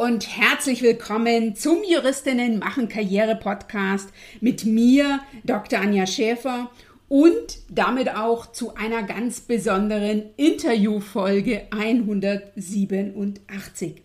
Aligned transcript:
und 0.00 0.34
herzlich 0.34 0.80
willkommen 0.80 1.54
zum 1.54 1.84
Juristinnen 1.86 2.58
machen 2.58 2.88
Karriere 2.88 3.36
Podcast 3.36 4.08
mit 4.40 4.64
mir, 4.64 5.20
Dr. 5.44 5.78
Anja 5.78 6.06
Schäfer 6.06 6.70
und 7.10 7.58
damit 7.68 8.16
auch 8.16 8.50
zu 8.50 8.74
einer 8.76 9.02
ganz 9.02 9.42
besonderen 9.42 10.30
Interviewfolge 10.38 11.66
187. 11.70 14.02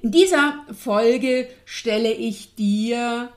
In 0.00 0.10
dieser 0.10 0.64
Folge 0.72 1.48
stelle 1.66 2.14
ich 2.14 2.54
dir 2.54 3.28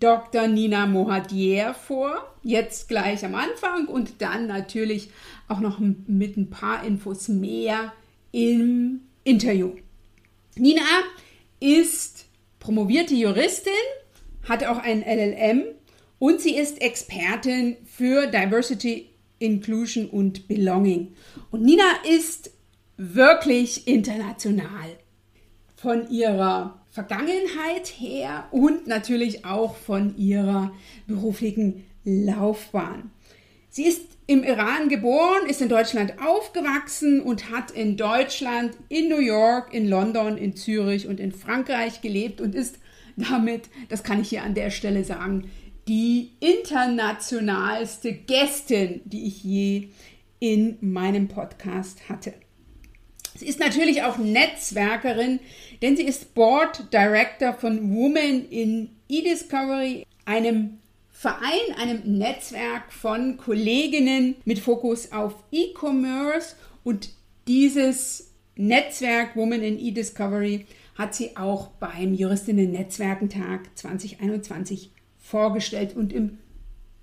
Dr. 0.00 0.48
Nina 0.48 0.86
Mohadier 0.86 1.74
vor, 1.74 2.34
jetzt 2.42 2.88
gleich 2.88 3.26
am 3.26 3.34
Anfang 3.34 3.88
und 3.88 4.22
dann 4.22 4.46
natürlich 4.46 5.10
auch 5.48 5.60
noch 5.60 5.80
mit 5.80 6.38
ein 6.38 6.48
paar 6.48 6.82
Infos 6.82 7.28
mehr 7.28 7.92
im 8.30 9.02
Interview. 9.22 9.72
Nina 10.56 10.80
ist 11.62 12.26
promovierte 12.58 13.14
Juristin, 13.14 13.72
hat 14.48 14.64
auch 14.64 14.78
ein 14.78 15.02
LLM 15.02 15.64
und 16.18 16.40
sie 16.40 16.56
ist 16.56 16.80
Expertin 16.80 17.76
für 17.84 18.26
Diversity, 18.26 19.10
Inclusion 19.38 20.08
und 20.08 20.48
Belonging. 20.48 21.14
Und 21.50 21.62
Nina 21.62 21.84
ist 22.08 22.50
wirklich 22.96 23.86
international 23.86 24.96
von 25.76 26.08
ihrer 26.10 26.80
Vergangenheit 26.90 27.86
her 27.98 28.46
und 28.50 28.86
natürlich 28.86 29.44
auch 29.44 29.76
von 29.76 30.16
ihrer 30.16 30.72
beruflichen 31.06 31.84
Laufbahn. 32.04 33.10
Sie 33.70 33.84
ist 33.84 34.11
im 34.26 34.44
Iran 34.44 34.88
geboren, 34.88 35.46
ist 35.48 35.60
in 35.60 35.68
Deutschland 35.68 36.14
aufgewachsen 36.24 37.20
und 37.20 37.50
hat 37.50 37.70
in 37.72 37.96
Deutschland, 37.96 38.76
in 38.88 39.08
New 39.08 39.20
York, 39.20 39.74
in 39.74 39.88
London, 39.88 40.38
in 40.38 40.56
Zürich 40.56 41.08
und 41.08 41.18
in 41.18 41.32
Frankreich 41.32 42.00
gelebt 42.00 42.40
und 42.40 42.54
ist 42.54 42.78
damit, 43.16 43.68
das 43.88 44.02
kann 44.02 44.20
ich 44.20 44.28
hier 44.28 44.42
an 44.42 44.54
der 44.54 44.70
Stelle 44.70 45.04
sagen, 45.04 45.50
die 45.88 46.30
internationalste 46.40 48.12
Gästin, 48.12 49.00
die 49.04 49.26
ich 49.26 49.42
je 49.42 49.88
in 50.38 50.78
meinem 50.80 51.28
Podcast 51.28 52.08
hatte. 52.08 52.34
Sie 53.34 53.46
ist 53.46 53.58
natürlich 53.58 54.02
auch 54.02 54.18
Netzwerkerin, 54.18 55.40
denn 55.80 55.96
sie 55.96 56.04
ist 56.04 56.34
Board 56.34 56.92
Director 56.92 57.54
von 57.54 57.94
Women 57.94 58.48
in 58.48 58.90
eDiscovery, 59.08 60.06
einem 60.24 60.78
Verein, 61.22 61.76
einem 61.78 62.18
Netzwerk 62.18 62.92
von 62.92 63.36
Kolleginnen 63.36 64.34
mit 64.44 64.58
Fokus 64.58 65.12
auf 65.12 65.36
E-Commerce 65.52 66.56
und 66.82 67.10
dieses 67.46 68.32
Netzwerk 68.56 69.36
Women 69.36 69.62
in 69.62 69.78
eDiscovery 69.78 70.66
hat 70.96 71.14
sie 71.14 71.36
auch 71.36 71.68
beim 71.78 72.12
Juristinnen-Netzwerkentag 72.12 73.70
2021 73.76 74.90
vorgestellt 75.20 75.94
und 75.94 76.12
im 76.12 76.38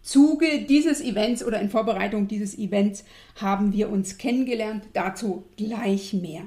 Zuge 0.01 0.65
dieses 0.67 0.99
Events 0.99 1.41
oder 1.41 1.61
in 1.61 1.69
Vorbereitung 1.69 2.27
dieses 2.27 2.57
Events 2.57 3.05
haben 3.37 3.71
wir 3.71 3.89
uns 3.89 4.17
kennengelernt. 4.17 4.83
Dazu 4.91 5.45
gleich 5.55 6.11
mehr. 6.11 6.41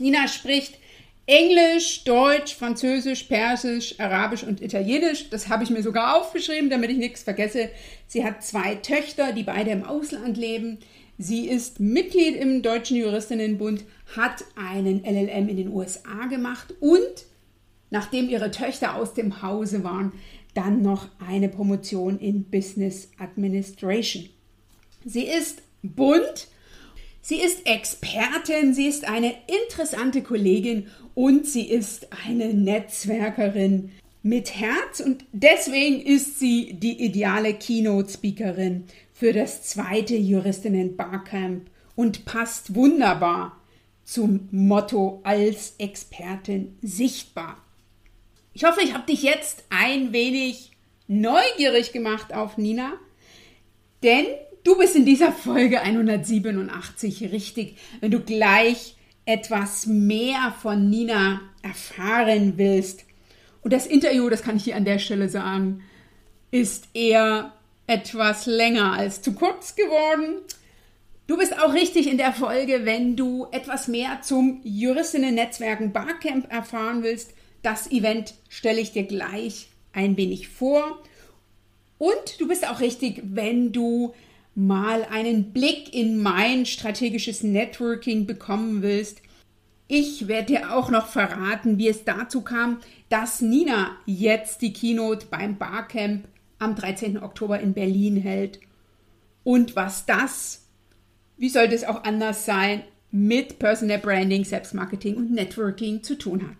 Nina 0.00 0.26
spricht 0.26 0.80
Englisch, 1.28 2.04
Deutsch, 2.04 2.54
Französisch, 2.54 3.24
Persisch, 3.24 4.00
Arabisch 4.00 4.44
und 4.44 4.62
Italienisch. 4.62 5.28
Das 5.28 5.50
habe 5.50 5.62
ich 5.62 5.68
mir 5.68 5.82
sogar 5.82 6.16
aufgeschrieben, 6.16 6.70
damit 6.70 6.90
ich 6.90 6.96
nichts 6.96 7.22
vergesse. 7.22 7.68
Sie 8.06 8.24
hat 8.24 8.42
zwei 8.42 8.76
Töchter, 8.76 9.34
die 9.34 9.42
beide 9.42 9.70
im 9.70 9.84
Ausland 9.84 10.38
leben. 10.38 10.78
Sie 11.18 11.46
ist 11.46 11.80
Mitglied 11.80 12.34
im 12.34 12.62
Deutschen 12.62 12.96
Juristinnenbund, 12.96 13.84
hat 14.16 14.42
einen 14.56 15.04
LLM 15.04 15.50
in 15.50 15.58
den 15.58 15.68
USA 15.68 16.24
gemacht 16.30 16.72
und 16.80 17.26
nachdem 17.90 18.30
ihre 18.30 18.50
Töchter 18.50 18.94
aus 18.94 19.12
dem 19.12 19.42
Hause 19.42 19.84
waren, 19.84 20.12
dann 20.54 20.80
noch 20.80 21.08
eine 21.28 21.50
Promotion 21.50 22.18
in 22.18 22.44
Business 22.44 23.10
Administration. 23.18 24.30
Sie 25.04 25.24
ist 25.24 25.60
bunt, 25.82 26.48
sie 27.20 27.40
ist 27.40 27.66
Expertin, 27.66 28.74
sie 28.74 28.86
ist 28.86 29.06
eine 29.08 29.34
interessante 29.46 30.22
Kollegin 30.22 30.88
und 31.14 31.46
sie 31.46 31.68
ist 31.68 32.08
eine 32.26 32.54
Netzwerkerin 32.54 33.90
mit 34.22 34.54
Herz 34.54 35.00
und 35.00 35.24
deswegen 35.32 36.00
ist 36.00 36.38
sie 36.38 36.74
die 36.74 37.04
ideale 37.04 37.54
Keynote-Speakerin 37.54 38.84
für 39.12 39.32
das 39.32 39.62
zweite 39.62 40.16
Juristinnen 40.16 40.96
Barcamp 40.96 41.70
und 41.94 42.24
passt 42.24 42.74
wunderbar 42.74 43.60
zum 44.04 44.48
Motto 44.50 45.20
als 45.24 45.74
Expertin 45.78 46.78
sichtbar. 46.82 47.62
Ich 48.54 48.64
hoffe, 48.64 48.80
ich 48.82 48.94
habe 48.94 49.06
dich 49.06 49.22
jetzt 49.22 49.64
ein 49.70 50.12
wenig 50.12 50.72
neugierig 51.08 51.92
gemacht 51.92 52.32
auf 52.32 52.58
Nina, 52.58 52.94
denn 54.02 54.26
du 54.64 54.76
bist 54.78 54.96
in 54.96 55.04
dieser 55.04 55.32
Folge 55.32 55.80
187 55.80 57.32
richtig, 57.32 57.76
wenn 58.00 58.10
du 58.10 58.20
gleich 58.20 58.96
etwas 59.24 59.86
mehr 59.86 60.54
von 60.62 60.88
Nina 60.88 61.40
erfahren 61.62 62.54
willst. 62.56 63.04
Und 63.62 63.72
das 63.72 63.86
Interview, 63.86 64.28
das 64.30 64.42
kann 64.42 64.56
ich 64.56 64.64
dir 64.64 64.76
an 64.76 64.84
der 64.84 64.98
Stelle 64.98 65.28
sagen, 65.28 65.82
ist 66.50 66.88
eher 66.94 67.52
etwas 67.86 68.46
länger 68.46 68.92
als 68.92 69.20
zu 69.20 69.32
kurz 69.32 69.74
geworden. 69.74 70.36
Du 71.26 71.36
bist 71.36 71.58
auch 71.60 71.74
richtig 71.74 72.08
in 72.08 72.16
der 72.16 72.32
Folge, 72.32 72.86
wenn 72.86 73.16
du 73.16 73.46
etwas 73.50 73.86
mehr 73.86 74.22
zum 74.22 74.60
Juristinnen-Netzwerken 74.64 75.92
Barcamp 75.92 76.50
erfahren 76.50 77.02
willst. 77.02 77.34
Das 77.62 77.90
Event 77.90 78.34
stelle 78.48 78.80
ich 78.80 78.92
dir 78.92 79.02
gleich 79.02 79.68
ein 79.92 80.16
wenig 80.16 80.48
vor. 80.48 81.02
Und 81.98 82.40
du 82.40 82.48
bist 82.48 82.66
auch 82.66 82.80
richtig, 82.80 83.20
wenn 83.24 83.72
du 83.72 84.14
mal 84.58 85.04
einen 85.04 85.52
Blick 85.52 85.94
in 85.94 86.20
mein 86.20 86.66
strategisches 86.66 87.44
Networking 87.44 88.26
bekommen 88.26 88.82
willst. 88.82 89.22
Ich 89.86 90.26
werde 90.26 90.46
dir 90.46 90.74
auch 90.74 90.90
noch 90.90 91.06
verraten, 91.06 91.78
wie 91.78 91.86
es 91.86 92.04
dazu 92.04 92.40
kam, 92.40 92.80
dass 93.08 93.40
Nina 93.40 93.92
jetzt 94.04 94.60
die 94.60 94.72
Keynote 94.72 95.26
beim 95.30 95.58
Barcamp 95.58 96.26
am 96.58 96.74
13. 96.74 97.22
Oktober 97.22 97.60
in 97.60 97.72
Berlin 97.72 98.16
hält 98.16 98.58
und 99.44 99.76
was 99.76 100.06
das, 100.06 100.66
wie 101.36 101.50
sollte 101.50 101.76
es 101.76 101.84
auch 101.84 102.02
anders 102.02 102.44
sein, 102.44 102.82
mit 103.12 103.60
Personal 103.60 103.98
Branding, 103.98 104.44
Selbstmarketing 104.44 105.14
und 105.14 105.30
Networking 105.30 106.02
zu 106.02 106.18
tun 106.18 106.42
hat. 106.42 106.56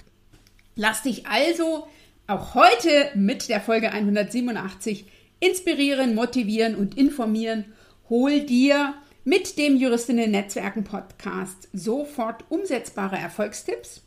Lass 0.77 1.03
dich 1.03 1.27
also 1.27 1.89
auch 2.29 2.55
heute 2.55 3.11
mit 3.17 3.49
der 3.49 3.61
Folge 3.61 3.91
187 3.91 5.05
inspirieren, 5.41 6.15
motivieren 6.15 6.77
und 6.77 6.97
informieren. 6.97 7.65
Hol 8.11 8.41
dir 8.41 8.95
mit 9.25 9.59
dem 9.59 9.77
Juristinnen 9.77 10.31
Netzwerken 10.31 10.83
Podcast 10.83 11.69
sofort 11.75 12.43
umsetzbare 12.49 13.17
Erfolgstipps. 13.17 14.03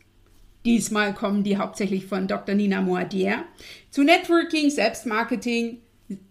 Diesmal 0.65 1.13
kommen 1.13 1.43
die 1.43 1.57
hauptsächlich 1.57 2.07
von 2.07 2.27
Dr. 2.27 2.55
Nina 2.55 2.81
Moadier 2.81 3.45
zu 3.91 4.03
Networking, 4.03 4.71
Selbstmarketing 4.71 5.81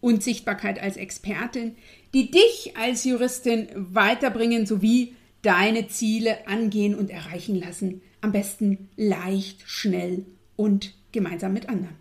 und 0.01 0.25
Sichtbarkeit 0.25 0.83
als 0.83 0.97
Expertin, 0.97 1.77
die 2.13 2.33
dich 2.33 2.75
als 2.77 3.05
Juristin 3.05 3.69
weiterbringen 3.75 4.67
sowie 4.67 5.15
deine 5.43 5.87
Ziele 5.87 6.49
angehen 6.49 6.97
und 6.97 7.09
erreichen 7.09 7.55
lassen 7.55 8.03
am 8.21 8.33
besten 8.33 8.89
leicht, 8.97 9.63
schnell 9.65 10.27
und 10.57 10.93
gemeinsam 11.13 11.53
mit 11.53 11.69
anderen. 11.69 11.97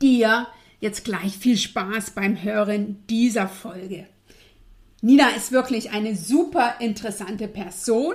Dir 0.00 0.46
jetzt 0.78 1.04
gleich 1.04 1.36
viel 1.36 1.56
Spaß 1.56 2.12
beim 2.12 2.40
Hören 2.40 3.02
dieser 3.10 3.48
Folge. 3.48 4.06
Nina 5.04 5.28
ist 5.36 5.52
wirklich 5.52 5.90
eine 5.90 6.16
super 6.16 6.76
interessante 6.80 7.46
Person, 7.46 8.14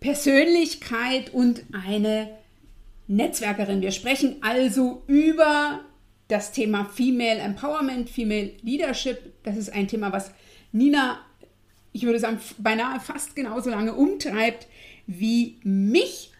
Persönlichkeit 0.00 1.34
und 1.34 1.64
eine 1.86 2.30
Netzwerkerin. 3.06 3.82
Wir 3.82 3.90
sprechen 3.90 4.36
also 4.40 5.02
über 5.06 5.80
das 6.28 6.52
Thema 6.52 6.86
Female 6.86 7.40
Empowerment, 7.40 8.08
Female 8.08 8.52
Leadership. 8.62 9.34
Das 9.42 9.58
ist 9.58 9.70
ein 9.70 9.86
Thema, 9.86 10.12
was 10.12 10.30
Nina, 10.72 11.18
ich 11.92 12.04
würde 12.04 12.20
sagen, 12.20 12.38
beinahe 12.56 13.00
fast 13.00 13.36
genauso 13.36 13.68
lange 13.68 13.92
umtreibt 13.92 14.66
wie 15.06 15.58
mich. 15.62 16.32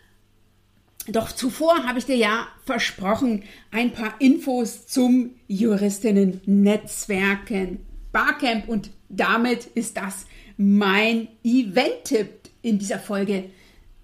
Doch 1.08 1.30
zuvor 1.30 1.86
habe 1.86 1.98
ich 1.98 2.06
dir 2.06 2.16
ja 2.16 2.48
versprochen, 2.64 3.42
ein 3.70 3.92
paar 3.92 4.18
Infos 4.18 4.86
zum 4.86 5.34
Juristinnen-Netzwerken 5.46 7.84
Barcamp 8.14 8.68
und 8.68 8.90
damit 9.10 9.66
ist 9.74 9.98
das 9.98 10.26
mein 10.56 11.28
Event-Tipp 11.42 12.30
in 12.62 12.78
dieser 12.78 13.00
Folge, 13.00 13.50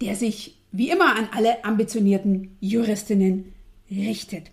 der 0.02 0.16
sich 0.16 0.58
wie 0.72 0.90
immer 0.90 1.16
an 1.16 1.28
alle 1.32 1.64
ambitionierten 1.64 2.56
Juristinnen 2.60 3.54
richtet. 3.90 4.50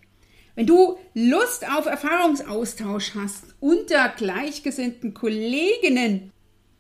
Wenn 0.56 0.68
du 0.68 0.98
Lust 1.14 1.68
auf 1.70 1.88
Erfahrungsaustausch 1.88 3.16
hast, 3.16 3.44
unter 3.60 4.10
gleichgesinnten 4.10 5.14
Kolleginnen 5.14 6.32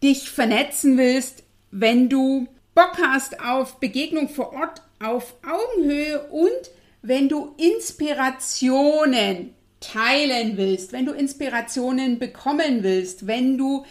dich 0.04 0.30
vernetzen 0.30 0.98
willst, 0.98 1.44
wenn 1.72 2.10
du 2.10 2.48
Bock 2.76 2.98
hast 3.04 3.40
auf 3.40 3.80
Begegnung 3.80 4.30
vor 4.30 4.54
Ort 4.54 4.84
auf 5.04 5.36
Augenhöhe 5.44 6.22
und 6.30 6.72
wenn 7.02 7.28
du 7.28 7.56
Inspirationen 7.58 9.54
teilen 9.80 10.58
willst, 10.58 10.92
wenn 10.92 11.06
du 11.06 11.14
Inspirationen 11.14 12.20
bekommen 12.20 12.84
willst, 12.84 13.28
wenn 13.28 13.58
du 13.58 13.86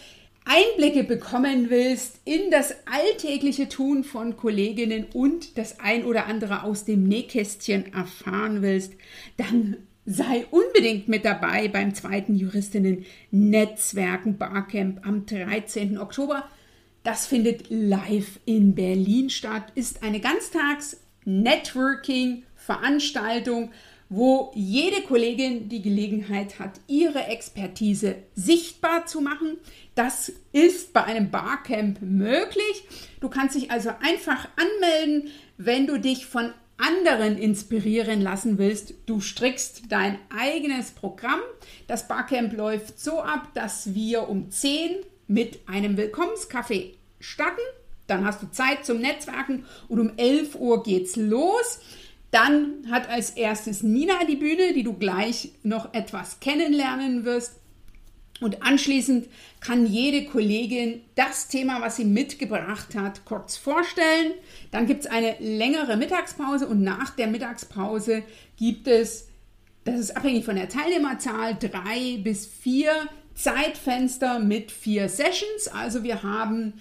Einblicke 0.45 1.03
bekommen 1.03 1.69
willst 1.69 2.21
in 2.23 2.51
das 2.51 2.73
alltägliche 2.85 3.67
Tun 3.67 4.05
von 4.05 4.37
Kolleginnen 4.37 5.05
und 5.13 5.57
das 5.57 5.79
ein 5.81 6.05
oder 6.05 6.25
andere 6.27 6.63
aus 6.63 6.85
dem 6.85 7.03
Nähkästchen 7.03 7.93
erfahren 7.93 8.61
willst, 8.61 8.93
dann 9.35 9.77
sei 10.05 10.45
unbedingt 10.49 11.09
mit 11.09 11.25
dabei 11.25 11.67
beim 11.67 11.93
zweiten 11.93 12.35
Juristinnen 12.35 13.05
Netzwerken 13.29 14.37
Barcamp 14.37 15.05
am 15.05 15.25
13. 15.25 15.97
Oktober. 15.97 16.47
Das 17.03 17.27
findet 17.27 17.65
live 17.69 18.39
in 18.45 18.73
Berlin 18.73 19.29
statt, 19.29 19.63
ist 19.75 20.01
eine 20.01 20.21
Ganztags 20.21 21.01
Networking 21.25 22.43
Veranstaltung 22.55 23.71
wo 24.09 24.51
jede 24.55 25.01
Kollegin 25.01 25.69
die 25.69 25.81
Gelegenheit 25.81 26.59
hat, 26.59 26.79
ihre 26.87 27.25
Expertise 27.25 28.15
sichtbar 28.35 29.05
zu 29.05 29.21
machen. 29.21 29.57
Das 29.95 30.31
ist 30.53 30.93
bei 30.93 31.03
einem 31.03 31.29
Barcamp 31.29 32.01
möglich. 32.01 32.83
Du 33.19 33.29
kannst 33.29 33.55
dich 33.55 33.71
also 33.71 33.89
einfach 34.01 34.47
anmelden, 34.55 35.31
wenn 35.57 35.87
du 35.87 35.99
dich 35.99 36.25
von 36.25 36.53
anderen 36.77 37.37
inspirieren 37.37 38.21
lassen 38.21 38.57
willst. 38.57 38.93
Du 39.07 39.19
strickst 39.19 39.83
dein 39.89 40.19
eigenes 40.29 40.91
Programm. 40.91 41.39
Das 41.87 42.07
Barcamp 42.07 42.53
läuft 42.53 42.99
so 42.99 43.19
ab, 43.21 43.49
dass 43.55 43.93
wir 43.93 44.29
um 44.29 44.51
10 44.51 44.97
mit 45.27 45.67
einem 45.67 45.97
Willkommenskaffee 45.97 46.95
starten. 47.19 47.61
Dann 48.05 48.25
hast 48.25 48.41
du 48.41 48.49
Zeit 48.51 48.85
zum 48.85 48.99
Netzwerken 48.99 49.65
und 49.89 49.99
um 49.99 50.11
11 50.17 50.55
Uhr 50.55 50.83
geht's 50.83 51.15
los. 51.17 51.79
Dann 52.31 52.89
hat 52.91 53.09
als 53.09 53.31
erstes 53.31 53.83
Nina 53.83 54.25
die 54.27 54.35
Bühne, 54.35 54.73
die 54.73 54.83
du 54.83 54.93
gleich 54.93 55.51
noch 55.63 55.93
etwas 55.93 56.39
kennenlernen 56.39 57.23
wirst. 57.25 57.53
Und 58.39 58.61
anschließend 58.61 59.27
kann 59.61 59.87
jede 59.87 60.25
Kollegin 60.25 61.01
das 61.15 61.47
Thema, 61.47 61.81
was 61.81 61.95
sie 61.95 62.05
mitgebracht 62.05 62.93
hat, 62.95 63.25
kurz 63.25 63.57
vorstellen. 63.57 64.33
Dann 64.71 64.85
gibt 64.85 65.05
es 65.05 65.07
eine 65.07 65.35
längere 65.39 65.97
Mittagspause 65.97 66.67
und 66.67 66.83
nach 66.83 67.11
der 67.11 67.27
Mittagspause 67.27 68.23
gibt 68.57 68.87
es, 68.87 69.29
das 69.85 69.99
ist 69.99 70.17
abhängig 70.17 70.45
von 70.45 70.55
der 70.55 70.69
Teilnehmerzahl, 70.69 71.57
drei 71.59 72.19
bis 72.21 72.45
vier 72.45 72.91
Zeitfenster 73.33 74.39
mit 74.39 74.71
vier 74.71 75.09
Sessions. 75.09 75.67
Also 75.73 76.03
wir 76.03 76.21
haben 76.21 76.73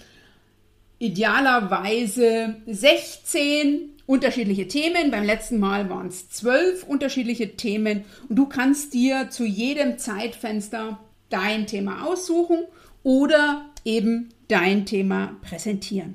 idealerweise 0.99 2.57
16 2.67 3.91
unterschiedliche 4.07 4.69
Themen. 4.69 5.11
Beim 5.11 5.25
letzten 5.25 5.59
Mal 5.59 5.91
waren 5.91 6.09
es 6.09 6.31
zwölf 6.31 6.85
unterschiedliche 6.85 7.57
Themen 7.57 8.05
und 8.29 8.37
du 8.37 8.47
kannst 8.47 8.95
dir 8.95 9.31
zu 9.31 9.45
jedem 9.45 9.99
Zeitfenster 9.99 11.01
dein 11.29 11.67
Thema 11.67 12.07
aussuchen 12.07 12.65
oder 13.03 13.67
eben 13.85 14.31
dein 14.49 14.87
Thema 14.87 15.37
präsentieren. 15.43 16.15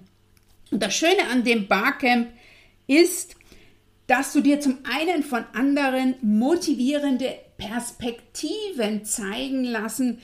Und 0.71 0.81
das 0.81 0.95
Schöne 0.95 1.27
an 1.31 1.43
dem 1.43 1.67
Barcamp 1.67 2.29
ist, 2.87 3.35
dass 4.07 4.33
du 4.33 4.41
dir 4.41 4.59
zum 4.59 4.79
einen 4.83 5.23
von 5.23 5.45
anderen 5.53 6.15
motivierende 6.21 7.33
Perspektiven 7.57 9.05
zeigen 9.05 9.63
lassen, 9.63 10.19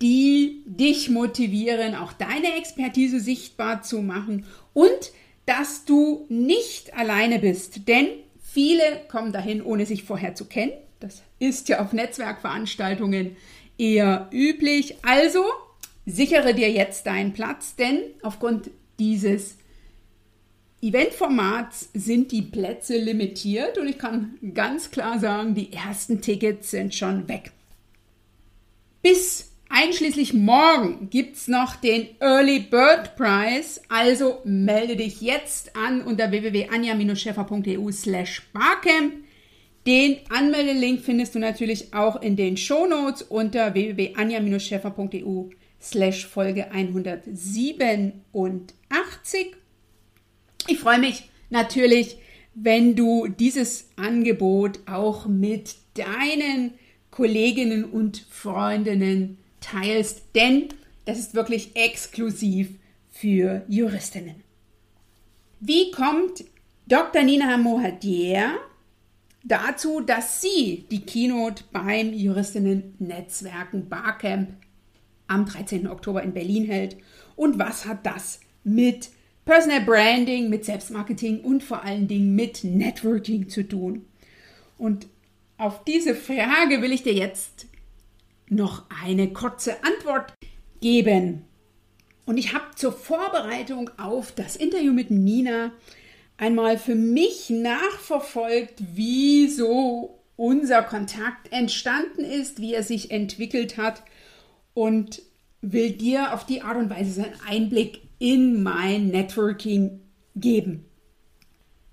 die 0.00 0.62
dich 0.66 1.10
motivieren, 1.10 1.94
auch 1.94 2.12
deine 2.12 2.56
Expertise 2.56 3.20
sichtbar 3.20 3.82
zu 3.82 4.00
machen 4.00 4.46
und 4.72 5.12
dass 5.46 5.84
du 5.84 6.26
nicht 6.28 6.94
alleine 6.94 7.38
bist, 7.38 7.88
denn 7.88 8.06
viele 8.40 8.82
kommen 9.08 9.32
dahin, 9.32 9.62
ohne 9.62 9.86
sich 9.86 10.04
vorher 10.04 10.34
zu 10.34 10.44
kennen. 10.44 10.72
Das 11.00 11.22
ist 11.38 11.68
ja 11.68 11.80
auf 11.80 11.92
Netzwerkveranstaltungen 11.92 13.36
eher 13.78 14.28
üblich. 14.32 14.96
Also 15.02 15.44
sichere 16.04 16.54
dir 16.54 16.70
jetzt 16.70 17.06
deinen 17.06 17.32
Platz, 17.32 17.76
denn 17.76 18.00
aufgrund 18.22 18.70
dieses 18.98 19.56
Eventformats 20.80 21.88
sind 21.94 22.30
die 22.30 22.42
Plätze 22.42 22.98
limitiert 22.98 23.78
und 23.78 23.88
ich 23.88 23.98
kann 23.98 24.38
ganz 24.54 24.90
klar 24.90 25.18
sagen, 25.18 25.54
die 25.54 25.72
ersten 25.72 26.20
Tickets 26.20 26.70
sind 26.70 26.94
schon 26.94 27.28
weg. 27.28 27.52
Bis 29.02 29.47
Einschließlich 29.70 30.32
morgen 30.32 31.10
gibt 31.10 31.36
es 31.36 31.46
noch 31.46 31.76
den 31.76 32.08
Early 32.20 32.60
Bird 32.60 33.16
Prize. 33.16 33.82
Also 33.88 34.40
melde 34.44 34.96
dich 34.96 35.20
jetzt 35.20 35.76
an 35.76 36.00
unter 36.00 36.30
www.anja-scheffer.eu 36.30 37.92
slash 37.92 38.48
barcamp. 38.52 39.12
Den 39.86 40.18
Anmeldelink 40.30 41.02
findest 41.02 41.34
du 41.34 41.38
natürlich 41.38 41.92
auch 41.92 42.20
in 42.20 42.36
den 42.36 42.56
Shownotes 42.56 43.22
unter 43.22 43.74
www.anja-scheffer.eu 43.74 45.50
slash 45.80 46.26
Folge 46.26 46.70
187. 46.70 49.54
Ich 50.66 50.78
freue 50.78 50.98
mich 50.98 51.28
natürlich, 51.50 52.16
wenn 52.54 52.96
du 52.96 53.28
dieses 53.28 53.90
Angebot 53.96 54.80
auch 54.86 55.26
mit 55.26 55.76
deinen 55.94 56.72
Kolleginnen 57.10 57.84
und 57.84 58.24
Freundinnen 58.30 59.38
teilst, 59.60 60.22
denn 60.34 60.68
das 61.04 61.18
ist 61.18 61.34
wirklich 61.34 61.74
exklusiv 61.74 62.70
für 63.10 63.64
Juristinnen. 63.68 64.42
Wie 65.60 65.90
kommt 65.90 66.44
Dr. 66.86 67.22
Nina 67.22 67.56
Mohadier 67.56 68.58
dazu, 69.44 70.00
dass 70.00 70.40
sie 70.40 70.86
die 70.90 71.00
Keynote 71.00 71.64
beim 71.72 72.12
Juristinnen-Netzwerken 72.12 73.88
Barcamp 73.88 74.50
am 75.26 75.46
13. 75.46 75.88
Oktober 75.88 76.22
in 76.22 76.32
Berlin 76.32 76.64
hält? 76.64 76.96
Und 77.36 77.58
was 77.58 77.86
hat 77.86 78.04
das 78.04 78.40
mit 78.64 79.10
Personal 79.44 79.80
Branding, 79.80 80.50
mit 80.50 80.64
Selbstmarketing 80.64 81.40
und 81.40 81.62
vor 81.62 81.82
allen 81.82 82.06
Dingen 82.08 82.34
mit 82.34 82.64
Networking 82.64 83.48
zu 83.48 83.66
tun? 83.66 84.04
Und 84.76 85.06
auf 85.56 85.84
diese 85.84 86.14
Frage 86.14 86.82
will 86.82 86.92
ich 86.92 87.02
dir 87.02 87.14
jetzt 87.14 87.67
noch 88.50 88.84
eine 89.02 89.32
kurze 89.32 89.82
Antwort 89.84 90.32
geben. 90.80 91.44
Und 92.26 92.36
ich 92.36 92.52
habe 92.52 92.66
zur 92.76 92.92
Vorbereitung 92.92 93.90
auf 93.98 94.32
das 94.32 94.56
Interview 94.56 94.92
mit 94.92 95.10
Nina 95.10 95.72
einmal 96.36 96.78
für 96.78 96.94
mich 96.94 97.50
nachverfolgt, 97.50 98.82
wie 98.94 99.48
so 99.48 100.20
unser 100.36 100.82
Kontakt 100.82 101.52
entstanden 101.52 102.24
ist, 102.24 102.60
wie 102.60 102.74
er 102.74 102.82
sich 102.82 103.10
entwickelt 103.10 103.76
hat 103.76 104.02
und 104.74 105.22
will 105.60 105.90
dir 105.90 106.32
auf 106.32 106.46
die 106.46 106.62
Art 106.62 106.76
und 106.76 106.90
Weise 106.90 107.24
einen 107.24 107.40
Einblick 107.48 108.02
in 108.18 108.62
mein 108.62 109.08
Networking 109.08 110.00
geben. 110.36 110.87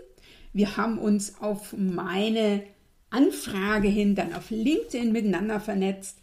Wir 0.54 0.78
haben 0.78 1.00
uns 1.00 1.42
auf 1.42 1.74
meine 1.76 2.64
Anfrage 3.10 3.88
hin 3.88 4.16
dann 4.16 4.34
auf 4.34 4.50
LinkedIn 4.52 5.12
miteinander 5.12 5.60
vernetzt. 5.60 6.20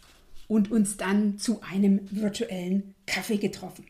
und 0.47 0.69
uns 0.69 0.95
dann 0.95 1.39
zu 1.39 1.61
einem 1.61 2.01
virtuellen 2.11 2.93
Kaffee 3.07 3.37
getroffen. 3.37 3.85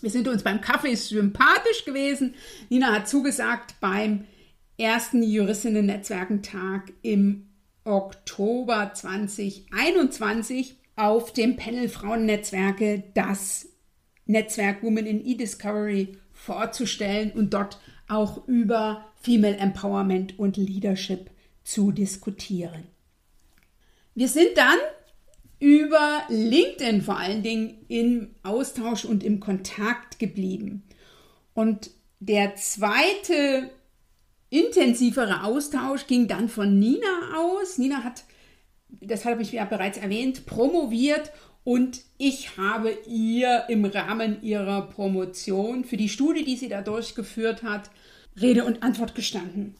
Wir 0.00 0.10
sind 0.10 0.26
uns 0.26 0.42
beim 0.42 0.60
Kaffee 0.60 0.96
sympathisch 0.96 1.84
gewesen. 1.84 2.34
Nina 2.68 2.92
hat 2.92 3.08
zugesagt 3.08 3.76
beim 3.80 4.24
ersten 4.76 5.22
Juristinnen-Netzwerkentag 5.22 6.92
im 7.02 7.46
Oktober 7.84 8.92
2021 8.94 10.76
auf 10.96 11.32
dem 11.32 11.56
Panel 11.56 11.88
Frauennetzwerke 11.88 13.04
das 13.14 13.68
Netzwerk 14.26 14.82
Women 14.82 15.06
in 15.06 15.26
E-Discovery 15.26 16.16
vorzustellen 16.32 17.32
und 17.32 17.54
dort 17.54 17.80
auch 18.08 18.46
über 18.46 19.06
Female 19.20 19.56
Empowerment 19.56 20.38
und 20.38 20.56
Leadership 20.56 21.30
zu 21.64 21.92
diskutieren. 21.92 22.86
Wir 24.14 24.28
sind 24.28 24.56
dann 24.56 24.78
über 25.58 26.22
LinkedIn 26.28 27.02
vor 27.02 27.18
allen 27.18 27.42
Dingen 27.42 27.84
im 27.88 28.34
Austausch 28.42 29.04
und 29.04 29.22
im 29.22 29.40
Kontakt 29.40 30.18
geblieben. 30.18 30.82
Und 31.54 31.90
der 32.18 32.56
zweite 32.56 33.70
intensivere 34.52 35.44
Austausch 35.44 36.06
ging 36.06 36.28
dann 36.28 36.48
von 36.48 36.78
Nina 36.78 37.36
aus. 37.36 37.78
Nina 37.78 38.04
hat, 38.04 38.24
das 39.00 39.24
habe 39.24 39.40
ich 39.40 39.52
ja 39.52 39.64
bereits 39.64 39.96
erwähnt, 39.96 40.44
promoviert 40.44 41.32
und 41.64 42.02
ich 42.18 42.58
habe 42.58 42.90
ihr 43.06 43.64
im 43.68 43.84
Rahmen 43.86 44.42
ihrer 44.42 44.82
Promotion 44.82 45.84
für 45.84 45.96
die 45.96 46.10
Studie, 46.10 46.44
die 46.44 46.56
sie 46.56 46.68
da 46.68 46.82
durchgeführt 46.82 47.62
hat, 47.62 47.90
Rede 48.38 48.64
und 48.64 48.82
Antwort 48.82 49.14
gestanden. 49.14 49.74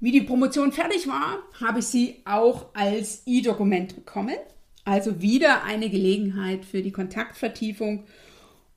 Wie 0.00 0.12
die 0.12 0.22
Promotion 0.22 0.72
fertig 0.72 1.06
war, 1.06 1.42
habe 1.60 1.80
ich 1.80 1.86
sie 1.86 2.22
auch 2.24 2.66
als 2.74 3.22
E-Dokument 3.26 3.96
bekommen. 3.96 4.36
Also 4.84 5.20
wieder 5.20 5.64
eine 5.64 5.90
Gelegenheit 5.90 6.64
für 6.64 6.80
die 6.80 6.92
Kontaktvertiefung. 6.92 8.04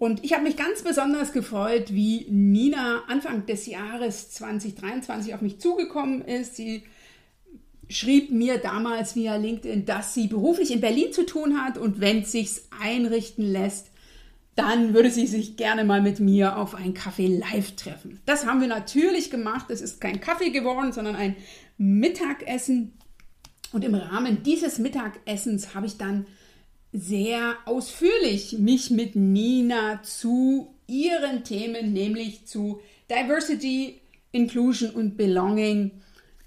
Und 0.01 0.23
ich 0.23 0.33
habe 0.33 0.41
mich 0.41 0.57
ganz 0.57 0.81
besonders 0.81 1.31
gefreut, 1.31 1.93
wie 1.93 2.25
Nina 2.27 3.03
Anfang 3.07 3.45
des 3.45 3.67
Jahres 3.67 4.31
2023 4.31 5.35
auf 5.35 5.41
mich 5.41 5.59
zugekommen 5.59 6.23
ist. 6.23 6.55
Sie 6.55 6.85
schrieb 7.87 8.31
mir 8.31 8.57
damals 8.57 9.15
via 9.15 9.35
LinkedIn, 9.35 9.85
dass 9.85 10.15
sie 10.15 10.25
beruflich 10.25 10.71
in 10.71 10.81
Berlin 10.81 11.13
zu 11.13 11.23
tun 11.23 11.61
hat 11.61 11.77
und 11.77 12.01
wenn 12.01 12.23
es 12.23 12.31
sich 12.31 12.49
einrichten 12.81 13.45
lässt, 13.45 13.91
dann 14.55 14.95
würde 14.95 15.11
sie 15.11 15.27
sich 15.27 15.55
gerne 15.55 15.83
mal 15.83 16.01
mit 16.01 16.19
mir 16.19 16.57
auf 16.57 16.73
ein 16.73 16.95
Kaffee 16.95 17.37
live 17.37 17.75
treffen. 17.75 18.21
Das 18.25 18.47
haben 18.47 18.59
wir 18.59 18.67
natürlich 18.67 19.29
gemacht. 19.29 19.69
Es 19.69 19.81
ist 19.81 20.01
kein 20.01 20.19
Kaffee 20.19 20.49
geworden, 20.49 20.93
sondern 20.93 21.15
ein 21.15 21.35
Mittagessen. 21.77 22.93
Und 23.71 23.85
im 23.85 23.93
Rahmen 23.93 24.41
dieses 24.41 24.79
Mittagessens 24.79 25.75
habe 25.75 25.85
ich 25.85 25.99
dann 25.99 26.25
sehr 26.93 27.55
ausführlich 27.65 28.57
mich 28.59 28.91
mit 28.91 29.15
Nina 29.15 30.03
zu 30.03 30.75
ihren 30.87 31.43
Themen, 31.43 31.93
nämlich 31.93 32.45
zu 32.45 32.81
Diversity, 33.09 34.01
Inclusion 34.31 34.91
und 34.91 35.17
Belonging 35.17 35.91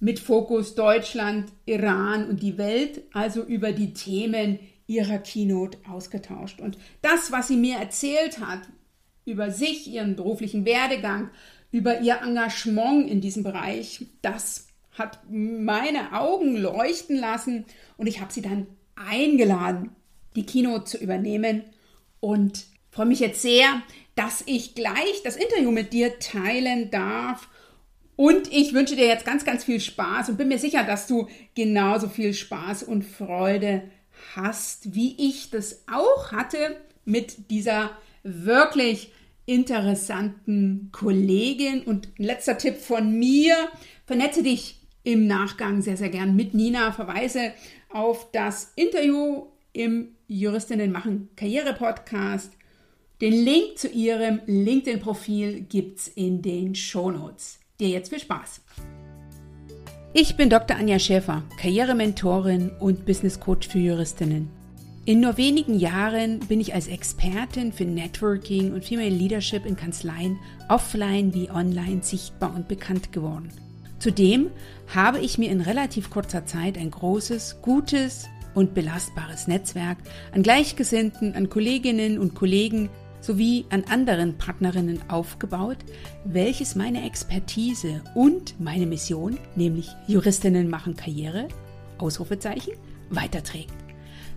mit 0.00 0.18
Fokus 0.18 0.74
Deutschland, 0.74 1.50
Iran 1.64 2.28
und 2.28 2.42
die 2.42 2.58
Welt, 2.58 3.02
also 3.12 3.42
über 3.42 3.72
die 3.72 3.94
Themen 3.94 4.58
ihrer 4.86 5.18
Keynote 5.18 5.78
ausgetauscht. 5.90 6.60
Und 6.60 6.76
das, 7.00 7.32
was 7.32 7.48
sie 7.48 7.56
mir 7.56 7.78
erzählt 7.78 8.38
hat 8.38 8.60
über 9.24 9.50
sich, 9.50 9.88
ihren 9.88 10.16
beruflichen 10.16 10.66
Werdegang, 10.66 11.30
über 11.70 12.00
ihr 12.00 12.20
Engagement 12.20 13.08
in 13.08 13.20
diesem 13.20 13.42
Bereich, 13.42 14.06
das 14.20 14.68
hat 14.92 15.20
meine 15.30 16.12
Augen 16.12 16.56
leuchten 16.56 17.16
lassen 17.16 17.64
und 17.96 18.06
ich 18.06 18.20
habe 18.20 18.32
sie 18.32 18.42
dann 18.42 18.66
eingeladen, 18.94 19.90
die 20.36 20.46
Keynote 20.46 20.84
zu 20.84 20.98
übernehmen 20.98 21.64
und 22.20 22.64
freue 22.90 23.06
mich 23.06 23.20
jetzt 23.20 23.42
sehr, 23.42 23.82
dass 24.14 24.42
ich 24.46 24.74
gleich 24.74 25.22
das 25.24 25.36
Interview 25.36 25.70
mit 25.70 25.92
dir 25.92 26.18
teilen 26.18 26.90
darf. 26.90 27.48
Und 28.16 28.52
ich 28.52 28.72
wünsche 28.72 28.94
dir 28.94 29.06
jetzt 29.06 29.26
ganz, 29.26 29.44
ganz 29.44 29.64
viel 29.64 29.80
Spaß 29.80 30.28
und 30.28 30.36
bin 30.36 30.48
mir 30.48 30.58
sicher, 30.58 30.84
dass 30.84 31.08
du 31.08 31.28
genauso 31.56 32.08
viel 32.08 32.32
Spaß 32.32 32.84
und 32.84 33.02
Freude 33.02 33.82
hast, 34.36 34.94
wie 34.94 35.16
ich 35.18 35.50
das 35.50 35.82
auch 35.92 36.30
hatte 36.30 36.76
mit 37.04 37.50
dieser 37.50 37.90
wirklich 38.22 39.12
interessanten 39.46 40.90
Kollegin. 40.92 41.82
Und 41.82 42.08
ein 42.18 42.24
letzter 42.24 42.56
Tipp 42.56 42.76
von 42.76 43.18
mir, 43.18 43.56
vernetze 44.06 44.42
dich 44.42 44.80
im 45.02 45.26
Nachgang 45.26 45.82
sehr, 45.82 45.96
sehr 45.96 46.08
gern 46.08 46.36
mit 46.36 46.54
Nina. 46.54 46.92
Verweise 46.92 47.52
auf 47.90 48.30
das 48.32 48.72
Interview 48.76 49.46
im 49.74 50.14
Juristinnen 50.28 50.90
machen 50.90 51.28
Karriere 51.36 51.74
Podcast. 51.74 52.52
Den 53.20 53.44
Link 53.44 53.76
zu 53.76 53.88
ihrem 53.88 54.40
LinkedIn-Profil 54.46 55.62
gibt 55.62 55.98
es 55.98 56.08
in 56.08 56.40
den 56.40 56.74
Shownotes. 56.74 57.58
Dir 57.78 57.88
jetzt 57.88 58.08
viel 58.08 58.20
Spaß! 58.20 58.62
Ich 60.14 60.36
bin 60.36 60.48
Dr. 60.48 60.76
Anja 60.76 60.98
Schäfer, 61.00 61.42
Karrierementorin 61.60 62.70
und 62.78 63.04
Business 63.04 63.40
Coach 63.40 63.66
für 63.68 63.80
Juristinnen. 63.80 64.48
In 65.06 65.20
nur 65.20 65.36
wenigen 65.36 65.74
Jahren 65.74 66.38
bin 66.38 66.60
ich 66.60 66.72
als 66.72 66.86
Expertin 66.86 67.72
für 67.72 67.84
Networking 67.84 68.72
und 68.72 68.84
Female 68.84 69.10
Leadership 69.10 69.66
in 69.66 69.76
Kanzleien 69.76 70.38
offline 70.68 71.34
wie 71.34 71.50
online 71.50 72.02
sichtbar 72.02 72.54
und 72.54 72.68
bekannt 72.68 73.12
geworden. 73.12 73.48
Zudem 73.98 74.50
habe 74.94 75.18
ich 75.18 75.36
mir 75.36 75.50
in 75.50 75.60
relativ 75.60 76.10
kurzer 76.10 76.46
Zeit 76.46 76.78
ein 76.78 76.90
großes, 76.90 77.60
gutes 77.60 78.28
und 78.54 78.74
belastbares 78.74 79.48
Netzwerk 79.48 79.98
an 80.32 80.42
Gleichgesinnten, 80.42 81.34
an 81.34 81.48
Kolleginnen 81.50 82.18
und 82.18 82.34
Kollegen 82.34 82.90
sowie 83.20 83.64
an 83.70 83.84
anderen 83.84 84.36
Partnerinnen 84.36 85.00
aufgebaut, 85.08 85.78
welches 86.24 86.74
meine 86.74 87.06
Expertise 87.06 88.02
und 88.14 88.60
meine 88.60 88.86
Mission, 88.86 89.38
nämlich 89.56 89.88
Juristinnen 90.06 90.68
machen 90.68 90.94
Karriere, 90.94 91.48
Ausrufezeichen, 91.98 92.74
weiterträgt. 93.10 93.74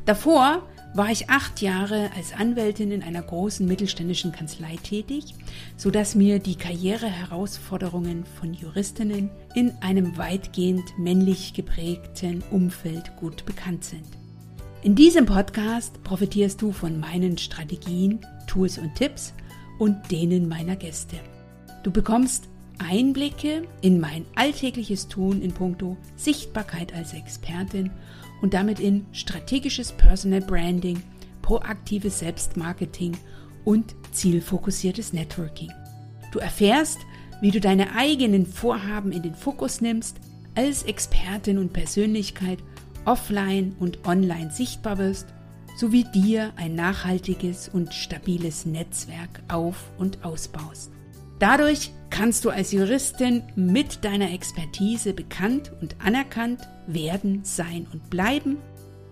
Davor 0.05 0.63
war 0.93 1.11
ich 1.11 1.29
acht 1.29 1.61
Jahre 1.61 2.09
als 2.15 2.33
Anwältin 2.33 2.91
in 2.91 3.03
einer 3.03 3.21
großen 3.21 3.67
mittelständischen 3.67 4.31
Kanzlei 4.31 4.77
tätig, 4.81 5.35
sodass 5.75 6.15
mir 6.15 6.39
die 6.39 6.55
Karriereherausforderungen 6.55 8.25
von 8.25 8.53
Juristinnen 8.53 9.29
in 9.53 9.73
einem 9.81 10.17
weitgehend 10.17 10.83
männlich 10.97 11.53
geprägten 11.53 12.43
Umfeld 12.51 13.15
gut 13.17 13.45
bekannt 13.45 13.83
sind. 13.83 14.07
In 14.81 14.95
diesem 14.95 15.25
Podcast 15.25 16.01
profitierst 16.03 16.61
du 16.61 16.71
von 16.71 16.99
meinen 16.99 17.37
Strategien, 17.37 18.19
Tools 18.47 18.77
und 18.77 18.95
Tipps 18.95 19.33
und 19.79 20.11
denen 20.11 20.47
meiner 20.47 20.75
Gäste. 20.75 21.17
Du 21.83 21.91
bekommst 21.91 22.47
Einblicke 22.79 23.63
in 23.81 23.99
mein 23.99 24.25
alltägliches 24.35 25.07
Tun 25.07 25.41
in 25.41 25.51
puncto 25.51 25.97
Sichtbarkeit 26.15 26.93
als 26.93 27.13
Expertin 27.13 27.91
und 28.41 28.53
damit 28.53 28.79
in 28.79 29.05
strategisches 29.11 29.91
Personal 29.91 30.41
Branding, 30.41 31.01
proaktives 31.41 32.19
Selbstmarketing 32.19 33.17
und 33.65 33.95
zielfokussiertes 34.11 35.13
Networking. 35.13 35.71
Du 36.31 36.39
erfährst, 36.39 36.99
wie 37.41 37.51
du 37.51 37.59
deine 37.59 37.95
eigenen 37.95 38.45
Vorhaben 38.45 39.11
in 39.11 39.21
den 39.21 39.35
Fokus 39.35 39.81
nimmst, 39.81 40.17
als 40.55 40.83
Expertin 40.83 41.57
und 41.57 41.73
Persönlichkeit 41.73 42.59
offline 43.05 43.75
und 43.79 44.05
online 44.05 44.51
sichtbar 44.51 44.97
wirst 44.97 45.27
sowie 45.77 46.05
dir 46.05 46.53
ein 46.55 46.73
nachhaltiges 46.73 47.69
und 47.69 47.93
stabiles 47.93 48.65
Netzwerk 48.65 49.43
auf 49.47 49.91
und 49.99 50.25
ausbaust. 50.25 50.91
Dadurch 51.39 51.91
kannst 52.09 52.45
du 52.45 52.49
als 52.49 52.71
Juristin 52.71 53.43
mit 53.55 54.03
deiner 54.03 54.31
Expertise 54.31 55.13
bekannt 55.13 55.71
und 55.81 55.95
anerkannt 56.03 56.67
werden, 56.87 57.41
sein 57.43 57.85
und 57.91 58.09
bleiben, 58.09 58.57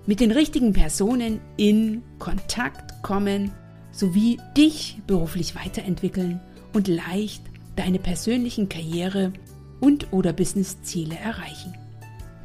mit 0.08 0.20
den 0.20 0.32
richtigen 0.32 0.74
Personen 0.74 1.40
in 1.58 2.04
Kontakt 2.20 3.02
kommen 3.04 3.52
sowie 3.92 4.40
dich 4.58 5.02
beruflich 5.08 5.56
weiterentwickeln 5.56 6.40
und 6.74 6.88
leicht 6.88 7.42
deine 7.76 8.00
persönlichen 8.00 8.70
Karriere 8.70 9.34
und 9.80 10.12
oder 10.12 10.34
Businessziele 10.34 11.16
erreichen. 11.16 11.76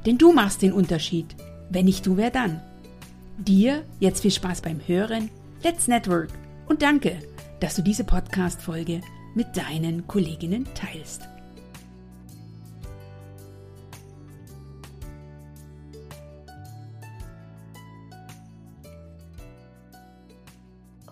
Denn 0.07 0.17
du 0.17 0.33
machst 0.33 0.63
den 0.63 0.73
Unterschied. 0.73 1.27
Wenn 1.71 1.85
nicht 1.85 2.07
du, 2.07 2.17
wer 2.17 2.31
dann? 2.31 2.61
Dir 3.39 3.85
jetzt 3.99 4.23
viel 4.23 4.31
Spaß 4.31 4.61
beim 4.61 4.81
Hören. 4.87 5.31
Let's 5.63 5.89
Network 5.89 6.31
und 6.69 6.83
danke, 6.83 7.19
dass 7.61 7.77
du 7.77 7.83
diese 7.83 8.05
Podcast-Folge 8.05 9.01
mit 9.35 9.57
deinen 9.57 10.07
Kolleginnen 10.07 10.67
teilst. 10.75 11.23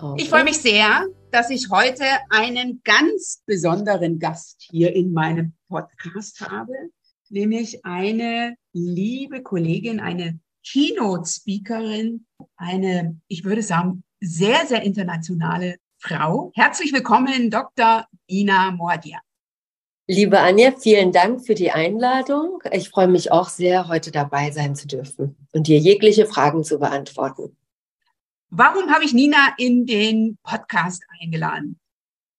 Okay. 0.01 0.23
Ich 0.23 0.31
freue 0.31 0.45
mich 0.45 0.59
sehr, 0.59 1.07
dass 1.33 1.51
ich 1.51 1.71
heute 1.71 2.05
einen 2.31 2.81
ganz 2.85 3.43
besonderen 3.47 4.21
Gast 4.21 4.65
hier 4.71 4.95
in 4.95 5.13
meinem 5.13 5.55
Podcast 5.69 6.41
habe, 6.41 6.73
nämlich 7.31 7.85
eine 7.85 8.55
liebe 8.73 9.43
Kollegin, 9.43 9.99
eine 9.99 10.39
Keynote-Speakerin, 10.65 12.27
eine, 12.57 13.21
ich 13.27 13.45
würde 13.45 13.63
sagen, 13.63 14.05
sehr, 14.21 14.67
sehr 14.67 14.83
internationale 14.83 15.79
Frau. 15.99 16.53
Herzlich 16.55 16.93
willkommen, 16.93 17.51
Dr. 17.51 18.07
Ina 18.31 18.71
Mordia. 18.71 19.19
Liebe 20.07 20.39
Anja, 20.39 20.73
vielen 20.73 21.13
Dank 21.13 21.45
für 21.45 21.55
die 21.55 21.73
Einladung. 21.73 22.63
Ich 22.73 22.89
freue 22.89 23.09
mich 23.09 23.33
auch 23.33 23.49
sehr, 23.49 23.89
heute 23.89 24.11
dabei 24.11 24.51
sein 24.53 24.77
zu 24.77 24.87
dürfen 24.87 25.37
und 25.53 25.67
dir 25.67 25.79
jegliche 25.79 26.27
Fragen 26.27 26.63
zu 26.63 26.79
beantworten. 26.79 27.57
Warum 28.49 28.91
habe 28.91 29.05
ich 29.05 29.13
Nina 29.13 29.55
in 29.59 29.87
den 29.87 30.39
Podcast 30.43 31.03
eingeladen? 31.21 31.79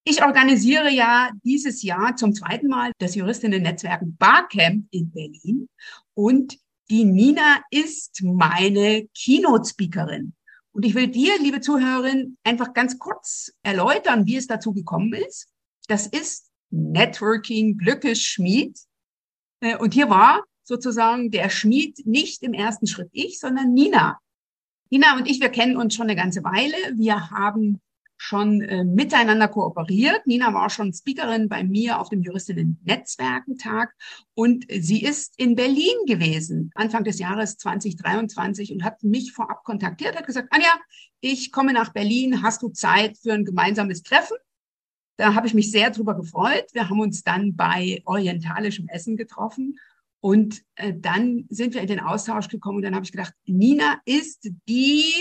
Ich 0.05 0.23
organisiere 0.23 0.89
ja 0.89 1.29
dieses 1.43 1.83
Jahr 1.83 2.15
zum 2.15 2.33
zweiten 2.33 2.67
Mal 2.67 2.91
das 2.97 3.13
Juristinnen-Netzwerken 3.13 4.15
Barcamp 4.17 4.87
in 4.89 5.11
Berlin 5.11 5.69
und 6.15 6.57
die 6.89 7.03
Nina 7.03 7.61
ist 7.69 8.23
meine 8.23 9.07
Keynote-Speakerin. 9.13 10.33
Und 10.79 10.85
ich 10.85 10.95
will 10.95 11.07
dir, 11.07 11.37
liebe 11.41 11.59
Zuhörerin, 11.59 12.37
einfach 12.45 12.73
ganz 12.73 12.99
kurz 12.99 13.51
erläutern, 13.63 14.25
wie 14.27 14.37
es 14.37 14.47
dazu 14.47 14.73
gekommen 14.73 15.11
ist. 15.11 15.49
Das 15.89 16.07
ist 16.07 16.51
Networking 16.69 17.77
Glückes 17.77 18.23
Schmied. 18.23 18.79
Äh, 19.59 19.75
und 19.75 19.93
hier 19.93 20.09
war 20.09 20.41
sozusagen 20.63 21.31
der 21.31 21.49
Schmied 21.49 22.07
nicht 22.07 22.43
im 22.43 22.53
ersten 22.53 22.87
Schritt 22.87 23.09
ich, 23.11 23.41
sondern 23.41 23.73
Nina. 23.73 24.19
Nina 24.89 25.17
und 25.17 25.29
ich, 25.29 25.41
wir 25.41 25.49
kennen 25.49 25.75
uns 25.75 25.95
schon 25.95 26.07
eine 26.07 26.15
ganze 26.15 26.45
Weile. 26.45 26.77
Wir 26.95 27.29
haben 27.29 27.81
schon 28.21 28.61
äh, 28.61 28.83
miteinander 28.83 29.47
kooperiert. 29.47 30.27
Nina 30.27 30.53
war 30.53 30.69
schon 30.69 30.91
Speakerin 30.93 31.47
bei 31.47 31.63
mir 31.63 31.99
auf 31.99 32.09
dem 32.09 32.21
Juristinnen-Netzwerkentag 32.21 33.95
und 34.33 34.65
sie 34.69 35.01
ist 35.01 35.39
in 35.39 35.55
Berlin 35.55 35.95
gewesen, 36.05 36.69
Anfang 36.75 37.05
des 37.05 37.17
Jahres 37.17 37.57
2023 37.57 38.73
und 38.73 38.83
hat 38.83 39.01
mich 39.03 39.31
vorab 39.31 39.63
kontaktiert, 39.63 40.17
hat 40.17 40.27
gesagt, 40.27 40.49
Anja, 40.51 40.67
ich 41.21 41.53
komme 41.53 41.71
nach 41.71 41.93
Berlin, 41.93 42.43
hast 42.43 42.61
du 42.61 42.67
Zeit 42.69 43.17
für 43.17 43.31
ein 43.31 43.45
gemeinsames 43.45 44.03
Treffen? 44.03 44.35
Da 45.15 45.33
habe 45.33 45.47
ich 45.47 45.53
mich 45.53 45.71
sehr 45.71 45.89
drüber 45.89 46.13
gefreut. 46.13 46.65
Wir 46.73 46.89
haben 46.89 46.99
uns 46.99 47.23
dann 47.23 47.55
bei 47.55 48.01
orientalischem 48.03 48.89
Essen 48.89 49.15
getroffen 49.15 49.79
und 50.19 50.61
äh, 50.75 50.93
dann 50.93 51.45
sind 51.49 51.73
wir 51.73 51.81
in 51.81 51.87
den 51.87 52.01
Austausch 52.01 52.49
gekommen 52.49 52.77
und 52.77 52.83
dann 52.83 52.95
habe 52.95 53.05
ich 53.05 53.13
gedacht, 53.13 53.33
Nina 53.45 54.01
ist 54.03 54.49
die 54.67 55.13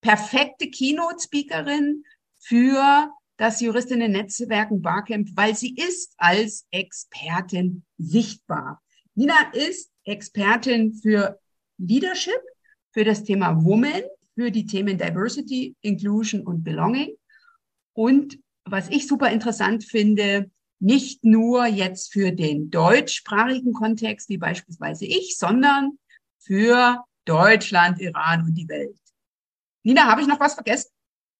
perfekte 0.00 0.68
Keynote-Speakerin 0.68 2.02
für 2.42 3.10
das 3.36 3.60
Juristinnen-Netzwerken 3.60 4.82
Barcamp, 4.82 5.28
weil 5.34 5.56
sie 5.56 5.74
ist 5.74 6.14
als 6.18 6.66
Expertin 6.70 7.84
sichtbar. 7.98 8.82
Nina 9.14 9.52
ist 9.52 9.90
Expertin 10.04 10.92
für 10.94 11.38
Leadership, 11.78 12.40
für 12.92 13.04
das 13.04 13.24
Thema 13.24 13.64
Woman, 13.64 14.02
für 14.34 14.50
die 14.50 14.66
Themen 14.66 14.98
Diversity, 14.98 15.76
Inclusion 15.82 16.42
und 16.46 16.64
Belonging. 16.64 17.14
Und 17.94 18.38
was 18.64 18.88
ich 18.88 19.06
super 19.06 19.30
interessant 19.30 19.84
finde, 19.84 20.50
nicht 20.80 21.24
nur 21.24 21.66
jetzt 21.66 22.12
für 22.12 22.32
den 22.32 22.70
deutschsprachigen 22.70 23.72
Kontext, 23.72 24.28
wie 24.28 24.38
beispielsweise 24.38 25.04
ich, 25.04 25.38
sondern 25.38 25.98
für 26.38 27.04
Deutschland, 27.24 28.00
Iran 28.00 28.42
und 28.42 28.54
die 28.54 28.68
Welt. 28.68 28.98
Nina, 29.84 30.06
habe 30.06 30.22
ich 30.22 30.26
noch 30.26 30.40
was 30.40 30.54
vergessen? 30.54 30.90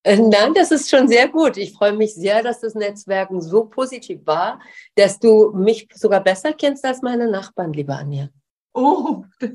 Äh, 0.04 0.16
nein, 0.16 0.52
das 0.54 0.70
ist 0.72 0.90
schon 0.90 1.06
sehr 1.06 1.28
gut. 1.28 1.56
Ich 1.56 1.72
freue 1.72 1.92
mich 1.92 2.14
sehr, 2.14 2.42
dass 2.42 2.60
das 2.60 2.74
Netzwerken 2.74 3.40
so 3.40 3.64
positiv 3.66 4.26
war, 4.26 4.60
dass 4.96 5.18
du 5.18 5.52
mich 5.52 5.88
sogar 5.94 6.22
besser 6.22 6.52
kennst 6.52 6.84
als 6.84 7.02
meine 7.02 7.30
Nachbarn, 7.30 7.72
liebe 7.72 7.94
Anja. 7.94 8.28
Oh. 8.74 9.24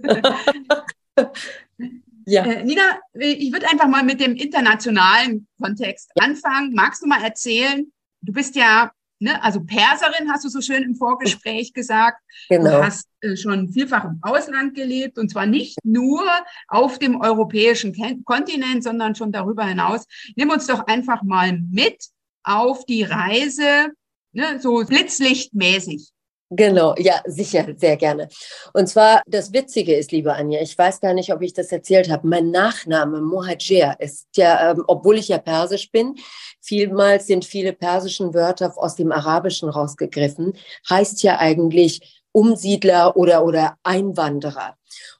ja. 2.25 2.45
Äh, 2.45 2.63
Nina, 2.63 2.99
ich 3.13 3.51
würde 3.51 3.67
einfach 3.69 3.87
mal 3.87 4.03
mit 4.03 4.21
dem 4.21 4.35
internationalen 4.35 5.47
Kontext 5.61 6.11
anfangen. 6.19 6.73
Magst 6.73 7.01
du 7.01 7.07
mal 7.07 7.23
erzählen? 7.23 7.91
Du 8.21 8.31
bist 8.31 8.55
ja 8.55 8.91
ne, 9.19 9.41
also 9.43 9.61
Perserin 9.63 10.31
hast 10.31 10.45
du 10.45 10.49
so 10.49 10.61
schön 10.61 10.83
im 10.83 10.95
Vorgespräch 10.95 11.73
gesagt. 11.73 12.21
Genau. 12.49 12.71
Du 12.71 12.85
hast 12.85 13.07
äh, 13.21 13.35
schon 13.35 13.69
vielfach 13.69 14.05
im 14.05 14.19
Ausland 14.21 14.75
gelebt 14.75 15.17
und 15.17 15.29
zwar 15.29 15.45
nicht 15.45 15.77
nur 15.83 16.23
auf 16.67 16.99
dem 16.99 17.19
europäischen 17.19 17.95
Kontinent, 18.23 18.83
sondern 18.83 19.15
schon 19.15 19.31
darüber 19.31 19.65
hinaus. 19.65 20.05
Nimm 20.35 20.49
uns 20.49 20.67
doch 20.67 20.85
einfach 20.87 21.23
mal 21.23 21.59
mit 21.71 22.07
auf 22.43 22.85
die 22.85 23.03
Reise, 23.03 23.91
ne, 24.31 24.59
so 24.59 24.83
blitzlichtmäßig. 24.85 26.11
Genau, 26.49 26.95
ja, 26.97 27.21
sicher, 27.25 27.65
sehr 27.75 27.97
gerne. 27.97 28.29
Und 28.73 28.87
zwar, 28.87 29.21
das 29.27 29.51
Witzige 29.51 29.95
ist, 29.95 30.13
liebe 30.13 30.33
Anja, 30.33 30.61
ich 30.61 30.77
weiß 30.77 31.01
gar 31.01 31.13
nicht, 31.13 31.33
ob 31.33 31.41
ich 31.41 31.51
das 31.51 31.73
erzählt 31.73 32.09
habe, 32.09 32.25
mein 32.25 32.51
Nachname 32.51 33.19
Mohajir 33.19 33.97
ist 33.99 34.27
ja, 34.37 34.71
ähm, 34.71 34.83
obwohl 34.87 35.17
ich 35.17 35.27
ja 35.27 35.39
persisch 35.39 35.91
bin, 35.91 36.15
vielmals 36.61 37.27
sind 37.27 37.43
viele 37.43 37.73
persischen 37.73 38.33
Wörter 38.33 38.73
aus 38.77 38.95
dem 38.95 39.11
Arabischen 39.11 39.67
rausgegriffen, 39.67 40.53
heißt 40.89 41.21
ja 41.23 41.37
eigentlich 41.37 42.23
Umsiedler 42.31 43.17
oder, 43.17 43.43
oder 43.43 43.75
Einwanderer. 43.83 44.77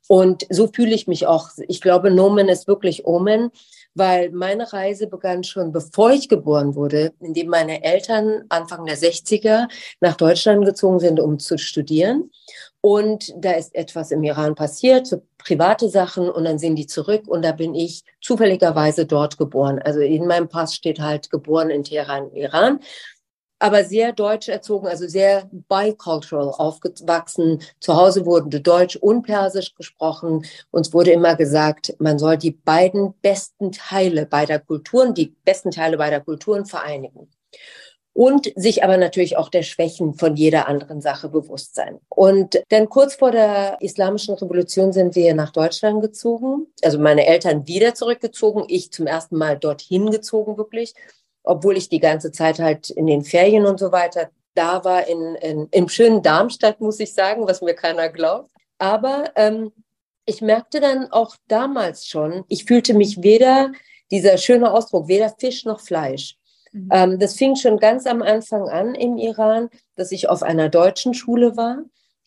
Und 0.07 0.45
so 0.49 0.67
fühle 0.67 0.95
ich 0.95 1.07
mich 1.07 1.27
auch. 1.27 1.49
Ich 1.67 1.81
glaube, 1.81 2.11
Nomen 2.11 2.47
ist 2.49 2.67
wirklich 2.67 3.05
Omen 3.05 3.51
weil 3.97 4.29
meine 4.29 4.71
Reise 4.71 5.07
begann 5.07 5.43
schon 5.43 5.71
bevor 5.71 6.11
ich 6.11 6.29
geboren 6.29 6.75
wurde, 6.75 7.13
indem 7.19 7.47
meine 7.47 7.83
Eltern 7.83 8.43
Anfang 8.49 8.85
der 8.85 8.97
60er 8.97 9.67
nach 10.01 10.15
Deutschland 10.15 10.65
gezogen 10.65 10.99
sind, 10.99 11.19
um 11.19 11.39
zu 11.39 11.57
studieren. 11.57 12.29
Und 12.81 13.33
da 13.37 13.51
ist 13.53 13.73
etwas 13.73 14.11
im 14.11 14.23
Iran 14.23 14.53
passiert, 14.53 15.07
so 15.07 15.23
private 15.39 15.89
Sachen, 15.89 16.29
und 16.29 16.45
dann 16.45 16.59
sind 16.59 16.75
die 16.75 16.85
zurück 16.85 17.27
und 17.27 17.43
da 17.43 17.51
bin 17.51 17.73
ich 17.73 18.03
zufälligerweise 18.21 19.05
dort 19.05 19.37
geboren. 19.37 19.79
Also 19.79 19.99
in 19.99 20.27
meinem 20.27 20.47
Pass 20.47 20.75
steht 20.75 20.99
halt 20.99 21.29
geboren 21.31 21.69
in 21.71 21.83
Teheran, 21.83 22.31
Iran 22.33 22.79
aber 23.59 23.83
sehr 23.83 24.13
deutsch 24.13 24.49
erzogen, 24.49 24.87
also 24.87 25.07
sehr 25.07 25.49
bicultural 25.51 26.49
aufgewachsen. 26.49 27.61
Zu 27.79 27.95
Hause 27.95 28.25
wurde 28.25 28.61
Deutsch 28.61 28.95
und 28.95 29.23
Persisch 29.23 29.73
gesprochen. 29.75 30.45
Uns 30.71 30.93
wurde 30.93 31.11
immer 31.11 31.35
gesagt, 31.35 31.95
man 31.99 32.19
soll 32.19 32.37
die 32.37 32.51
beiden 32.51 33.13
besten 33.21 33.71
Teile 33.71 34.25
beider 34.25 34.59
Kulturen, 34.59 35.13
die 35.13 35.35
besten 35.43 35.71
Teile 35.71 35.97
beider 35.97 36.21
Kulturen 36.21 36.65
vereinigen. 36.65 37.29
Und 38.13 38.51
sich 38.55 38.83
aber 38.83 38.97
natürlich 38.97 39.37
auch 39.37 39.49
der 39.49 39.61
Schwächen 39.61 40.15
von 40.15 40.35
jeder 40.35 40.67
anderen 40.67 41.01
Sache 41.01 41.29
bewusst 41.29 41.75
sein. 41.75 41.99
Und 42.09 42.63
dann 42.69 42.89
kurz 42.89 43.13
vor 43.13 43.29
der 43.29 43.77
Islamischen 43.79 44.33
Revolution 44.33 44.91
sind 44.91 45.15
wir 45.15 45.35
nach 45.35 45.51
Deutschland 45.51 46.01
gezogen. 46.01 46.65
Also 46.81 46.97
meine 46.97 47.27
Eltern 47.27 47.67
wieder 47.67 47.93
zurückgezogen, 47.93 48.65
ich 48.69 48.91
zum 48.91 49.05
ersten 49.05 49.37
Mal 49.37 49.59
dorthin 49.59 50.09
gezogen 50.09 50.57
wirklich 50.57 50.95
obwohl 51.47 51.77
ich 51.77 51.89
die 51.89 51.99
ganze 51.99 52.31
Zeit 52.31 52.59
halt 52.59 52.89
in 52.89 53.07
den 53.07 53.23
Ferien 53.23 53.65
und 53.65 53.79
so 53.79 53.91
weiter 53.91 54.29
da 54.53 54.83
war, 54.83 55.07
in, 55.07 55.35
in, 55.35 55.67
im 55.71 55.87
schönen 55.87 56.23
Darmstadt, 56.23 56.81
muss 56.81 56.99
ich 56.99 57.13
sagen, 57.13 57.47
was 57.47 57.61
mir 57.61 57.75
keiner 57.75 58.09
glaubt. 58.09 58.49
Aber 58.79 59.31
ähm, 59.35 59.71
ich 60.25 60.41
merkte 60.41 60.79
dann 60.79 61.11
auch 61.11 61.35
damals 61.47 62.07
schon, 62.07 62.43
ich 62.47 62.65
fühlte 62.65 62.93
mich 62.93 63.21
weder, 63.23 63.71
dieser 64.11 64.37
schöne 64.37 64.73
Ausdruck, 64.73 65.07
weder 65.07 65.33
Fisch 65.37 65.65
noch 65.65 65.79
Fleisch. 65.79 66.37
Mhm. 66.71 66.89
Ähm, 66.91 67.19
das 67.19 67.35
fing 67.35 67.55
schon 67.55 67.77
ganz 67.77 68.05
am 68.05 68.21
Anfang 68.21 68.67
an 68.67 68.95
im 68.95 69.17
Iran, 69.17 69.69
dass 69.95 70.11
ich 70.11 70.29
auf 70.29 70.43
einer 70.43 70.69
deutschen 70.69 71.13
Schule 71.13 71.55
war, 71.55 71.79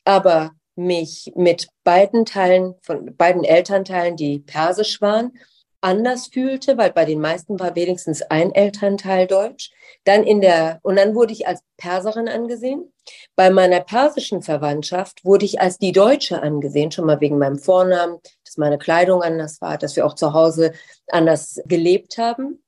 aber 0.04 0.52
mich 0.76 1.32
mit 1.34 1.68
beiden 1.84 2.24
Teilen, 2.24 2.74
von 2.82 3.14
beiden 3.16 3.44
Elternteilen, 3.44 4.16
die 4.16 4.38
persisch 4.38 5.00
waren, 5.00 5.32
anders 5.80 6.28
fühlte, 6.28 6.76
weil 6.76 6.92
bei 6.92 7.04
den 7.04 7.20
meisten 7.20 7.58
war 7.58 7.74
wenigstens 7.74 8.22
ein 8.22 8.52
Elternteil 8.52 9.26
Deutsch. 9.26 9.70
Dann 10.04 10.24
in 10.24 10.40
der, 10.40 10.78
und 10.82 10.96
dann 10.96 11.14
wurde 11.14 11.32
ich 11.32 11.46
als 11.46 11.62
Perserin 11.76 12.28
angesehen. 12.28 12.92
Bei 13.36 13.50
meiner 13.50 13.80
persischen 13.80 14.42
Verwandtschaft 14.42 15.24
wurde 15.24 15.44
ich 15.44 15.60
als 15.60 15.78
die 15.78 15.92
Deutsche 15.92 16.42
angesehen, 16.42 16.92
schon 16.92 17.06
mal 17.06 17.20
wegen 17.20 17.38
meinem 17.38 17.58
Vornamen, 17.58 18.18
dass 18.44 18.56
meine 18.56 18.78
Kleidung 18.78 19.22
anders 19.22 19.60
war, 19.60 19.78
dass 19.78 19.96
wir 19.96 20.06
auch 20.06 20.14
zu 20.14 20.32
Hause 20.32 20.72
anders 21.08 21.60
gelebt 21.66 22.18
haben. 22.18 22.62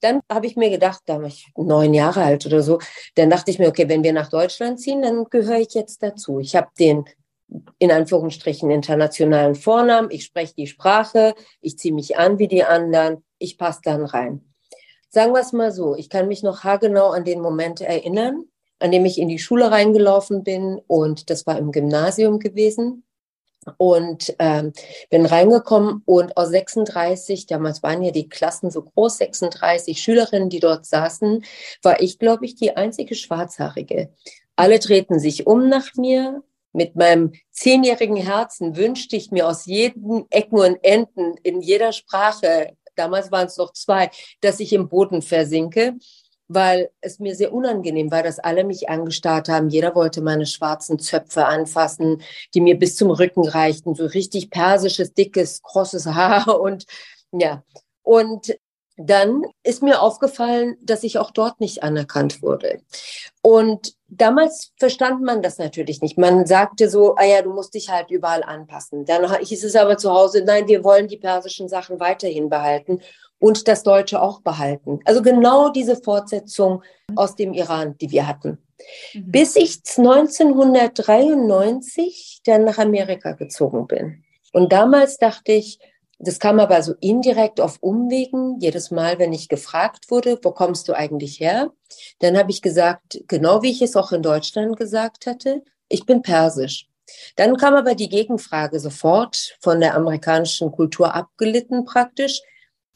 Dann 0.00 0.20
habe 0.30 0.46
ich 0.46 0.56
mir 0.56 0.70
gedacht, 0.70 1.00
da 1.06 1.20
war 1.20 1.28
ich 1.28 1.46
neun 1.56 1.94
Jahre 1.94 2.24
alt 2.24 2.44
oder 2.44 2.60
so, 2.62 2.80
dann 3.14 3.30
dachte 3.30 3.52
ich 3.52 3.60
mir, 3.60 3.68
okay, 3.68 3.88
wenn 3.88 4.02
wir 4.02 4.12
nach 4.12 4.30
Deutschland 4.30 4.80
ziehen, 4.80 5.02
dann 5.02 5.26
gehöre 5.30 5.60
ich 5.60 5.74
jetzt 5.74 6.02
dazu. 6.02 6.40
Ich 6.40 6.56
habe 6.56 6.68
den 6.76 7.04
in 7.78 7.90
Anführungsstrichen 7.90 8.70
internationalen 8.70 9.54
Vornamen, 9.54 10.10
ich 10.10 10.24
spreche 10.24 10.54
die 10.54 10.66
Sprache, 10.66 11.34
ich 11.60 11.78
ziehe 11.78 11.94
mich 11.94 12.16
an 12.16 12.38
wie 12.38 12.48
die 12.48 12.64
anderen, 12.64 13.24
ich 13.38 13.58
passe 13.58 13.80
dann 13.84 14.04
rein. 14.04 14.52
Sagen 15.08 15.32
wir 15.32 15.40
es 15.40 15.52
mal 15.52 15.72
so, 15.72 15.94
ich 15.94 16.08
kann 16.08 16.28
mich 16.28 16.42
noch 16.42 16.64
haargenau 16.64 17.10
an 17.10 17.24
den 17.24 17.40
Moment 17.40 17.80
erinnern, 17.80 18.44
an 18.78 18.90
dem 18.90 19.04
ich 19.04 19.18
in 19.18 19.28
die 19.28 19.38
Schule 19.38 19.70
reingelaufen 19.70 20.42
bin 20.42 20.80
und 20.86 21.30
das 21.30 21.46
war 21.46 21.58
im 21.58 21.70
Gymnasium 21.70 22.38
gewesen 22.38 23.04
und 23.76 24.34
ähm, 24.38 24.72
bin 25.10 25.26
reingekommen 25.26 26.02
und 26.04 26.36
aus 26.36 26.48
36, 26.48 27.46
damals 27.46 27.82
waren 27.82 28.02
ja 28.02 28.10
die 28.10 28.28
Klassen 28.28 28.70
so 28.70 28.82
groß, 28.82 29.18
36 29.18 30.00
Schülerinnen, 30.00 30.48
die 30.48 30.60
dort 30.60 30.86
saßen, 30.86 31.44
war 31.82 32.00
ich, 32.00 32.18
glaube 32.18 32.44
ich, 32.44 32.54
die 32.54 32.76
einzige 32.76 33.14
Schwarzhaarige. 33.14 34.12
Alle 34.56 34.78
drehten 34.78 35.18
sich 35.18 35.46
um 35.46 35.68
nach 35.68 35.94
mir 35.94 36.42
mit 36.72 36.96
meinem 36.96 37.32
zehnjährigen 37.50 38.16
Herzen 38.16 38.76
wünschte 38.76 39.16
ich 39.16 39.30
mir 39.30 39.48
aus 39.48 39.66
jeden 39.66 40.26
Ecken 40.30 40.58
und 40.58 40.78
Enden 40.82 41.34
in 41.42 41.60
jeder 41.60 41.92
Sprache, 41.92 42.76
damals 42.94 43.30
waren 43.30 43.46
es 43.46 43.56
noch 43.56 43.72
zwei, 43.72 44.10
dass 44.40 44.60
ich 44.60 44.72
im 44.72 44.88
Boden 44.88 45.22
versinke, 45.22 45.94
weil 46.48 46.90
es 47.00 47.18
mir 47.18 47.34
sehr 47.34 47.52
unangenehm 47.52 48.10
war, 48.10 48.22
dass 48.22 48.38
alle 48.38 48.64
mich 48.64 48.88
angestarrt 48.88 49.48
haben. 49.48 49.68
Jeder 49.68 49.94
wollte 49.94 50.20
meine 50.20 50.46
schwarzen 50.46 50.98
Zöpfe 50.98 51.46
anfassen, 51.46 52.22
die 52.54 52.60
mir 52.60 52.78
bis 52.78 52.96
zum 52.96 53.10
Rücken 53.10 53.46
reichten, 53.46 53.94
so 53.94 54.06
richtig 54.06 54.50
persisches, 54.50 55.14
dickes, 55.14 55.62
krosses 55.62 56.06
Haar 56.06 56.60
und 56.60 56.84
ja. 57.32 57.62
Und 58.02 58.54
dann 58.96 59.42
ist 59.62 59.82
mir 59.82 60.00
aufgefallen, 60.02 60.76
dass 60.82 61.02
ich 61.02 61.18
auch 61.18 61.30
dort 61.30 61.60
nicht 61.60 61.82
anerkannt 61.82 62.42
wurde. 62.42 62.80
Und 63.40 63.94
damals 64.08 64.72
verstand 64.78 65.22
man 65.22 65.40
das 65.42 65.58
natürlich 65.58 66.02
nicht. 66.02 66.18
Man 66.18 66.46
sagte 66.46 66.90
so, 66.90 67.14
ah 67.16 67.24
ja, 67.24 67.42
du 67.42 67.52
musst 67.52 67.74
dich 67.74 67.90
halt 67.90 68.10
überall 68.10 68.42
anpassen. 68.42 69.04
Dann 69.04 69.32
hieß 69.40 69.64
es 69.64 69.76
aber 69.76 69.96
zu 69.96 70.12
Hause, 70.12 70.42
nein, 70.44 70.66
wir 70.68 70.84
wollen 70.84 71.08
die 71.08 71.16
persischen 71.16 71.68
Sachen 71.68 71.98
weiterhin 72.00 72.48
behalten 72.48 73.00
und 73.38 73.66
das 73.66 73.82
Deutsche 73.82 74.22
auch 74.22 74.42
behalten. 74.42 75.00
Also 75.04 75.22
genau 75.22 75.70
diese 75.70 75.96
Fortsetzung 75.96 76.82
aus 77.16 77.34
dem 77.34 77.54
Iran, 77.54 77.96
die 77.98 78.10
wir 78.10 78.28
hatten. 78.28 78.58
Mhm. 79.14 79.32
Bis 79.32 79.56
ich 79.56 79.80
1993 79.96 82.42
dann 82.44 82.64
nach 82.64 82.78
Amerika 82.78 83.32
gezogen 83.32 83.86
bin. 83.86 84.22
Und 84.52 84.72
damals 84.72 85.16
dachte 85.16 85.52
ich, 85.52 85.78
das 86.24 86.38
kam 86.38 86.60
aber 86.60 86.82
so 86.82 86.94
indirekt 87.00 87.60
auf 87.60 87.78
Umwegen. 87.80 88.58
Jedes 88.60 88.92
Mal, 88.92 89.18
wenn 89.18 89.32
ich 89.32 89.48
gefragt 89.48 90.08
wurde, 90.08 90.38
wo 90.42 90.52
kommst 90.52 90.88
du 90.88 90.94
eigentlich 90.94 91.40
her? 91.40 91.72
Dann 92.20 92.38
habe 92.38 92.52
ich 92.52 92.62
gesagt, 92.62 93.24
genau 93.26 93.62
wie 93.62 93.72
ich 93.72 93.82
es 93.82 93.96
auch 93.96 94.12
in 94.12 94.22
Deutschland 94.22 94.76
gesagt 94.76 95.26
hatte, 95.26 95.62
ich 95.88 96.06
bin 96.06 96.22
persisch. 96.22 96.88
Dann 97.34 97.56
kam 97.56 97.74
aber 97.74 97.96
die 97.96 98.08
Gegenfrage 98.08 98.78
sofort 98.78 99.56
von 99.60 99.80
der 99.80 99.96
amerikanischen 99.96 100.70
Kultur 100.70 101.12
abgelitten 101.12 101.84
praktisch. 101.84 102.40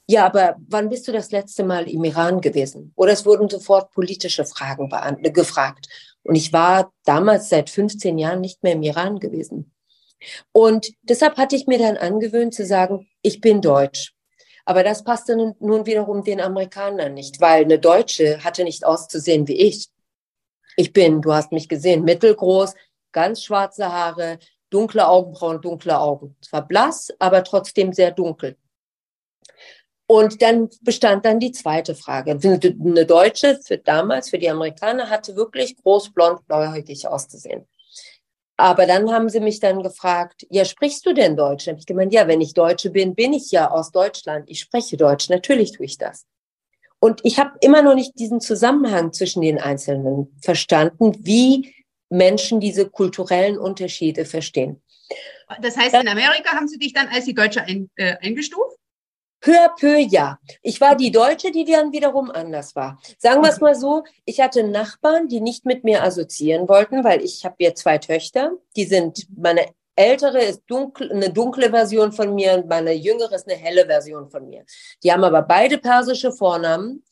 Ja, 0.07 0.25
aber 0.25 0.57
wann 0.69 0.89
bist 0.89 1.09
du 1.09 1.12
das 1.12 1.33
letzte 1.33 1.65
Mal 1.65 1.89
im 1.89 2.05
Iran 2.05 2.41
gewesen? 2.41 2.93
Oder 2.95 3.12
es 3.12 3.27
wurden 3.27 3.49
sofort 3.49 3.91
politische 3.91 4.45
Fragen 4.45 4.89
gefragt. 5.33 5.89
Und 6.23 6.37
ich 6.37 6.53
war 6.53 6.93
damals 7.05 7.49
seit 7.49 7.71
15 7.71 8.19
Jahren 8.19 8.41
nicht 8.41 8.62
mehr 8.62 8.75
im 8.75 8.83
Iran 8.83 9.19
gewesen. 9.19 9.73
Und 10.53 10.93
deshalb 11.03 11.37
hatte 11.37 11.57
ich 11.57 11.67
mir 11.67 11.79
dann 11.79 11.97
angewöhnt 11.97 12.55
zu 12.55 12.65
sagen, 12.65 13.09
ich 13.23 13.41
bin 13.41 13.61
Deutsch. 13.61 14.12
Aber 14.65 14.83
das 14.83 15.05
passte 15.05 15.37
nun 15.37 15.87
wiederum 15.87 16.25
den 16.25 16.41
Amerikanern 16.41 17.15
nicht, 17.15 17.41
weil 17.41 17.65
eine 17.65 17.79
Deutsche 17.79 18.43
hatte 18.43 18.65
nicht 18.65 18.85
auszusehen 18.85 19.47
wie 19.47 19.61
ich. 19.61 19.89
Ich 20.77 20.93
bin, 20.93 21.23
du 21.23 21.33
hast 21.33 21.53
mich 21.53 21.69
gesehen, 21.69 22.03
mittelgroß, 22.03 22.75
ganz 23.12 23.43
schwarze 23.45 23.93
Haare, 23.93 24.39
dunkle 24.71 25.09
Augenbrauen, 25.09 25.62
dunkle 25.62 25.99
Augen. 25.99 26.37
Zwar 26.43 26.67
blass, 26.67 27.15
aber 27.19 27.45
trotzdem 27.45 27.93
sehr 27.93 28.11
dunkel. 28.11 28.57
Und 30.09 30.41
dann 30.43 30.69
bestand 30.83 31.25
dann 31.25 31.41
die 31.41 31.53
zweite 31.53 31.95
Frage. 31.95 32.39
Eine 32.43 33.07
Deutsche 33.07 33.59
für 33.65 33.79
damals, 33.79 34.31
für 34.31 34.39
die 34.39 34.51
Amerikaner, 34.51 35.11
hatte 35.11 35.35
wirklich 35.35 35.77
groß, 35.77 36.12
blond, 36.12 36.47
blauhäutig 36.47 37.09
auszusehen. 37.09 37.67
Aber 38.57 38.87
dann 38.87 39.12
haben 39.12 39.29
sie 39.29 39.40
mich 39.40 39.61
dann 39.61 39.83
gefragt, 39.83 40.47
ja, 40.49 40.64
sprichst 40.64 41.05
du 41.05 41.12
denn 41.12 41.37
Deutsch? 41.37 41.66
Habe 41.66 41.79
ich 41.79 41.87
gemeint, 41.87 42.12
ja, 42.12 42.27
wenn 42.27 42.40
ich 42.40 42.55
Deutsche 42.55 42.90
bin, 42.90 43.14
bin 43.14 43.35
ich 43.35 43.51
ja 43.51 43.71
aus 43.71 43.90
Deutschland. 43.90 44.49
Ich 44.49 44.61
spreche 44.61 44.97
Deutsch. 44.97 45.29
Natürlich 45.29 45.73
tue 45.73 45.85
ich 45.85 45.99
das. 45.99 46.25
Und 46.99 47.21
ich 47.25 47.38
habe 47.38 47.53
immer 47.61 47.83
noch 47.83 47.95
nicht 47.95 48.19
diesen 48.19 48.40
Zusammenhang 48.40 49.12
zwischen 49.12 49.42
den 49.42 49.59
Einzelnen 49.59 50.35
verstanden, 50.40 51.14
wie 51.21 51.75
Menschen 52.09 52.61
diese 52.61 52.88
kulturellen 52.88 53.59
Unterschiede 53.59 54.25
verstehen. 54.25 54.83
Das 55.61 55.77
heißt, 55.77 55.95
in 55.95 56.09
Amerika 56.09 56.55
haben 56.55 56.66
sie 56.66 56.79
dich 56.79 56.92
dann 56.92 57.09
als 57.09 57.27
die 57.27 57.35
Deutsche 57.35 57.62
ein, 57.62 57.90
äh, 57.97 58.16
eingestuft? 58.23 58.76
Peu 59.47 59.57
à 59.61 59.69
peu, 59.69 60.01
ja. 60.01 60.41
Ich 60.61 60.81
war 60.81 60.97
die 60.97 61.13
Deutsche, 61.13 61.53
die 61.53 61.65
dann 61.65 61.93
wiederum 61.93 62.33
anders 62.33 62.75
war. 62.75 62.99
Sagen 63.17 63.45
wir 63.45 63.51
es 63.51 63.61
mal 63.61 63.77
so, 63.77 64.03
ich 64.25 64.41
hatte 64.41 64.65
Nachbarn, 64.65 65.29
die 65.29 65.41
nicht 65.41 65.65
mit 65.65 65.85
mir 65.85 66.03
assoziieren 66.03 66.69
wollten, 66.69 67.05
weil 67.05 67.23
ich 67.23 67.45
habe 67.45 67.55
ja 67.61 67.73
zwei 67.73 67.99
Töchter. 67.99 68.51
Die 68.75 68.87
sind, 68.87 69.29
meine 69.39 69.67
ältere 69.95 70.43
ist 70.43 70.65
dunkel, 70.67 71.13
eine 71.13 71.31
dunkle 71.31 71.71
Version 71.71 72.11
von 72.11 72.35
mir 72.35 72.55
und 72.55 72.67
meine 72.67 72.93
jüngere 72.93 73.35
ist 73.35 73.49
eine 73.49 73.57
helle 73.57 73.87
Version 73.87 74.29
von 74.31 74.49
mir. 74.49 74.65
Die 75.05 75.13
haben 75.13 75.23
aber 75.23 75.43
beide 75.43 75.79
persische 75.79 76.33
Vornamen. 76.33 77.05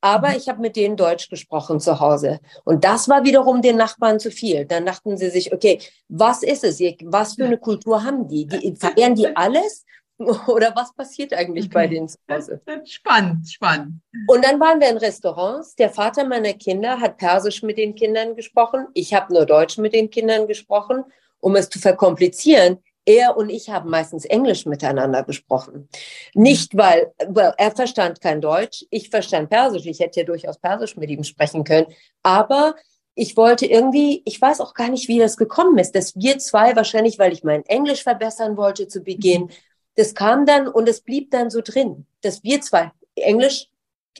Aber 0.00 0.30
mhm. 0.30 0.36
ich 0.36 0.48
habe 0.48 0.62
mit 0.62 0.76
denen 0.76 0.96
Deutsch 0.96 1.28
gesprochen 1.28 1.78
zu 1.78 2.00
Hause. 2.00 2.40
Und 2.64 2.84
das 2.84 3.06
war 3.10 3.22
wiederum 3.22 3.60
den 3.60 3.76
Nachbarn 3.76 4.18
zu 4.18 4.30
viel. 4.30 4.64
Dann 4.64 4.86
dachten 4.86 5.18
sie 5.18 5.28
sich, 5.28 5.52
okay, 5.52 5.78
was 6.08 6.42
ist 6.42 6.64
es? 6.64 6.80
Was 7.04 7.34
für 7.34 7.44
eine 7.44 7.58
Kultur 7.58 8.02
haben 8.02 8.28
die? 8.28 8.46
die 8.46 8.74
verehren 8.76 9.14
die 9.14 9.36
alles? 9.36 9.84
Oder 10.46 10.72
was 10.74 10.94
passiert 10.94 11.32
eigentlich 11.32 11.66
okay. 11.66 11.74
bei 11.74 11.86
denen 11.86 12.08
zu 12.08 12.18
Hause? 12.30 12.60
Spannend, 12.84 13.48
spannend. 13.48 14.00
Und 14.28 14.44
dann 14.44 14.60
waren 14.60 14.80
wir 14.80 14.88
in 14.88 14.98
Restaurants. 14.98 15.74
Der 15.74 15.90
Vater 15.90 16.24
meiner 16.24 16.54
Kinder 16.54 17.00
hat 17.00 17.16
Persisch 17.16 17.62
mit 17.62 17.78
den 17.78 17.94
Kindern 17.94 18.36
gesprochen. 18.36 18.86
Ich 18.94 19.14
habe 19.14 19.32
nur 19.32 19.46
Deutsch 19.46 19.78
mit 19.78 19.94
den 19.94 20.10
Kindern 20.10 20.46
gesprochen. 20.46 21.04
Um 21.40 21.56
es 21.56 21.68
zu 21.68 21.80
verkomplizieren, 21.80 22.78
er 23.04 23.36
und 23.36 23.50
ich 23.50 23.68
haben 23.68 23.90
meistens 23.90 24.24
Englisch 24.24 24.66
miteinander 24.66 25.24
gesprochen. 25.24 25.88
Nicht, 26.34 26.76
weil 26.76 27.12
well, 27.26 27.52
er 27.58 27.72
verstand 27.72 28.20
kein 28.20 28.40
Deutsch, 28.40 28.84
ich 28.90 29.10
verstand 29.10 29.50
Persisch. 29.50 29.86
Ich 29.86 30.00
hätte 30.00 30.20
ja 30.20 30.26
durchaus 30.26 30.58
Persisch 30.58 30.96
mit 30.96 31.10
ihm 31.10 31.24
sprechen 31.24 31.64
können. 31.64 31.88
Aber 32.22 32.76
ich 33.14 33.36
wollte 33.36 33.66
irgendwie, 33.66 34.22
ich 34.24 34.40
weiß 34.40 34.60
auch 34.60 34.74
gar 34.74 34.88
nicht, 34.88 35.08
wie 35.08 35.18
das 35.18 35.36
gekommen 35.36 35.78
ist, 35.78 35.94
dass 35.94 36.16
wir 36.16 36.38
zwei, 36.38 36.74
wahrscheinlich, 36.76 37.18
weil 37.18 37.32
ich 37.32 37.44
mein 37.44 37.64
Englisch 37.66 38.02
verbessern 38.02 38.56
wollte 38.56 38.88
zu 38.88 39.02
Beginn, 39.02 39.50
das 39.96 40.14
kam 40.14 40.46
dann 40.46 40.68
und 40.68 40.88
es 40.88 41.00
blieb 41.00 41.30
dann 41.30 41.50
so 41.50 41.60
drin, 41.60 42.06
dass 42.22 42.42
wir 42.42 42.60
zwei 42.60 42.92
Englisch, 43.14 43.68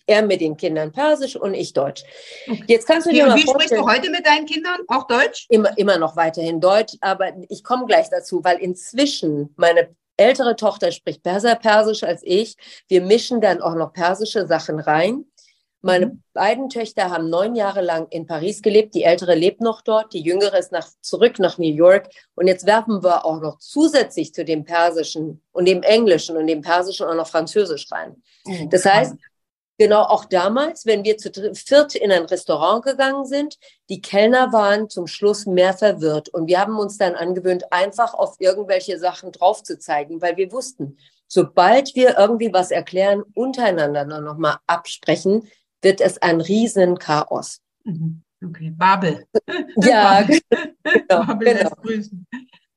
er 0.06 0.22
mit 0.22 0.40
den 0.40 0.56
Kindern 0.56 0.90
Persisch 0.90 1.36
und 1.36 1.54
ich 1.54 1.72
Deutsch. 1.72 2.02
Jetzt 2.66 2.86
kannst 2.86 3.06
du 3.06 3.10
dir 3.10 3.24
wie, 3.24 3.28
mal 3.28 3.36
wie 3.36 3.42
sprichst 3.42 3.72
du 3.72 3.86
heute 3.86 4.10
mit 4.10 4.26
deinen 4.26 4.46
Kindern? 4.46 4.80
Auch 4.88 5.06
Deutsch? 5.06 5.46
Immer, 5.48 5.76
immer 5.78 5.98
noch 5.98 6.16
weiterhin 6.16 6.60
Deutsch, 6.60 6.94
aber 7.00 7.32
ich 7.48 7.62
komme 7.62 7.86
gleich 7.86 8.08
dazu, 8.10 8.42
weil 8.42 8.58
inzwischen 8.58 9.54
meine 9.56 9.94
ältere 10.16 10.56
Tochter 10.56 10.92
spricht 10.92 11.22
besser 11.22 11.54
Persisch 11.54 12.02
als 12.02 12.22
ich. 12.24 12.56
Wir 12.88 13.00
mischen 13.00 13.40
dann 13.40 13.60
auch 13.60 13.74
noch 13.74 13.92
persische 13.92 14.46
Sachen 14.46 14.78
rein. 14.80 15.24
Meine 15.82 16.06
mhm. 16.06 16.22
beiden 16.32 16.68
Töchter 16.68 17.10
haben 17.10 17.28
neun 17.28 17.56
Jahre 17.56 17.82
lang 17.82 18.06
in 18.10 18.26
Paris 18.26 18.62
gelebt. 18.62 18.94
Die 18.94 19.02
ältere 19.02 19.34
lebt 19.34 19.60
noch 19.60 19.82
dort, 19.82 20.12
die 20.12 20.22
jüngere 20.22 20.56
ist 20.58 20.70
nach, 20.70 20.88
zurück 21.00 21.40
nach 21.40 21.58
New 21.58 21.72
York. 21.72 22.08
Und 22.36 22.46
jetzt 22.46 22.66
werfen 22.66 23.02
wir 23.02 23.24
auch 23.24 23.40
noch 23.40 23.58
zusätzlich 23.58 24.32
zu 24.32 24.44
dem 24.44 24.64
Persischen 24.64 25.42
und 25.50 25.66
dem 25.66 25.82
Englischen 25.82 26.36
und 26.36 26.46
dem 26.46 26.62
Persischen 26.62 27.06
auch 27.06 27.14
noch 27.14 27.26
Französisch 27.26 27.90
rein. 27.90 28.22
Mhm. 28.46 28.70
Das 28.70 28.84
heißt, 28.84 29.16
genau 29.76 30.02
auch 30.02 30.24
damals, 30.24 30.86
wenn 30.86 31.02
wir 31.02 31.18
zu 31.18 31.30
viert 31.54 31.96
in 31.96 32.12
ein 32.12 32.26
Restaurant 32.26 32.84
gegangen 32.84 33.26
sind, 33.26 33.58
die 33.88 34.00
Kellner 34.00 34.52
waren 34.52 34.88
zum 34.88 35.08
Schluss 35.08 35.46
mehr 35.46 35.74
verwirrt. 35.74 36.28
Und 36.28 36.46
wir 36.46 36.60
haben 36.60 36.78
uns 36.78 36.96
dann 36.96 37.16
angewöhnt, 37.16 37.72
einfach 37.72 38.14
auf 38.14 38.36
irgendwelche 38.38 39.00
Sachen 39.00 39.32
drauf 39.32 39.64
zu 39.64 39.80
zeigen, 39.80 40.22
weil 40.22 40.36
wir 40.36 40.52
wussten, 40.52 40.96
sobald 41.26 41.96
wir 41.96 42.18
irgendwie 42.18 42.52
was 42.52 42.70
erklären, 42.70 43.24
untereinander 43.34 44.04
noch 44.20 44.38
mal 44.38 44.58
absprechen, 44.68 45.48
wird 45.82 46.00
es 46.00 46.18
ein 46.18 46.40
Riesenchaos. 46.40 47.60
Mhm. 47.84 48.22
Okay, 48.44 48.72
Babel. 48.76 49.26
Ja, 49.76 50.22
genau. 50.22 51.26
Babel 51.26 51.54
genau. 51.54 51.70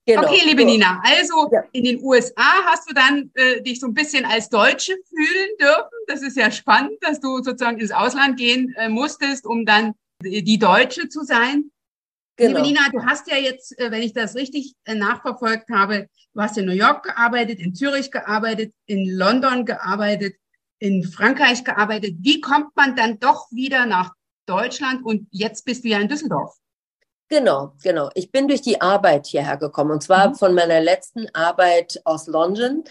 Genau. 0.08 0.22
Okay, 0.22 0.42
liebe 0.46 0.64
Nina, 0.64 1.02
also 1.04 1.50
ja. 1.52 1.64
in 1.72 1.84
den 1.84 2.04
USA 2.04 2.64
hast 2.66 2.88
du 2.88 2.94
dann 2.94 3.32
äh, 3.34 3.60
dich 3.64 3.80
so 3.80 3.88
ein 3.88 3.94
bisschen 3.96 4.24
als 4.24 4.50
Deutsche 4.50 4.94
fühlen 5.10 5.50
dürfen. 5.60 5.90
Das 6.06 6.22
ist 6.22 6.38
ja 6.38 6.52
spannend, 6.52 7.00
dass 7.02 7.20
du 7.20 7.42
sozusagen 7.42 7.80
ins 7.80 7.90
Ausland 7.90 8.38
gehen 8.38 8.72
äh, 8.78 8.88
musstest, 8.88 9.48
um 9.48 9.66
dann 9.66 9.96
die 10.22 10.60
Deutsche 10.60 11.10
zu 11.10 11.24
sein. 11.24 11.72
Genau. 12.36 12.58
Liebe 12.58 12.68
Nina, 12.68 12.90
du 12.92 13.04
hast 13.04 13.28
ja 13.32 13.38
jetzt, 13.38 13.80
äh, 13.80 13.90
wenn 13.90 14.04
ich 14.04 14.14
das 14.14 14.36
richtig 14.36 14.76
äh, 14.84 14.94
nachverfolgt 14.94 15.70
habe, 15.72 16.08
du 16.36 16.42
hast 16.42 16.58
in 16.60 16.66
New 16.66 16.74
York 16.74 17.04
gearbeitet, 17.04 17.60
in 17.60 17.74
Zürich 17.74 18.12
gearbeitet, 18.12 18.74
in 18.86 19.10
London 19.10 19.66
gearbeitet 19.66 20.36
in 20.80 21.04
Frankreich 21.04 21.64
gearbeitet. 21.64 22.16
Wie 22.20 22.42
kommt 22.42 22.76
man 22.76 22.96
dann 22.96 23.20
doch 23.20 23.52
wieder 23.52 23.86
nach 23.86 24.14
Deutschland 24.46 25.06
und 25.06 25.28
jetzt 25.32 25.66
bist 25.66 25.84
du 25.84 25.90
ja 25.90 26.00
in 26.00 26.08
Düsseldorf? 26.08 26.58
Genau, 27.28 27.74
genau. 27.82 28.12
Ich 28.14 28.32
bin 28.32 28.48
durch 28.48 28.62
die 28.62 28.82
Arbeit 28.82 29.26
hierher 29.26 29.58
gekommen. 29.58 29.90
Und 29.90 30.04
zwar 30.04 30.30
mhm. 30.30 30.36
von 30.36 30.54
meiner 30.54 30.80
letzten 30.80 31.28
Arbeit 31.34 32.00
aus 32.04 32.28
London 32.28 32.84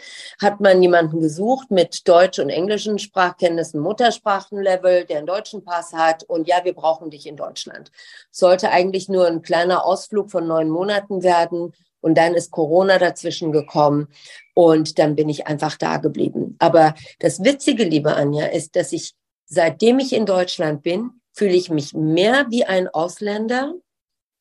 hat 0.42 0.61
man 0.61 0.83
jemanden 0.83 1.20
gesucht 1.20 1.70
mit 1.70 2.09
deutsch- 2.09 2.40
und 2.40 2.51
englischen 2.51 2.99
Sprachkenntnissen, 2.99 3.81
Muttersprachenlevel, 3.81 5.05
der 5.05 5.18
einen 5.18 5.29
deutschen 5.29 5.64
Pass 5.64 5.92
hat. 5.92 6.25
Und 6.25 6.49
ja, 6.49 6.64
wir 6.64 6.75
brauchen 6.75 7.11
dich 7.11 7.29
in 7.29 7.37
Deutschland. 7.37 7.92
Sollte 8.33 8.70
eigentlich 8.70 9.09
nur 9.09 9.29
ein 9.29 9.42
kleiner 9.42 9.85
Ausflug 9.85 10.33
von 10.33 10.49
neun 10.49 10.68
Monaten 10.68 11.23
werden. 11.23 11.73
Und 12.05 12.19
dann 12.19 12.35
ist 12.35 12.51
Corona 12.51 12.99
dazwischen 12.99 13.51
gekommen 13.51 14.09
und 14.53 14.99
dann 14.99 15.17
bin 15.17 15.31
ich 15.31 15.47
einfach 15.47 15.79
da 15.79 15.97
geblieben. 15.97 16.55
Aber 16.59 16.95
das 17.19 17.43
Witzige, 17.43 17.85
liebe 17.85 18.14
Anja, 18.14 18.45
ist, 18.45 18.77
dass 18.77 18.93
ich, 18.93 19.14
seitdem 19.47 19.99
ich 20.01 20.12
in 20.12 20.27
Deutschland 20.27 20.83
bin, 20.83 21.12
fühle 21.33 21.55
ich 21.55 21.71
mich 21.71 21.95
mehr 21.95 22.45
wie 22.51 22.64
ein 22.64 22.88
Ausländer 22.88 23.73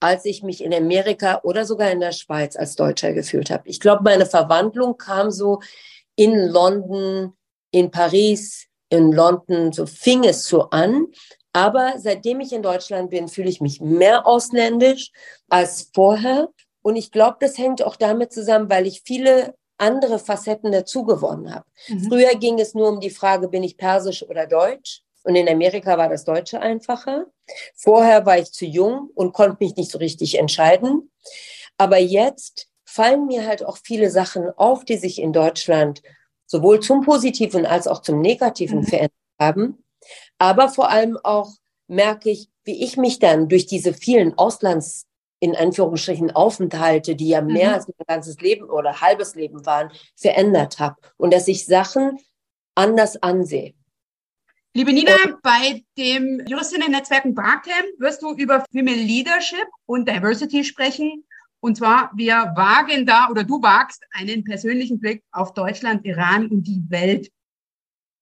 als 0.02 0.26
ich 0.26 0.43
mich 0.43 0.62
in 0.62 0.73
Amerika 0.73 1.39
oder 1.43 1.63
sogar 1.63 1.89
in 1.89 2.02
der 2.02 2.12
Schweiz 2.12 2.58
als 2.58 2.76
Deutscher 2.76 3.13
gefühlt 3.13 3.49
habe. 3.49 3.69
Ich 3.69 3.80
glaube, 3.80 4.04
meine 4.04 4.26
Verwandlung 4.26 4.97
kam 4.97 5.32
so 5.32 5.62
in 6.17 6.49
London, 6.49 7.32
in 7.71 7.89
Paris, 7.89 8.67
in 8.89 9.13
London, 9.13 9.71
so 9.71 9.86
fing 9.86 10.26
es 10.26 10.43
so 10.43 10.69
an. 10.71 11.08
Aber 11.54 11.93
seitdem 11.99 12.41
ich 12.41 12.52
in 12.52 12.62
Deutschland 12.63 13.12
bin, 13.12 13.30
fühle 13.30 13.47
ich 13.47 13.62
mich 13.62 13.80
mehr 13.80 14.28
ausländisch 14.28 15.12
als 15.47 15.89
vorher. 15.93 16.49
Und 16.83 16.95
ich 16.95 17.11
glaube, 17.11 17.37
das 17.39 17.57
hängt 17.57 17.81
auch 17.81 17.95
damit 17.95 18.31
zusammen, 18.31 18.69
weil 18.69 18.85
ich 18.85 19.01
viele 19.03 19.55
andere 19.77 20.19
Facetten 20.19 20.71
dazu 20.71 21.03
gewonnen 21.03 21.53
habe. 21.53 21.65
Mhm. 21.87 22.07
Früher 22.09 22.35
ging 22.35 22.59
es 22.59 22.75
nur 22.75 22.89
um 22.89 22.99
die 22.99 23.09
Frage, 23.09 23.47
bin 23.47 23.63
ich 23.63 23.77
persisch 23.77 24.21
oder 24.23 24.45
deutsch? 24.45 25.01
Und 25.23 25.35
in 25.35 25.47
Amerika 25.47 25.97
war 25.97 26.09
das 26.09 26.25
Deutsche 26.25 26.59
einfacher. 26.59 27.25
Vorher 27.75 28.25
war 28.25 28.37
ich 28.37 28.51
zu 28.51 28.65
jung 28.65 29.09
und 29.15 29.33
konnte 29.33 29.57
mich 29.61 29.75
nicht 29.75 29.89
so 29.89 29.97
richtig 29.97 30.37
entscheiden. 30.37 31.09
Aber 31.77 31.97
jetzt 31.97 32.67
fallen 32.85 33.25
mir 33.25 33.47
halt 33.47 33.65
auch 33.65 33.77
viele 33.77 34.11
Sachen 34.11 34.49
auf, 34.57 34.85
die 34.85 34.97
sich 34.97 35.19
in 35.19 35.33
Deutschland 35.33 36.03
sowohl 36.45 36.81
zum 36.81 37.01
Positiven 37.01 37.65
als 37.65 37.87
auch 37.87 38.01
zum 38.01 38.19
Negativen 38.19 38.79
mhm. 38.79 38.85
verändert 38.85 39.13
haben. 39.39 39.83
Aber 40.37 40.69
vor 40.69 40.89
allem 40.89 41.17
auch 41.23 41.51
merke 41.87 42.29
ich, 42.29 42.49
wie 42.65 42.83
ich 42.83 42.97
mich 42.97 43.19
dann 43.19 43.47
durch 43.47 43.65
diese 43.65 43.93
vielen 43.93 44.37
Auslands 44.37 45.07
in 45.43 45.58
Anführungsstrichen 45.58 46.32
Aufenthalte, 46.32 47.17
die 47.17 47.27
ja 47.27 47.41
mehr 47.41 47.67
mhm. 47.67 47.73
als 47.73 47.88
mein 47.88 48.06
ganzes 48.08 48.39
Leben 48.39 48.69
oder 48.69 49.01
halbes 49.01 49.36
Leben 49.36 49.65
waren, 49.65 49.91
verändert 50.15 50.79
habe 50.79 50.95
und 51.17 51.34
dass 51.34 51.49
ich 51.49 51.65
Sachen 51.65 52.17
anders 52.75 53.21
ansehe. 53.21 53.73
Liebe 54.73 54.93
Nina, 54.93 55.17
bei 55.43 55.84
dem 55.97 56.41
Juristinnen-Netzwerken 56.47 57.36
Barcamp 57.36 57.88
wirst 57.97 58.21
du 58.21 58.34
über 58.36 58.63
Female 58.71 58.95
Leadership 58.95 59.67
und 59.86 60.08
Diversity 60.08 60.63
sprechen. 60.63 61.25
Und 61.60 61.75
zwar, 61.75 62.12
wir 62.15 62.53
wagen 62.56 63.06
da 63.06 63.27
oder 63.29 63.43
du 63.43 63.62
wagst 63.62 64.01
einen 64.13 64.45
persönlichen 64.45 65.01
Blick 65.01 65.23
auf 65.34 65.53
Deutschland, 65.53 66.06
Iran 66.06 66.47
und 66.47 66.63
die 66.63 66.82
Welt. 66.88 67.29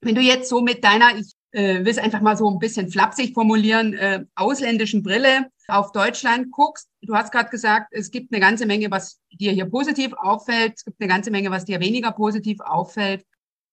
Wenn 0.01 0.15
du 0.15 0.21
jetzt 0.21 0.49
so 0.49 0.61
mit 0.61 0.83
deiner, 0.83 1.15
ich 1.15 1.33
äh, 1.51 1.79
will 1.79 1.89
es 1.89 1.97
einfach 1.97 2.21
mal 2.21 2.37
so 2.37 2.49
ein 2.49 2.59
bisschen 2.59 2.89
flapsig 2.89 3.33
formulieren, 3.33 3.93
äh, 3.93 4.23
ausländischen 4.35 5.03
Brille 5.03 5.47
auf 5.67 5.91
Deutschland 5.91 6.51
guckst, 6.51 6.89
du 7.01 7.15
hast 7.15 7.31
gerade 7.31 7.49
gesagt, 7.49 7.87
es 7.91 8.11
gibt 8.11 8.33
eine 8.33 8.41
ganze 8.41 8.65
Menge, 8.65 8.91
was 8.91 9.19
dir 9.31 9.51
hier 9.51 9.65
positiv 9.65 10.13
auffällt, 10.13 10.73
es 10.75 10.85
gibt 10.85 10.99
eine 10.99 11.09
ganze 11.09 11.31
Menge, 11.31 11.49
was 11.49 11.65
dir 11.65 11.79
weniger 11.79 12.11
positiv 12.11 12.59
auffällt. 12.59 13.25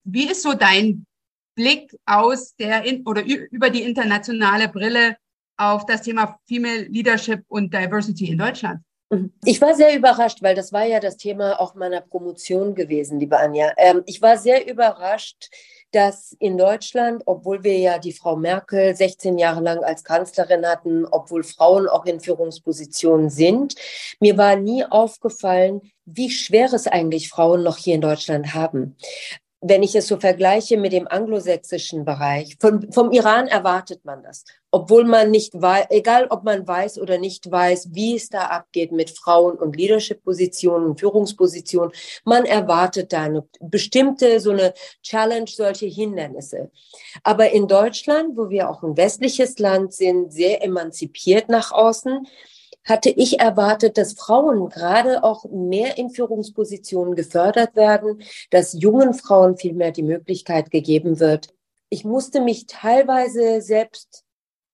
Wie 0.05 0.31
ist 0.31 0.43
so 0.43 0.55
dein 0.55 1.07
Blick 1.57 1.97
aus 2.07 2.55
der 2.57 2.85
in, 2.85 3.07
oder 3.07 3.25
über 3.25 3.71
die 3.71 3.83
internationale 3.83 4.69
Brille 4.69 5.17
auf 5.57 5.87
das 5.87 6.03
Thema 6.03 6.39
Female 6.47 6.83
Leadership 6.85 7.45
und 7.49 7.75
Diversity 7.75 8.31
in 8.31 8.39
Deutschland? 8.39 8.81
Mhm. 9.11 9.33
Ich 9.45 9.61
war 9.61 9.75
sehr 9.75 9.97
überrascht, 9.97 10.43
weil 10.43 10.55
das 10.55 10.73
war 10.73 10.85
ja 10.85 11.01
das 11.01 11.17
Thema 11.17 11.61
auch 11.61 11.75
meiner 11.75 12.01
Promotion 12.01 12.75
gewesen, 12.75 13.19
liebe 13.19 13.39
Anja. 13.39 13.73
Ähm, 13.77 14.03
ich 14.07 14.23
war 14.23 14.37
sehr 14.37 14.71
überrascht, 14.71 15.51
dass 15.93 16.37
in 16.39 16.59
Deutschland, 16.59 17.23
obwohl 17.27 17.65
wir 17.65 17.79
ja 17.79 17.99
die 17.99 18.13
Frau 18.13 18.37
Merkel 18.37 18.95
16 18.95 19.39
Jahre 19.39 19.61
lang 19.61 19.83
als 19.83 20.05
Kanzlerin 20.05 20.67
hatten, 20.67 21.07
obwohl 21.07 21.43
Frauen 21.43 21.89
auch 21.89 22.05
in 22.05 22.21
Führungspositionen 22.21 23.31
sind, 23.31 23.75
mir 24.21 24.37
war 24.37 24.57
nie 24.57 24.85
aufgefallen, 24.85 25.81
wie 26.05 26.31
schwer 26.31 26.73
es 26.73 26.87
eigentlich 26.87 27.29
Frauen 27.29 27.63
noch 27.63 27.77
hier 27.77 27.95
in 27.95 28.01
Deutschland 28.01 28.55
haben 28.55 28.97
wenn 29.61 29.83
ich 29.83 29.95
es 29.97 30.07
so 30.07 30.19
vergleiche 30.19 30.77
mit 30.77 30.93
dem 30.93 31.09
anglosächsischen 31.09 32.05
Bereich, 32.05 32.57
von, 32.61 32.93
vom 32.93 33.11
Iran 33.11 33.49
erwartet 33.49 34.05
man 34.05 34.23
das. 34.23 34.45
Obwohl 34.71 35.05
man 35.05 35.31
nicht 35.31 35.61
weiß, 35.61 35.87
egal 35.91 36.27
ob 36.31 36.45
man 36.45 36.69
weiß 36.69 36.99
oder 36.99 37.19
nicht 37.19 37.51
weiß, 37.51 37.89
wie 37.93 38.15
es 38.15 38.29
da 38.29 38.47
abgeht 38.47 38.93
mit 38.93 39.11
Frauen 39.11 39.57
und 39.57 39.75
Leadership-Positionen, 39.75 40.97
Führungspositionen, 40.97 41.91
man 42.25 42.45
erwartet 42.45 43.13
da 43.13 43.23
eine 43.23 43.49
bestimmte, 43.61 44.39
so 44.39 44.51
eine 44.51 44.75
Challenge, 45.03 45.49
solche 45.49 45.87
Hindernisse. 45.87 46.71
Aber 47.25 47.51
in 47.51 47.67
Deutschland, 47.67 48.37
wo 48.37 48.51
wir 48.51 48.71
auch 48.71 48.83
ein 48.85 48.97
westliches 48.97 49.59
Land 49.59 49.93
sind, 49.93 50.33
sehr 50.33 50.63
emanzipiert 50.63 51.49
nach 51.49 51.73
außen, 51.73 52.29
hatte 52.89 53.11
ich 53.11 53.39
erwartet, 53.39 53.99
dass 53.99 54.15
Frauen 54.15 54.69
gerade 54.71 55.23
auch 55.23 55.45
mehr 55.51 55.99
in 55.99 56.11
Führungspositionen 56.11 57.15
gefördert 57.15 57.77
werden, 57.77 58.23
dass 58.51 58.73
jungen 58.73 59.15
Frauen 59.15 59.57
viel 59.57 59.75
mehr 59.75 59.93
die 59.93 60.03
Möglichkeit 60.03 60.71
gegeben 60.71 61.21
wird. 61.21 61.49
Ich 61.91 62.05
musste 62.05 62.41
mich 62.41 62.67
teilweise 62.67 63.61
selbst, 63.61 64.25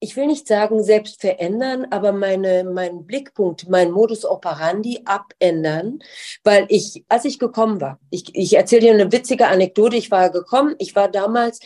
ich 0.00 0.16
will 0.16 0.27
nicht 0.27 0.46
sagen 0.46 0.83
selbst 0.83 1.20
verändern, 1.20 1.87
aber 1.90 2.12
meine, 2.12 2.64
meinen 2.64 3.05
Blickpunkt, 3.05 3.68
mein 3.68 3.90
Modus 3.90 4.24
operandi 4.24 5.03
abändern, 5.05 5.98
weil 6.44 6.66
ich, 6.68 7.05
als 7.09 7.24
ich 7.24 7.38
gekommen 7.38 7.81
war, 7.81 7.98
ich, 8.11 8.35
ich 8.35 8.55
erzähle 8.55 8.83
dir 8.83 8.92
eine 8.92 9.12
witzige 9.12 9.48
Anekdote, 9.48 9.96
ich 9.96 10.11
war 10.11 10.31
gekommen, 10.31 10.74
ich 10.79 10.94
war 10.94 11.09
damals 11.09 11.61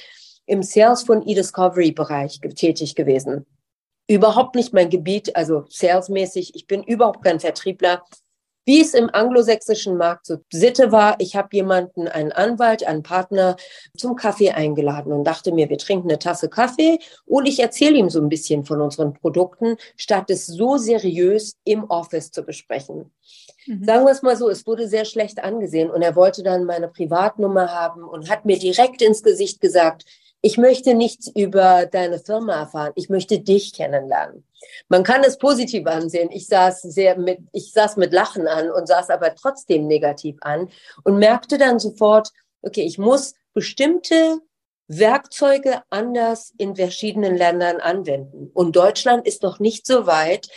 im 0.46 0.62
Sales 0.62 1.02
von 1.02 1.26
E-Discovery-Bereich 1.26 2.40
tätig 2.54 2.94
gewesen 2.94 3.44
überhaupt 4.08 4.56
nicht 4.56 4.72
mein 4.72 4.90
Gebiet, 4.90 5.36
also 5.36 5.64
salesmäßig. 5.68 6.54
Ich 6.54 6.66
bin 6.66 6.82
überhaupt 6.82 7.22
kein 7.22 7.38
Vertriebler. 7.38 8.02
Wie 8.64 8.82
es 8.82 8.92
im 8.92 9.08
anglosächsischen 9.10 9.96
Markt 9.96 10.26
so 10.26 10.38
Sitte 10.52 10.92
war, 10.92 11.16
ich 11.20 11.36
habe 11.36 11.48
jemanden, 11.52 12.06
einen 12.06 12.32
Anwalt, 12.32 12.86
einen 12.86 13.02
Partner 13.02 13.56
zum 13.96 14.14
Kaffee 14.14 14.50
eingeladen 14.50 15.10
und 15.10 15.24
dachte 15.24 15.52
mir, 15.52 15.70
wir 15.70 15.78
trinken 15.78 16.10
eine 16.10 16.18
Tasse 16.18 16.50
Kaffee 16.50 16.98
und 17.24 17.46
ich 17.46 17.60
erzähle 17.60 17.96
ihm 17.96 18.10
so 18.10 18.20
ein 18.20 18.28
bisschen 18.28 18.66
von 18.66 18.82
unseren 18.82 19.14
Produkten, 19.14 19.76
statt 19.96 20.28
es 20.28 20.46
so 20.46 20.76
seriös 20.76 21.56
im 21.64 21.84
Office 21.84 22.30
zu 22.30 22.42
besprechen. 22.42 23.10
Mhm. 23.66 23.84
Sagen 23.84 24.04
wir 24.04 24.12
es 24.12 24.20
mal 24.20 24.36
so, 24.36 24.50
es 24.50 24.66
wurde 24.66 24.86
sehr 24.86 25.06
schlecht 25.06 25.42
angesehen 25.42 25.90
und 25.90 26.02
er 26.02 26.14
wollte 26.14 26.42
dann 26.42 26.64
meine 26.64 26.88
Privatnummer 26.88 27.72
haben 27.72 28.04
und 28.04 28.28
hat 28.28 28.44
mir 28.44 28.58
direkt 28.58 29.00
ins 29.00 29.22
Gesicht 29.22 29.62
gesagt, 29.62 30.04
ich 30.40 30.56
möchte 30.56 30.94
nichts 30.94 31.28
über 31.34 31.86
deine 31.86 32.18
Firma 32.18 32.60
erfahren. 32.60 32.92
Ich 32.94 33.08
möchte 33.08 33.40
dich 33.40 33.72
kennenlernen. 33.72 34.44
Man 34.88 35.02
kann 35.02 35.24
es 35.24 35.38
positiv 35.38 35.86
ansehen. 35.86 36.30
Ich 36.30 36.46
saß 36.46 36.82
sehr 36.82 37.18
mit, 37.18 37.40
ich 37.52 37.72
saß 37.72 37.96
mit 37.96 38.12
Lachen 38.12 38.46
an 38.46 38.70
und 38.70 38.86
saß 38.86 39.10
aber 39.10 39.34
trotzdem 39.34 39.86
negativ 39.86 40.36
an 40.40 40.68
und 41.04 41.18
merkte 41.18 41.58
dann 41.58 41.78
sofort, 41.78 42.30
okay, 42.62 42.82
ich 42.82 42.98
muss 42.98 43.34
bestimmte 43.52 44.38
Werkzeuge 44.86 45.82
anders 45.90 46.54
in 46.56 46.76
verschiedenen 46.76 47.36
Ländern 47.36 47.80
anwenden. 47.80 48.50
Und 48.54 48.76
Deutschland 48.76 49.26
ist 49.26 49.42
noch 49.42 49.58
nicht 49.58 49.86
so 49.86 50.06
weit, 50.06 50.48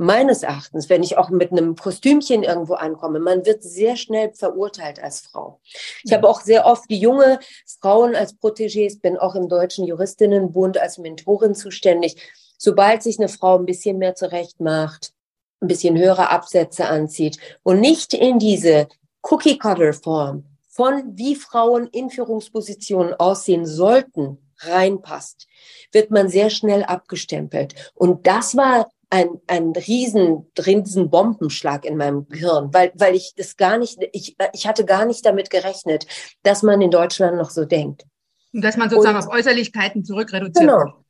meines 0.00 0.42
Erachtens, 0.42 0.88
wenn 0.88 1.02
ich 1.02 1.18
auch 1.18 1.28
mit 1.28 1.52
einem 1.52 1.76
Kostümchen 1.76 2.42
irgendwo 2.42 2.74
ankomme, 2.74 3.20
man 3.20 3.44
wird 3.44 3.62
sehr 3.62 3.96
schnell 3.96 4.32
verurteilt 4.32 5.02
als 5.02 5.20
Frau. 5.20 5.60
Ich 6.04 6.12
habe 6.12 6.26
auch 6.26 6.40
sehr 6.40 6.64
oft 6.64 6.88
die 6.90 6.98
junge 6.98 7.38
Frauen 7.80 8.16
als 8.16 8.34
Protégés, 8.34 9.00
bin 9.00 9.18
auch 9.18 9.34
im 9.34 9.48
Deutschen 9.48 9.84
Juristinnenbund 9.84 10.78
als 10.78 10.96
Mentorin 10.96 11.54
zuständig. 11.54 12.16
Sobald 12.56 13.02
sich 13.02 13.18
eine 13.18 13.28
Frau 13.28 13.58
ein 13.58 13.66
bisschen 13.66 13.98
mehr 13.98 14.14
zurecht 14.14 14.58
macht, 14.60 15.12
ein 15.60 15.68
bisschen 15.68 15.98
höhere 15.98 16.30
Absätze 16.30 16.86
anzieht 16.86 17.38
und 17.62 17.80
nicht 17.80 18.14
in 18.14 18.38
diese 18.38 18.88
Cookie-Cutter-Form 19.22 20.44
von 20.68 21.02
wie 21.14 21.34
Frauen 21.34 21.88
in 21.88 22.08
Führungspositionen 22.08 23.12
aussehen 23.14 23.66
sollten, 23.66 24.38
reinpasst, 24.60 25.46
wird 25.92 26.10
man 26.10 26.30
sehr 26.30 26.48
schnell 26.48 26.84
abgestempelt. 26.84 27.92
Und 27.94 28.26
das 28.26 28.56
war 28.56 28.88
ein, 29.10 29.40
ein 29.48 29.72
riesen, 29.72 30.50
riesen 30.56 31.10
Bombenschlag 31.10 31.84
in 31.84 31.96
meinem 31.96 32.28
Gehirn, 32.28 32.72
weil, 32.72 32.92
weil 32.94 33.14
ich 33.16 33.34
das 33.36 33.56
gar 33.56 33.76
nicht, 33.76 33.98
ich, 34.12 34.36
ich 34.52 34.66
hatte 34.66 34.84
gar 34.84 35.04
nicht 35.04 35.26
damit 35.26 35.50
gerechnet, 35.50 36.06
dass 36.44 36.62
man 36.62 36.80
in 36.80 36.90
Deutschland 36.90 37.36
noch 37.36 37.50
so 37.50 37.64
denkt. 37.64 38.04
Und 38.52 38.62
dass 38.62 38.76
man 38.76 38.88
sozusagen 38.88 39.16
Und, 39.16 39.24
auf 39.24 39.32
Äußerlichkeiten 39.32 40.04
zurückreduziert. 40.04 40.68
Genau. 40.68 41.04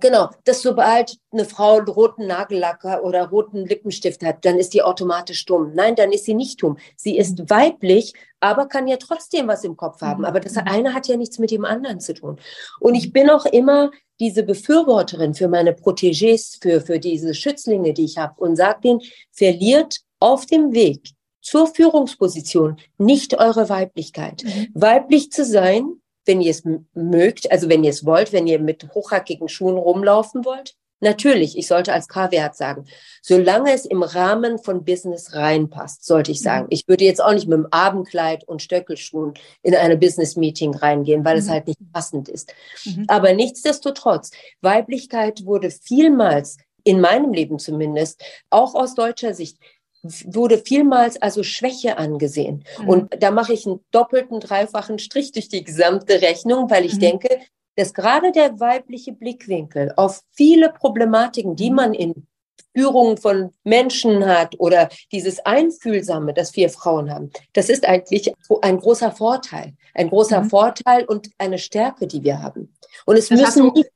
Genau, 0.00 0.30
dass 0.44 0.62
sobald 0.62 1.18
eine 1.32 1.44
Frau 1.44 1.78
roten 1.80 2.26
Nagellacker 2.26 3.04
oder 3.04 3.28
roten 3.28 3.66
Lippenstift 3.66 4.24
hat, 4.24 4.42
dann 4.46 4.56
ist 4.56 4.72
die 4.72 4.82
automatisch 4.82 5.44
dumm. 5.44 5.72
Nein, 5.74 5.96
dann 5.96 6.12
ist 6.12 6.24
sie 6.24 6.32
nicht 6.32 6.62
dumm. 6.62 6.78
Sie 6.96 7.18
ist 7.18 7.50
weiblich, 7.50 8.14
aber 8.40 8.68
kann 8.68 8.88
ja 8.88 8.96
trotzdem 8.96 9.48
was 9.48 9.64
im 9.64 9.76
Kopf 9.76 10.00
haben. 10.00 10.24
Aber 10.24 10.40
das 10.40 10.56
eine 10.56 10.94
hat 10.94 11.08
ja 11.08 11.18
nichts 11.18 11.38
mit 11.38 11.50
dem 11.50 11.66
anderen 11.66 12.00
zu 12.00 12.14
tun. 12.14 12.40
Und 12.80 12.94
ich 12.94 13.12
bin 13.12 13.28
auch 13.28 13.44
immer 13.44 13.90
diese 14.22 14.42
Befürworterin 14.44 15.34
für 15.34 15.48
meine 15.48 15.72
Protégés, 15.72 16.58
für, 16.62 16.80
für 16.80 16.98
diese 16.98 17.34
Schützlinge, 17.34 17.92
die 17.92 18.04
ich 18.04 18.18
habe 18.18 18.40
und 18.40 18.56
sage 18.56 18.80
denen, 18.84 19.00
verliert 19.32 19.98
auf 20.20 20.46
dem 20.46 20.72
Weg 20.72 21.10
zur 21.40 21.66
Führungsposition 21.66 22.76
nicht 22.98 23.38
eure 23.38 23.68
Weiblichkeit. 23.68 24.44
Mhm. 24.44 24.68
Weiblich 24.74 25.32
zu 25.32 25.44
sein 25.44 26.00
wenn 26.24 26.40
ihr 26.40 26.50
es 26.50 26.62
mögt, 26.94 27.50
also 27.50 27.68
wenn 27.68 27.84
ihr 27.84 27.90
es 27.90 28.04
wollt, 28.04 28.32
wenn 28.32 28.46
ihr 28.46 28.58
mit 28.58 28.88
hochhackigen 28.94 29.48
Schuhen 29.48 29.76
rumlaufen 29.76 30.44
wollt. 30.44 30.76
Natürlich, 31.02 31.58
ich 31.58 31.66
sollte 31.66 31.92
als 31.92 32.06
K-Wert 32.06 32.54
sagen, 32.56 32.86
solange 33.22 33.72
es 33.72 33.84
im 33.84 34.04
Rahmen 34.04 34.58
von 34.58 34.84
Business 34.84 35.34
reinpasst, 35.34 36.04
sollte 36.04 36.30
ich 36.30 36.40
sagen. 36.40 36.66
Mhm. 36.66 36.70
Ich 36.70 36.86
würde 36.86 37.04
jetzt 37.04 37.22
auch 37.22 37.32
nicht 37.32 37.48
mit 37.48 37.58
dem 37.58 37.66
Abendkleid 37.72 38.44
und 38.44 38.62
Stöckelschuhen 38.62 39.34
in 39.62 39.74
eine 39.74 39.96
Business-Meeting 39.96 40.76
reingehen, 40.76 41.24
weil 41.24 41.34
mhm. 41.34 41.40
es 41.40 41.48
halt 41.48 41.66
nicht 41.66 41.80
passend 41.92 42.28
ist. 42.28 42.54
Mhm. 42.84 43.06
Aber 43.08 43.32
nichtsdestotrotz, 43.32 44.30
Weiblichkeit 44.60 45.44
wurde 45.44 45.70
vielmals 45.70 46.56
in 46.84 47.00
meinem 47.00 47.32
Leben 47.32 47.58
zumindest, 47.58 48.22
auch 48.50 48.76
aus 48.76 48.94
deutscher 48.94 49.34
Sicht, 49.34 49.58
wurde 50.02 50.58
vielmals 50.58 51.20
also 51.20 51.42
Schwäche 51.42 51.98
angesehen. 51.98 52.64
Mhm. 52.80 52.88
Und 52.88 53.22
da 53.22 53.32
mache 53.32 53.54
ich 53.54 53.66
einen 53.66 53.80
doppelten, 53.90 54.38
dreifachen 54.38 55.00
Strich 55.00 55.32
durch 55.32 55.48
die 55.48 55.64
gesamte 55.64 56.22
Rechnung, 56.22 56.70
weil 56.70 56.84
ich 56.84 56.94
mhm. 56.94 57.00
denke, 57.00 57.40
dass 57.76 57.94
gerade 57.94 58.32
der 58.32 58.60
weibliche 58.60 59.12
Blickwinkel 59.12 59.92
auf 59.96 60.22
viele 60.32 60.70
Problematiken, 60.70 61.56
die 61.56 61.70
mhm. 61.70 61.76
man 61.76 61.94
in 61.94 62.26
Führung 62.74 63.18
von 63.18 63.52
Menschen 63.64 64.24
hat 64.24 64.54
oder 64.58 64.88
dieses 65.12 65.44
Einfühlsame, 65.44 66.32
das 66.32 66.56
wir 66.56 66.70
Frauen 66.70 67.12
haben, 67.12 67.30
das 67.52 67.68
ist 67.68 67.86
eigentlich 67.86 68.32
ein 68.62 68.78
großer 68.78 69.12
Vorteil. 69.12 69.74
Ein 69.94 70.08
großer 70.08 70.42
mhm. 70.42 70.50
Vorteil 70.50 71.04
und 71.04 71.30
eine 71.38 71.58
Stärke, 71.58 72.06
die 72.06 72.22
wir 72.22 72.42
haben. 72.42 72.74
Und 73.04 73.16
es 73.16 73.28
das 73.28 73.38
müssen 73.38 73.72
nicht 73.74 73.90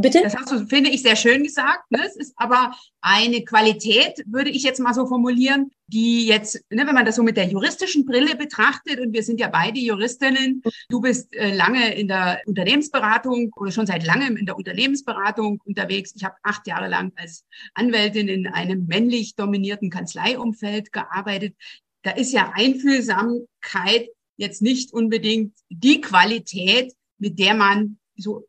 Bitte? 0.00 0.22
Das 0.22 0.36
hast 0.36 0.50
du, 0.50 0.66
finde 0.66 0.90
ich, 0.90 1.02
sehr 1.02 1.16
schön 1.16 1.42
gesagt. 1.42 1.90
Ne? 1.90 2.00
Es 2.06 2.16
ist 2.16 2.32
aber 2.36 2.74
eine 3.00 3.44
Qualität, 3.44 4.22
würde 4.26 4.50
ich 4.50 4.62
jetzt 4.62 4.80
mal 4.80 4.94
so 4.94 5.06
formulieren, 5.06 5.70
die 5.86 6.26
jetzt, 6.26 6.56
ne, 6.70 6.86
wenn 6.86 6.94
man 6.94 7.04
das 7.04 7.16
so 7.16 7.22
mit 7.22 7.36
der 7.36 7.46
juristischen 7.46 8.04
Brille 8.04 8.36
betrachtet, 8.36 9.00
und 9.00 9.12
wir 9.12 9.22
sind 9.22 9.40
ja 9.40 9.48
beide 9.48 9.78
Juristinnen, 9.78 10.62
du 10.88 11.00
bist 11.00 11.34
äh, 11.34 11.54
lange 11.54 11.94
in 11.94 12.08
der 12.08 12.40
Unternehmensberatung 12.46 13.52
oder 13.56 13.72
schon 13.72 13.86
seit 13.86 14.04
langem 14.06 14.36
in 14.36 14.46
der 14.46 14.56
Unternehmensberatung 14.56 15.60
unterwegs. 15.64 16.12
Ich 16.14 16.24
habe 16.24 16.36
acht 16.42 16.66
Jahre 16.66 16.88
lang 16.88 17.12
als 17.16 17.44
Anwältin 17.74 18.28
in 18.28 18.46
einem 18.46 18.86
männlich 18.86 19.34
dominierten 19.34 19.90
Kanzleiumfeld 19.90 20.92
gearbeitet. 20.92 21.56
Da 22.02 22.12
ist 22.12 22.32
ja 22.32 22.52
Einfühlsamkeit 22.54 24.08
jetzt 24.36 24.62
nicht 24.62 24.92
unbedingt 24.92 25.54
die 25.68 26.00
Qualität, 26.00 26.94
mit 27.18 27.38
der 27.38 27.54
man 27.54 27.98
so 28.16 28.46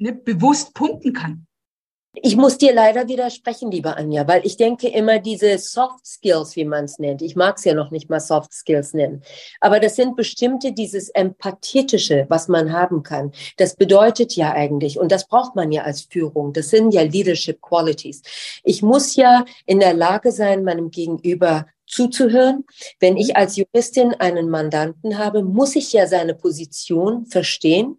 ne, 0.00 0.12
bewusst 0.12 0.74
punkten 0.74 1.12
kann. 1.12 1.46
Ich 2.12 2.36
muss 2.36 2.58
dir 2.58 2.74
leider 2.74 3.06
widersprechen, 3.06 3.70
liebe 3.70 3.96
Anja, 3.96 4.26
weil 4.26 4.44
ich 4.44 4.56
denke 4.56 4.88
immer 4.88 5.20
diese 5.20 5.56
Soft 5.58 6.04
Skills, 6.04 6.56
wie 6.56 6.64
man 6.64 6.86
es 6.86 6.98
nennt. 6.98 7.22
Ich 7.22 7.36
mag 7.36 7.56
es 7.56 7.64
ja 7.64 7.72
noch 7.72 7.92
nicht 7.92 8.10
mal 8.10 8.18
Soft 8.18 8.52
Skills 8.52 8.94
nennen. 8.94 9.22
Aber 9.60 9.78
das 9.78 9.94
sind 9.94 10.16
bestimmte, 10.16 10.72
dieses 10.72 11.10
Empathetische, 11.10 12.26
was 12.28 12.48
man 12.48 12.72
haben 12.72 13.04
kann. 13.04 13.30
Das 13.58 13.76
bedeutet 13.76 14.34
ja 14.34 14.50
eigentlich, 14.52 14.98
und 14.98 15.12
das 15.12 15.28
braucht 15.28 15.54
man 15.54 15.70
ja 15.70 15.82
als 15.82 16.00
Führung, 16.00 16.52
das 16.52 16.70
sind 16.70 16.92
ja 16.92 17.02
Leadership 17.02 17.60
Qualities. 17.60 18.22
Ich 18.64 18.82
muss 18.82 19.14
ja 19.14 19.44
in 19.64 19.78
der 19.78 19.94
Lage 19.94 20.32
sein, 20.32 20.64
meinem 20.64 20.90
Gegenüber 20.90 21.66
zuzuhören. 21.90 22.64
Wenn 22.98 23.16
ich 23.16 23.36
als 23.36 23.56
Juristin 23.56 24.14
einen 24.14 24.48
Mandanten 24.48 25.18
habe, 25.18 25.42
muss 25.42 25.76
ich 25.76 25.92
ja 25.92 26.06
seine 26.06 26.34
Position 26.34 27.26
verstehen. 27.26 27.98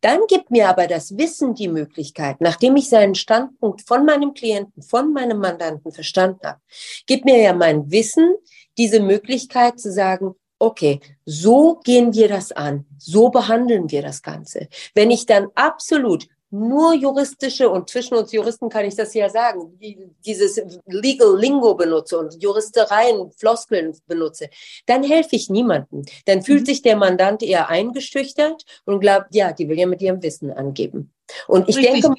Dann 0.00 0.20
gibt 0.28 0.50
mir 0.50 0.68
aber 0.68 0.86
das 0.86 1.16
Wissen 1.16 1.54
die 1.54 1.68
Möglichkeit, 1.68 2.40
nachdem 2.40 2.76
ich 2.76 2.88
seinen 2.88 3.14
Standpunkt 3.14 3.82
von 3.86 4.04
meinem 4.04 4.34
Klienten, 4.34 4.82
von 4.82 5.12
meinem 5.12 5.38
Mandanten 5.38 5.92
verstanden 5.92 6.46
habe, 6.46 6.60
gibt 7.06 7.24
mir 7.24 7.40
ja 7.40 7.52
mein 7.52 7.90
Wissen 7.90 8.34
diese 8.76 9.00
Möglichkeit 9.00 9.80
zu 9.80 9.92
sagen, 9.92 10.34
okay, 10.58 11.00
so 11.24 11.80
gehen 11.84 12.14
wir 12.14 12.28
das 12.28 12.52
an, 12.52 12.84
so 12.98 13.30
behandeln 13.30 13.90
wir 13.90 14.02
das 14.02 14.22
Ganze. 14.22 14.68
Wenn 14.94 15.10
ich 15.10 15.26
dann 15.26 15.48
absolut 15.54 16.26
nur 16.50 16.94
juristische 16.94 17.68
und 17.68 17.90
zwischen 17.90 18.14
uns 18.14 18.32
Juristen 18.32 18.68
kann 18.68 18.84
ich 18.86 18.96
das 18.96 19.12
ja 19.14 19.28
sagen, 19.28 19.78
dieses 20.24 20.60
Legal 20.86 21.38
Lingo 21.38 21.74
benutze 21.74 22.18
und 22.18 22.42
Juristereien, 22.42 23.30
Floskeln 23.32 23.96
benutze, 24.06 24.48
dann 24.86 25.02
helfe 25.02 25.36
ich 25.36 25.50
niemandem. 25.50 26.04
Dann 26.24 26.42
fühlt 26.42 26.62
mhm. 26.62 26.66
sich 26.66 26.82
der 26.82 26.96
Mandant 26.96 27.42
eher 27.42 27.68
eingeschüchtert 27.68 28.64
und 28.84 29.00
glaubt, 29.00 29.34
ja, 29.34 29.52
die 29.52 29.68
will 29.68 29.78
ja 29.78 29.86
mit 29.86 30.00
ihrem 30.00 30.22
Wissen 30.22 30.50
angeben. 30.50 31.12
Und 31.46 31.68
ich 31.68 31.76
Richtig. 31.76 32.02
denke, 32.02 32.14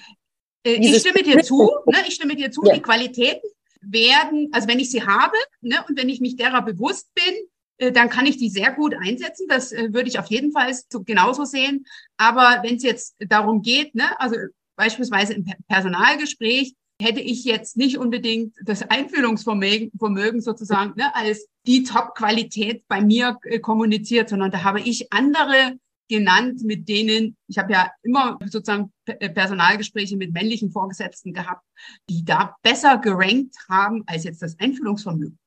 äh, 0.65 0.73
ich 0.73 0.99
stimme 0.99 1.23
dir 1.23 1.41
zu, 1.43 1.69
ne, 1.85 1.97
ich 2.07 2.13
stimme 2.13 2.35
dir 2.35 2.51
zu, 2.51 2.61
ja. 2.65 2.73
die 2.73 2.81
Qualitäten 2.81 3.49
werden, 3.81 4.49
also 4.51 4.67
wenn 4.67 4.79
ich 4.79 4.91
sie 4.91 5.05
habe, 5.05 5.37
ne, 5.61 5.83
und 5.87 5.97
wenn 5.97 6.09
ich 6.09 6.21
mich 6.21 6.35
derer 6.35 6.61
bewusst 6.61 7.07
bin, 7.15 7.35
dann 7.79 8.09
kann 8.09 8.25
ich 8.25 8.37
die 8.37 8.49
sehr 8.49 8.71
gut 8.73 8.93
einsetzen. 8.93 9.47
Das 9.47 9.71
äh, 9.71 9.93
würde 9.93 10.09
ich 10.09 10.19
auf 10.19 10.27
jeden 10.27 10.51
Fall 10.51 10.73
so 10.91 11.03
genauso 11.03 11.45
sehen. 11.45 11.85
Aber 12.17 12.59
wenn 12.63 12.75
es 12.75 12.83
jetzt 12.83 13.15
darum 13.19 13.61
geht, 13.61 13.95
ne, 13.95 14.19
also 14.19 14.35
beispielsweise 14.75 15.33
im 15.33 15.45
Personalgespräch, 15.67 16.73
hätte 17.01 17.21
ich 17.21 17.45
jetzt 17.45 17.77
nicht 17.77 17.97
unbedingt 17.97 18.55
das 18.63 18.83
Einfühlungsvermögen 18.83 20.41
sozusagen 20.41 20.93
ne, 20.97 21.15
als 21.15 21.47
die 21.65 21.83
Top-Qualität 21.83 22.83
bei 22.87 23.01
mir 23.01 23.37
äh, 23.43 23.59
kommuniziert, 23.59 24.29
sondern 24.29 24.51
da 24.51 24.63
habe 24.63 24.81
ich 24.81 25.11
andere 25.13 25.77
genannt, 26.09 26.63
mit 26.63 26.89
denen, 26.89 27.37
ich 27.47 27.57
habe 27.57 27.71
ja 27.71 27.91
immer 28.01 28.39
sozusagen 28.45 28.91
Personalgespräche 29.05 30.17
mit 30.17 30.33
männlichen 30.33 30.71
Vorgesetzten 30.71 31.33
gehabt, 31.33 31.63
die 32.09 32.25
da 32.25 32.55
besser 32.63 32.97
gerankt 32.97 33.55
haben 33.69 34.03
als 34.07 34.23
jetzt 34.23 34.41
das 34.41 34.59
Einfühlungsvermögen. 34.59 35.37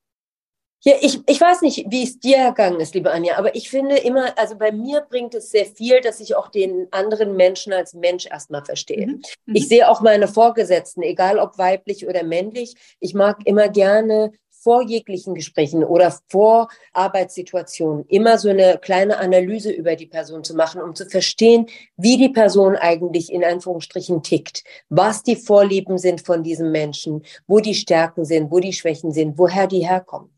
Ja, 0.84 0.94
ich, 1.00 1.20
ich 1.28 1.40
weiß 1.40 1.62
nicht, 1.62 1.86
wie 1.90 2.02
es 2.02 2.18
dir 2.18 2.38
ergangen 2.38 2.80
ist, 2.80 2.94
liebe 2.94 3.12
Anja, 3.12 3.38
aber 3.38 3.54
ich 3.54 3.70
finde 3.70 3.98
immer, 3.98 4.36
also 4.36 4.56
bei 4.56 4.72
mir 4.72 5.00
bringt 5.02 5.32
es 5.34 5.50
sehr 5.50 5.64
viel, 5.64 6.00
dass 6.00 6.18
ich 6.18 6.34
auch 6.34 6.48
den 6.48 6.88
anderen 6.90 7.36
Menschen 7.36 7.72
als 7.72 7.94
Mensch 7.94 8.26
erstmal 8.26 8.64
verstehe. 8.64 9.06
Mhm. 9.06 9.22
mhm. 9.46 9.54
Ich 9.54 9.68
sehe 9.68 9.88
auch 9.88 10.00
meine 10.00 10.26
Vorgesetzten, 10.26 11.02
egal 11.02 11.38
ob 11.38 11.56
weiblich 11.56 12.08
oder 12.08 12.24
männlich, 12.24 12.74
ich 12.98 13.14
mag 13.14 13.38
immer 13.44 13.68
gerne 13.68 14.32
vor 14.62 14.82
jeglichen 14.82 15.34
Gesprächen 15.34 15.82
oder 15.84 16.16
vor 16.28 16.68
Arbeitssituationen 16.92 18.04
immer 18.06 18.38
so 18.38 18.48
eine 18.48 18.78
kleine 18.78 19.18
Analyse 19.18 19.70
über 19.72 19.96
die 19.96 20.06
Person 20.06 20.44
zu 20.44 20.54
machen, 20.54 20.80
um 20.80 20.94
zu 20.94 21.06
verstehen, 21.06 21.66
wie 21.96 22.16
die 22.16 22.28
Person 22.28 22.76
eigentlich 22.76 23.32
in 23.32 23.44
Anführungsstrichen 23.44 24.22
tickt, 24.22 24.62
was 24.88 25.22
die 25.22 25.36
Vorlieben 25.36 25.98
sind 25.98 26.20
von 26.24 26.42
diesem 26.42 26.70
Menschen, 26.70 27.22
wo 27.46 27.60
die 27.60 27.74
Stärken 27.74 28.24
sind, 28.24 28.50
wo 28.50 28.60
die 28.60 28.72
Schwächen 28.72 29.12
sind, 29.12 29.36
woher 29.36 29.66
die 29.66 29.86
herkommen. 29.86 30.30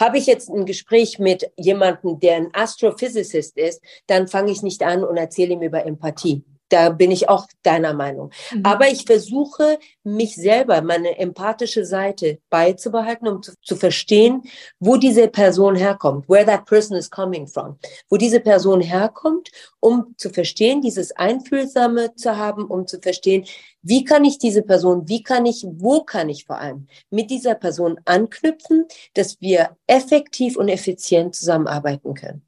Habe 0.00 0.18
ich 0.18 0.26
jetzt 0.26 0.48
ein 0.48 0.66
Gespräch 0.66 1.18
mit 1.18 1.50
jemandem, 1.56 2.20
der 2.20 2.36
ein 2.36 2.48
Astrophysicist 2.52 3.56
ist, 3.56 3.80
dann 4.06 4.28
fange 4.28 4.52
ich 4.52 4.62
nicht 4.62 4.82
an 4.82 5.04
und 5.04 5.16
erzähle 5.16 5.54
ihm 5.54 5.62
über 5.62 5.84
Empathie. 5.84 6.44
Da 6.72 6.88
bin 6.88 7.10
ich 7.10 7.28
auch 7.28 7.46
deiner 7.62 7.92
Meinung. 7.92 8.30
Mhm. 8.50 8.64
Aber 8.64 8.88
ich 8.88 9.04
versuche, 9.04 9.78
mich 10.04 10.36
selber, 10.36 10.80
meine 10.80 11.18
empathische 11.18 11.84
Seite 11.84 12.38
beizubehalten, 12.48 13.28
um 13.28 13.42
zu, 13.42 13.52
zu, 13.60 13.76
verstehen, 13.76 14.42
wo 14.80 14.96
diese 14.96 15.28
Person 15.28 15.76
herkommt, 15.76 16.30
where 16.30 16.46
that 16.46 16.64
person 16.64 16.96
is 16.96 17.10
coming 17.10 17.46
from, 17.46 17.78
wo 18.08 18.16
diese 18.16 18.40
Person 18.40 18.80
herkommt, 18.80 19.50
um 19.80 20.14
zu 20.16 20.30
verstehen, 20.30 20.80
dieses 20.80 21.12
Einfühlsame 21.12 22.14
zu 22.14 22.38
haben, 22.38 22.64
um 22.64 22.86
zu 22.86 22.98
verstehen, 23.00 23.44
wie 23.82 24.04
kann 24.04 24.24
ich 24.24 24.38
diese 24.38 24.62
Person, 24.62 25.06
wie 25.08 25.22
kann 25.22 25.44
ich, 25.44 25.66
wo 25.68 26.04
kann 26.04 26.30
ich 26.30 26.46
vor 26.46 26.58
allem 26.58 26.86
mit 27.10 27.30
dieser 27.30 27.54
Person 27.54 28.00
anknüpfen, 28.06 28.86
dass 29.12 29.38
wir 29.42 29.76
effektiv 29.86 30.56
und 30.56 30.68
effizient 30.68 31.34
zusammenarbeiten 31.34 32.14
können. 32.14 32.42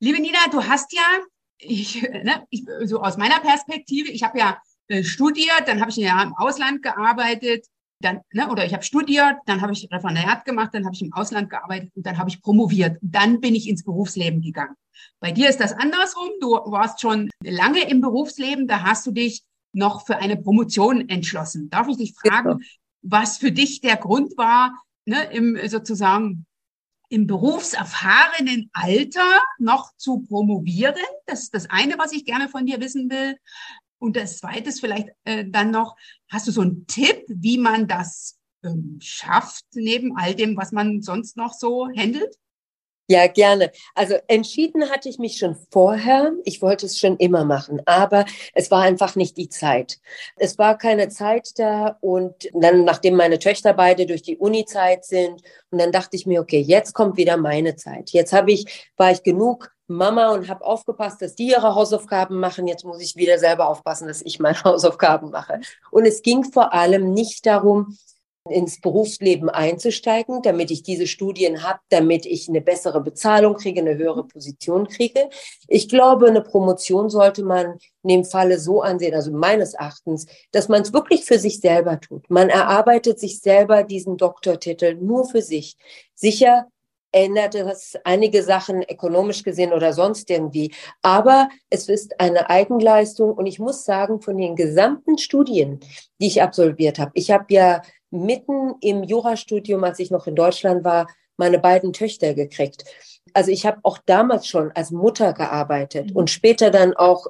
Liebe 0.00 0.20
Nina, 0.20 0.38
du 0.50 0.64
hast 0.64 0.92
ja 0.92 1.20
ich, 1.58 2.02
ne, 2.02 2.44
ich, 2.50 2.64
so 2.84 3.00
aus 3.00 3.16
meiner 3.16 3.40
Perspektive, 3.40 4.10
ich 4.10 4.22
habe 4.22 4.38
ja 4.38 4.58
äh, 4.88 5.02
studiert, 5.02 5.64
dann 5.66 5.80
habe 5.80 5.90
ich 5.90 5.98
ein 5.98 6.04
Jahr 6.04 6.22
im 6.22 6.34
Ausland 6.34 6.82
gearbeitet, 6.82 7.66
dann, 8.00 8.20
ne, 8.32 8.48
oder 8.48 8.64
ich 8.64 8.72
habe 8.72 8.84
studiert, 8.84 9.36
dann 9.46 9.60
habe 9.60 9.72
ich 9.72 9.88
Referendariat 9.90 10.44
gemacht, 10.44 10.70
dann 10.72 10.84
habe 10.84 10.94
ich 10.94 11.02
im 11.02 11.12
Ausland 11.12 11.50
gearbeitet 11.50 11.90
und 11.94 12.06
dann 12.06 12.18
habe 12.18 12.30
ich 12.30 12.40
promoviert. 12.40 13.02
Und 13.02 13.14
dann 13.14 13.40
bin 13.40 13.54
ich 13.54 13.68
ins 13.68 13.84
Berufsleben 13.84 14.40
gegangen. 14.40 14.74
Bei 15.20 15.32
dir 15.32 15.48
ist 15.48 15.60
das 15.60 15.72
andersrum. 15.72 16.30
Du 16.40 16.50
warst 16.50 17.00
schon 17.00 17.30
lange 17.42 17.88
im 17.88 18.00
Berufsleben, 18.00 18.66
da 18.66 18.82
hast 18.82 19.06
du 19.06 19.10
dich 19.10 19.42
noch 19.72 20.06
für 20.06 20.16
eine 20.16 20.36
Promotion 20.36 21.08
entschlossen. 21.08 21.70
Darf 21.70 21.88
ich 21.88 21.96
dich 21.96 22.14
fragen, 22.14 22.60
was 23.02 23.38
für 23.38 23.52
dich 23.52 23.80
der 23.80 23.96
Grund 23.96 24.36
war, 24.36 24.74
ne, 25.06 25.24
im 25.32 25.58
sozusagen 25.68 26.46
im 27.08 27.26
berufserfahrenen 27.26 28.70
Alter 28.72 29.42
noch 29.58 29.94
zu 29.96 30.20
promovieren. 30.20 30.94
Das 31.26 31.42
ist 31.42 31.54
das 31.54 31.70
eine, 31.70 31.98
was 31.98 32.12
ich 32.12 32.24
gerne 32.24 32.48
von 32.48 32.66
dir 32.66 32.80
wissen 32.80 33.10
will. 33.10 33.36
Und 33.98 34.16
das 34.16 34.38
zweite 34.38 34.68
ist 34.68 34.80
vielleicht 34.80 35.08
äh, 35.24 35.44
dann 35.48 35.70
noch, 35.70 35.96
hast 36.30 36.46
du 36.46 36.52
so 36.52 36.60
einen 36.60 36.86
Tipp, 36.86 37.24
wie 37.28 37.58
man 37.58 37.88
das 37.88 38.38
ähm, 38.62 38.98
schafft, 39.00 39.64
neben 39.74 40.16
all 40.16 40.34
dem, 40.34 40.56
was 40.56 40.72
man 40.72 41.02
sonst 41.02 41.36
noch 41.36 41.52
so 41.52 41.88
handelt? 41.96 42.36
Ja, 43.10 43.26
gerne. 43.26 43.72
Also 43.94 44.16
entschieden 44.28 44.90
hatte 44.90 45.08
ich 45.08 45.18
mich 45.18 45.38
schon 45.38 45.56
vorher. 45.70 46.32
Ich 46.44 46.60
wollte 46.60 46.84
es 46.84 46.98
schon 46.98 47.16
immer 47.16 47.46
machen, 47.46 47.80
aber 47.86 48.26
es 48.52 48.70
war 48.70 48.82
einfach 48.82 49.16
nicht 49.16 49.38
die 49.38 49.48
Zeit. 49.48 49.98
Es 50.36 50.58
war 50.58 50.76
keine 50.76 51.08
Zeit 51.08 51.58
da 51.58 51.96
und 52.02 52.34
dann, 52.52 52.84
nachdem 52.84 53.16
meine 53.16 53.38
Töchter 53.38 53.72
beide 53.72 54.04
durch 54.04 54.20
die 54.20 54.36
Uni-Zeit 54.36 55.06
sind, 55.06 55.42
und 55.70 55.78
dann 55.80 55.90
dachte 55.90 56.16
ich 56.16 56.26
mir, 56.26 56.42
okay, 56.42 56.60
jetzt 56.60 56.92
kommt 56.92 57.16
wieder 57.16 57.38
meine 57.38 57.76
Zeit. 57.76 58.10
Jetzt 58.10 58.34
habe 58.34 58.52
ich, 58.52 58.90
war 58.98 59.10
ich 59.10 59.22
genug 59.22 59.70
Mama 59.86 60.32
und 60.32 60.48
habe 60.48 60.64
aufgepasst, 60.64 61.22
dass 61.22 61.34
die 61.34 61.48
ihre 61.48 61.74
Hausaufgaben 61.74 62.38
machen. 62.38 62.66
Jetzt 62.66 62.84
muss 62.84 63.00
ich 63.00 63.16
wieder 63.16 63.38
selber 63.38 63.68
aufpassen, 63.68 64.06
dass 64.06 64.20
ich 64.20 64.38
meine 64.38 64.62
Hausaufgaben 64.64 65.30
mache. 65.30 65.60
Und 65.90 66.04
es 66.06 66.20
ging 66.22 66.44
vor 66.44 66.74
allem 66.74 67.14
nicht 67.14 67.46
darum, 67.46 67.96
ins 68.50 68.80
Berufsleben 68.80 69.48
einzusteigen, 69.48 70.42
damit 70.42 70.70
ich 70.70 70.82
diese 70.82 71.06
Studien 71.06 71.62
habe, 71.62 71.80
damit 71.88 72.26
ich 72.26 72.48
eine 72.48 72.60
bessere 72.60 73.00
Bezahlung 73.00 73.54
kriege, 73.54 73.80
eine 73.80 73.96
höhere 73.96 74.24
Position 74.24 74.88
kriege. 74.88 75.28
Ich 75.66 75.88
glaube, 75.88 76.28
eine 76.28 76.42
Promotion 76.42 77.10
sollte 77.10 77.42
man 77.42 77.78
in 78.02 78.08
dem 78.08 78.24
Falle 78.24 78.58
so 78.58 78.82
ansehen, 78.82 79.14
also 79.14 79.32
meines 79.32 79.74
Erachtens, 79.74 80.26
dass 80.52 80.68
man 80.68 80.82
es 80.82 80.92
wirklich 80.92 81.24
für 81.24 81.38
sich 81.38 81.60
selber 81.60 82.00
tut. 82.00 82.28
Man 82.30 82.48
erarbeitet 82.48 83.18
sich 83.18 83.40
selber 83.40 83.82
diesen 83.82 84.16
Doktortitel 84.16 84.94
nur 84.94 85.28
für 85.28 85.42
sich. 85.42 85.76
Sicher 86.14 86.66
ändert 87.12 87.54
das 87.54 87.94
einige 88.04 88.42
Sachen 88.42 88.82
ökonomisch 88.82 89.42
gesehen 89.42 89.72
oder 89.72 89.92
sonst 89.92 90.28
irgendwie. 90.30 90.74
Aber 91.02 91.48
es 91.70 91.88
ist 91.88 92.20
eine 92.20 92.50
Eigenleistung 92.50 93.32
und 93.32 93.46
ich 93.46 93.58
muss 93.58 93.84
sagen, 93.84 94.20
von 94.20 94.36
den 94.36 94.56
gesamten 94.56 95.18
Studien, 95.18 95.80
die 96.20 96.26
ich 96.26 96.42
absolviert 96.42 96.98
habe, 96.98 97.12
ich 97.14 97.30
habe 97.30 97.46
ja 97.48 97.82
mitten 98.10 98.74
im 98.80 99.02
Jurastudium, 99.02 99.84
als 99.84 99.98
ich 99.98 100.10
noch 100.10 100.26
in 100.26 100.34
Deutschland 100.34 100.84
war, 100.84 101.08
meine 101.36 101.58
beiden 101.58 101.92
Töchter 101.92 102.34
gekriegt. 102.34 102.84
Also 103.32 103.50
ich 103.50 103.66
habe 103.66 103.78
auch 103.82 103.98
damals 104.04 104.46
schon 104.46 104.72
als 104.72 104.90
Mutter 104.90 105.32
gearbeitet 105.32 106.10
mhm. 106.10 106.16
und 106.16 106.30
später 106.30 106.70
dann 106.70 106.94
auch 106.94 107.26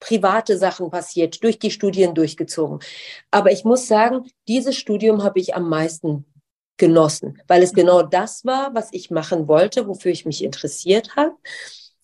private 0.00 0.56
Sachen 0.56 0.90
passiert, 0.90 1.42
durch 1.42 1.58
die 1.58 1.70
Studien 1.70 2.14
durchgezogen. 2.14 2.78
Aber 3.30 3.50
ich 3.50 3.64
muss 3.64 3.88
sagen, 3.88 4.30
dieses 4.46 4.76
Studium 4.76 5.24
habe 5.24 5.40
ich 5.40 5.54
am 5.56 5.68
meisten 5.68 6.24
genossen, 6.76 7.42
weil 7.48 7.62
es 7.62 7.72
genau 7.72 8.02
das 8.02 8.44
war, 8.44 8.74
was 8.74 8.90
ich 8.92 9.10
machen 9.10 9.48
wollte, 9.48 9.88
wofür 9.88 10.12
ich 10.12 10.24
mich 10.24 10.44
interessiert 10.44 11.16
habe. 11.16 11.34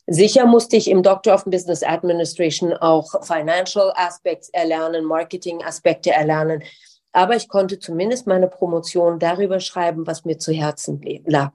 Sicher 0.06 0.44
musste 0.44 0.76
ich 0.76 0.90
im 0.90 1.02
Doctor 1.02 1.34
of 1.34 1.44
Business 1.44 1.82
Administration 1.82 2.74
auch 2.74 3.24
Financial 3.24 3.92
Aspects 3.96 4.50
erlernen, 4.50 5.04
Marketing 5.04 5.62
Aspekte 5.62 6.10
erlernen. 6.10 6.62
Aber 7.14 7.36
ich 7.36 7.48
konnte 7.48 7.78
zumindest 7.78 8.26
meine 8.26 8.48
Promotion 8.48 9.20
darüber 9.20 9.60
schreiben, 9.60 10.06
was 10.06 10.24
mir 10.24 10.36
zu 10.36 10.52
Herzen 10.52 11.00
lag. 11.24 11.52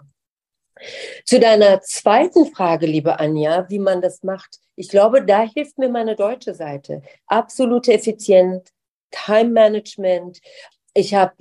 Zu 1.26 1.38
deiner 1.38 1.82
zweiten 1.82 2.46
Frage, 2.46 2.86
liebe 2.86 3.20
Anja, 3.20 3.70
wie 3.70 3.80
man 3.80 4.02
das 4.02 4.24
macht. 4.24 4.60
Ich 4.78 4.88
glaube, 4.88 5.26
da 5.26 5.42
hilft 5.42 5.78
mir 5.78 5.90
meine 5.90 6.16
deutsche 6.16 6.56
Seite. 6.56 7.02
Absolute 7.28 7.94
Effizienz, 7.94 8.70
Time 9.12 9.50
Management. 9.50 10.40
Ich 10.94 11.14
habe 11.14 11.34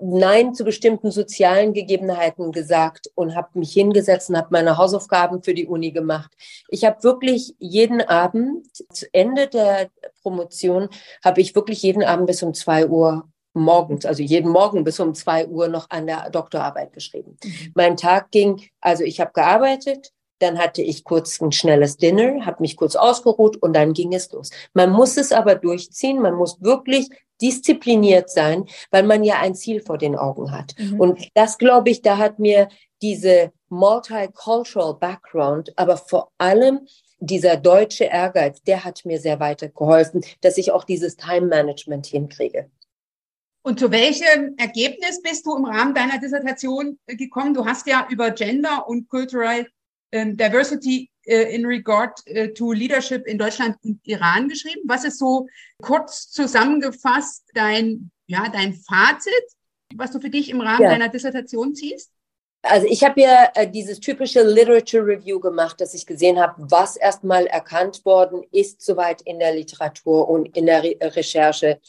Nein 0.00 0.54
zu 0.54 0.64
bestimmten 0.64 1.10
sozialen 1.10 1.74
Gegebenheiten 1.74 2.52
gesagt 2.52 3.10
und 3.14 3.34
habe 3.34 3.58
mich 3.58 3.72
hingesetzt 3.72 4.30
und 4.30 4.36
habe 4.36 4.48
meine 4.50 4.78
Hausaufgaben 4.78 5.42
für 5.42 5.54
die 5.54 5.66
Uni 5.66 5.92
gemacht. 5.92 6.32
Ich 6.68 6.84
habe 6.84 7.02
wirklich 7.02 7.54
jeden 7.58 8.00
Abend, 8.00 8.66
zu 8.92 9.06
Ende 9.12 9.48
der 9.48 9.90
Promotion, 10.22 10.88
habe 11.22 11.42
ich 11.42 11.54
wirklich 11.54 11.82
jeden 11.82 12.04
Abend 12.04 12.26
bis 12.26 12.42
um 12.42 12.54
zwei 12.54 12.86
Uhr 12.86 13.28
morgens, 13.54 14.06
also 14.06 14.22
jeden 14.22 14.50
Morgen 14.50 14.84
bis 14.84 15.00
um 15.00 15.14
zwei 15.14 15.46
Uhr 15.46 15.68
noch 15.68 15.90
an 15.90 16.06
der 16.06 16.30
Doktorarbeit 16.30 16.92
geschrieben. 16.92 17.36
Mhm. 17.42 17.72
Mein 17.74 17.96
Tag 17.96 18.30
ging, 18.30 18.62
also 18.80 19.04
ich 19.04 19.20
habe 19.20 19.32
gearbeitet, 19.32 20.12
dann 20.38 20.58
hatte 20.58 20.82
ich 20.82 21.04
kurz 21.04 21.40
ein 21.40 21.52
schnelles 21.52 21.96
Dinner, 21.96 22.46
habe 22.46 22.58
mich 22.60 22.76
kurz 22.76 22.94
ausgeruht 22.96 23.56
und 23.56 23.74
dann 23.74 23.92
ging 23.92 24.14
es 24.14 24.30
los. 24.32 24.50
Man 24.72 24.90
muss 24.90 25.16
es 25.16 25.32
aber 25.32 25.56
durchziehen, 25.56 26.20
man 26.20 26.34
muss 26.34 26.62
wirklich 26.62 27.08
diszipliniert 27.40 28.30
sein, 28.30 28.66
weil 28.90 29.04
man 29.04 29.24
ja 29.24 29.40
ein 29.40 29.54
Ziel 29.54 29.80
vor 29.80 29.98
den 29.98 30.16
Augen 30.16 30.52
hat. 30.52 30.74
Mhm. 30.78 31.00
Und 31.00 31.28
das 31.34 31.58
glaube 31.58 31.90
ich, 31.90 32.02
da 32.02 32.18
hat 32.18 32.38
mir 32.38 32.68
diese 33.02 33.52
multicultural 33.68 34.94
Background, 34.94 35.72
aber 35.76 35.96
vor 35.96 36.32
allem 36.38 36.80
dieser 37.20 37.56
deutsche 37.56 38.04
Ehrgeiz, 38.04 38.62
der 38.62 38.84
hat 38.84 39.04
mir 39.04 39.18
sehr 39.20 39.40
weitergeholfen, 39.40 40.24
dass 40.40 40.56
ich 40.56 40.70
auch 40.70 40.84
dieses 40.84 41.16
Time 41.16 41.46
Management 41.46 42.06
hinkriege. 42.06 42.70
Und 43.68 43.78
zu 43.78 43.90
welchem 43.90 44.54
Ergebnis 44.56 45.20
bist 45.20 45.44
du 45.44 45.54
im 45.54 45.66
Rahmen 45.66 45.94
deiner 45.94 46.18
Dissertation 46.18 46.98
gekommen? 47.06 47.52
Du 47.52 47.66
hast 47.66 47.86
ja 47.86 48.08
über 48.08 48.30
Gender 48.30 48.88
und 48.88 49.10
Cultural 49.10 49.66
ähm, 50.10 50.38
Diversity 50.38 51.10
äh, 51.26 51.54
in 51.54 51.66
regard 51.66 52.26
äh, 52.28 52.54
to 52.54 52.72
leadership 52.72 53.26
in 53.26 53.36
Deutschland 53.36 53.76
und 53.84 54.00
Iran 54.04 54.48
geschrieben. 54.48 54.80
Was 54.86 55.04
ist 55.04 55.18
so 55.18 55.48
kurz 55.82 56.30
zusammengefasst 56.30 57.44
dein, 57.52 58.10
ja, 58.26 58.48
dein 58.48 58.72
Fazit, 58.72 59.34
was 59.94 60.12
du 60.12 60.18
für 60.18 60.30
dich 60.30 60.48
im 60.48 60.62
Rahmen 60.62 60.84
ja. 60.84 60.88
deiner 60.88 61.10
Dissertation 61.10 61.74
ziehst? 61.74 62.10
Also 62.62 62.86
ich 62.86 63.04
habe 63.04 63.20
ja 63.20 63.50
äh, 63.54 63.70
dieses 63.70 64.00
typische 64.00 64.44
Literature 64.44 65.04
Review 65.04 65.40
gemacht, 65.40 65.78
dass 65.82 65.92
ich 65.92 66.06
gesehen 66.06 66.40
habe, 66.40 66.54
was 66.70 66.96
erstmal 66.96 67.46
erkannt 67.46 68.02
worden 68.06 68.44
ist, 68.50 68.80
soweit 68.80 69.20
in 69.20 69.38
der 69.38 69.54
Literatur 69.54 70.26
und 70.26 70.56
in 70.56 70.64
der 70.64 70.82
Re 70.82 70.96
Recherche. 71.02 71.82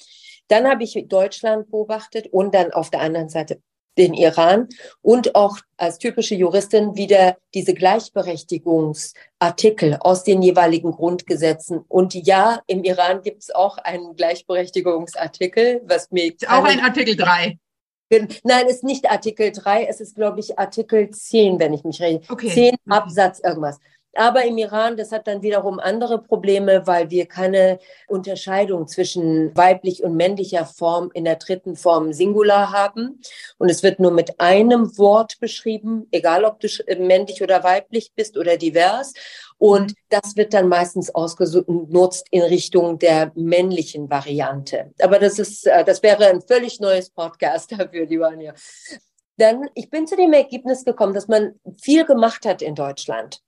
Dann 0.49 0.67
habe 0.67 0.83
ich 0.83 1.05
Deutschland 1.07 1.71
beobachtet 1.71 2.27
und 2.27 2.53
dann 2.53 2.71
auf 2.71 2.89
der 2.89 2.99
anderen 2.99 3.29
Seite 3.29 3.61
den 3.97 4.13
Iran 4.13 4.67
und 5.01 5.35
auch 5.35 5.57
als 5.77 5.97
typische 5.97 6.35
Juristin 6.35 6.95
wieder 6.95 7.37
diese 7.53 7.73
Gleichberechtigungsartikel 7.73 9.97
aus 9.99 10.23
den 10.23 10.41
jeweiligen 10.41 10.91
Grundgesetzen. 10.91 11.83
Und 11.87 12.13
ja, 12.13 12.61
im 12.67 12.83
Iran 12.83 13.21
gibt 13.21 13.43
es 13.43 13.53
auch 13.53 13.77
einen 13.77 14.15
Gleichberechtigungsartikel, 14.15 15.81
was 15.85 16.11
mir. 16.11 16.33
Auch 16.47 16.63
ein 16.63 16.79
Artikel 16.79 17.15
3. 17.15 17.57
Nein, 18.43 18.65
es 18.67 18.77
ist 18.77 18.83
nicht 18.83 19.09
Artikel 19.09 19.51
3, 19.51 19.85
es 19.85 20.01
ist, 20.01 20.15
glaube 20.15 20.39
ich, 20.39 20.57
Artikel 20.57 21.11
10, 21.11 21.59
wenn 21.59 21.73
ich 21.73 21.83
mich 21.83 22.01
recht. 22.01 22.31
Okay. 22.31 22.49
10 22.49 22.75
Absatz 22.87 23.39
irgendwas. 23.39 23.77
Aber 24.15 24.43
im 24.43 24.57
Iran, 24.57 24.97
das 24.97 25.11
hat 25.11 25.27
dann 25.27 25.43
wiederum 25.43 25.79
andere 25.79 26.21
Probleme, 26.21 26.87
weil 26.87 27.09
wir 27.11 27.27
keine 27.27 27.79
Unterscheidung 28.07 28.87
zwischen 28.87 29.55
weiblich 29.55 30.03
und 30.03 30.15
männlicher 30.15 30.65
Form 30.65 31.11
in 31.13 31.25
der 31.25 31.35
dritten 31.35 31.75
Form 31.75 32.11
Singular 32.11 32.71
haben. 32.71 33.21
Und 33.59 33.69
es 33.69 33.83
wird 33.83 33.99
nur 33.99 34.11
mit 34.11 34.39
einem 34.39 34.97
Wort 34.97 35.39
beschrieben, 35.39 36.07
egal 36.11 36.43
ob 36.43 36.59
du 36.59 36.67
männlich 36.97 37.43
oder 37.43 37.63
weiblich 37.63 38.11
bist 38.15 38.37
oder 38.37 38.57
divers. 38.57 39.13
Und 39.59 39.93
das 40.09 40.35
wird 40.35 40.53
dann 40.53 40.69
meistens 40.69 41.13
ausgenutzt 41.13 42.25
in 42.31 42.41
Richtung 42.41 42.97
der 42.97 43.31
männlichen 43.35 44.09
Variante. 44.09 44.91
Aber 45.01 45.19
das 45.19 45.37
ist, 45.37 45.67
äh, 45.67 45.83
das 45.83 46.01
wäre 46.01 46.27
ein 46.27 46.41
völlig 46.41 46.79
neues 46.79 47.09
Podcast 47.09 47.71
dafür, 47.77 48.05
lieber 48.05 48.29
Anja. 48.29 48.53
Dann, 49.37 49.69
ich 49.75 49.89
bin 49.89 50.07
zu 50.07 50.15
dem 50.15 50.33
Ergebnis 50.33 50.83
gekommen, 50.83 51.13
dass 51.13 51.27
man 51.27 51.59
viel 51.81 52.05
gemacht 52.05 52.45
hat 52.45 52.61
in 52.61 52.75
Deutschland 52.75 53.41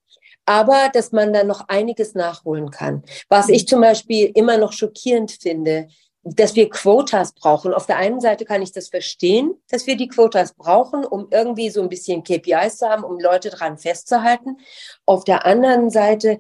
aber 0.51 0.89
dass 0.91 1.13
man 1.13 1.31
da 1.31 1.45
noch 1.45 1.69
einiges 1.69 2.13
nachholen 2.13 2.71
kann. 2.71 3.03
Was 3.29 3.47
ich 3.47 3.69
zum 3.69 3.79
Beispiel 3.79 4.31
immer 4.35 4.57
noch 4.57 4.73
schockierend 4.73 5.31
finde, 5.31 5.87
dass 6.23 6.55
wir 6.55 6.69
Quotas 6.69 7.31
brauchen. 7.31 7.73
Auf 7.73 7.85
der 7.85 7.95
einen 7.95 8.19
Seite 8.19 8.43
kann 8.43 8.61
ich 8.61 8.73
das 8.73 8.89
verstehen, 8.89 9.53
dass 9.69 9.87
wir 9.87 9.95
die 9.95 10.09
Quotas 10.09 10.53
brauchen, 10.53 11.05
um 11.05 11.29
irgendwie 11.31 11.69
so 11.69 11.81
ein 11.81 11.87
bisschen 11.87 12.25
KPIs 12.25 12.79
zu 12.79 12.89
haben, 12.89 13.05
um 13.05 13.17
Leute 13.17 13.49
dran 13.49 13.77
festzuhalten. 13.77 14.57
Auf 15.05 15.23
der 15.23 15.45
anderen 15.45 15.89
Seite, 15.89 16.39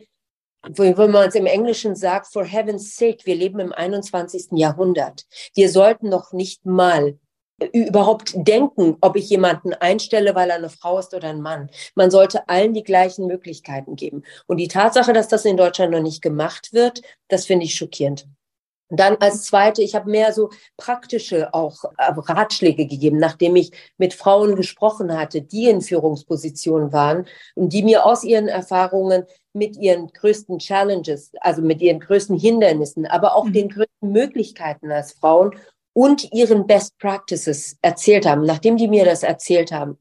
wenn 0.67 1.11
man 1.11 1.29
es 1.29 1.35
im 1.35 1.45
Englischen 1.45 1.95
sagt, 1.95 2.33
for 2.33 2.43
heaven's 2.43 2.97
sake, 2.97 3.25
wir 3.25 3.35
leben 3.35 3.61
im 3.61 3.71
21. 3.71 4.47
Jahrhundert. 4.51 5.23
Wir 5.55 5.69
sollten 5.69 6.09
noch 6.09 6.33
nicht 6.33 6.65
mal 6.65 7.17
überhaupt 7.73 8.33
denken, 8.35 8.97
ob 9.01 9.15
ich 9.15 9.29
jemanden 9.29 9.73
einstelle, 9.73 10.35
weil 10.35 10.49
er 10.49 10.55
eine 10.55 10.69
Frau 10.69 10.99
ist 10.99 11.13
oder 11.13 11.29
ein 11.29 11.41
Mann. 11.41 11.69
Man 11.95 12.11
sollte 12.11 12.47
allen 12.49 12.73
die 12.73 12.83
gleichen 12.83 13.27
Möglichkeiten 13.27 13.95
geben. 13.95 14.23
Und 14.47 14.57
die 14.57 14.67
Tatsache, 14.67 15.13
dass 15.13 15.27
das 15.27 15.45
in 15.45 15.57
Deutschland 15.57 15.91
noch 15.91 16.01
nicht 16.01 16.21
gemacht 16.21 16.73
wird, 16.73 17.01
das 17.27 17.45
finde 17.45 17.65
ich 17.65 17.75
schockierend. 17.75 18.27
Dann 18.93 19.15
als 19.21 19.43
zweite, 19.43 19.81
ich 19.81 19.95
habe 19.95 20.11
mehr 20.11 20.33
so 20.33 20.49
praktische 20.75 21.53
auch 21.53 21.85
äh, 21.97 22.11
Ratschläge 22.13 22.85
gegeben, 22.87 23.19
nachdem 23.19 23.55
ich 23.55 23.71
mit 23.97 24.13
Frauen 24.13 24.57
gesprochen 24.57 25.17
hatte, 25.17 25.41
die 25.41 25.69
in 25.69 25.81
Führungspositionen 25.81 26.91
waren 26.91 27.25
und 27.55 27.71
die 27.71 27.83
mir 27.83 28.05
aus 28.05 28.25
ihren 28.25 28.49
Erfahrungen 28.49 29.23
mit 29.53 29.77
ihren 29.77 30.07
größten 30.07 30.59
Challenges, 30.59 31.31
also 31.39 31.61
mit 31.61 31.81
ihren 31.81 32.01
größten 32.01 32.37
Hindernissen, 32.37 33.05
aber 33.05 33.35
auch 33.35 33.45
mhm. 33.45 33.53
den 33.53 33.69
größten 33.69 34.11
Möglichkeiten 34.11 34.91
als 34.91 35.13
Frauen 35.13 35.55
und 35.93 36.31
ihren 36.31 36.67
Best 36.67 36.97
Practices 36.97 37.77
erzählt 37.81 38.25
haben, 38.25 38.43
nachdem 38.43 38.77
die 38.77 38.87
mir 38.87 39.05
das 39.05 39.23
erzählt 39.23 39.71
haben. 39.71 39.97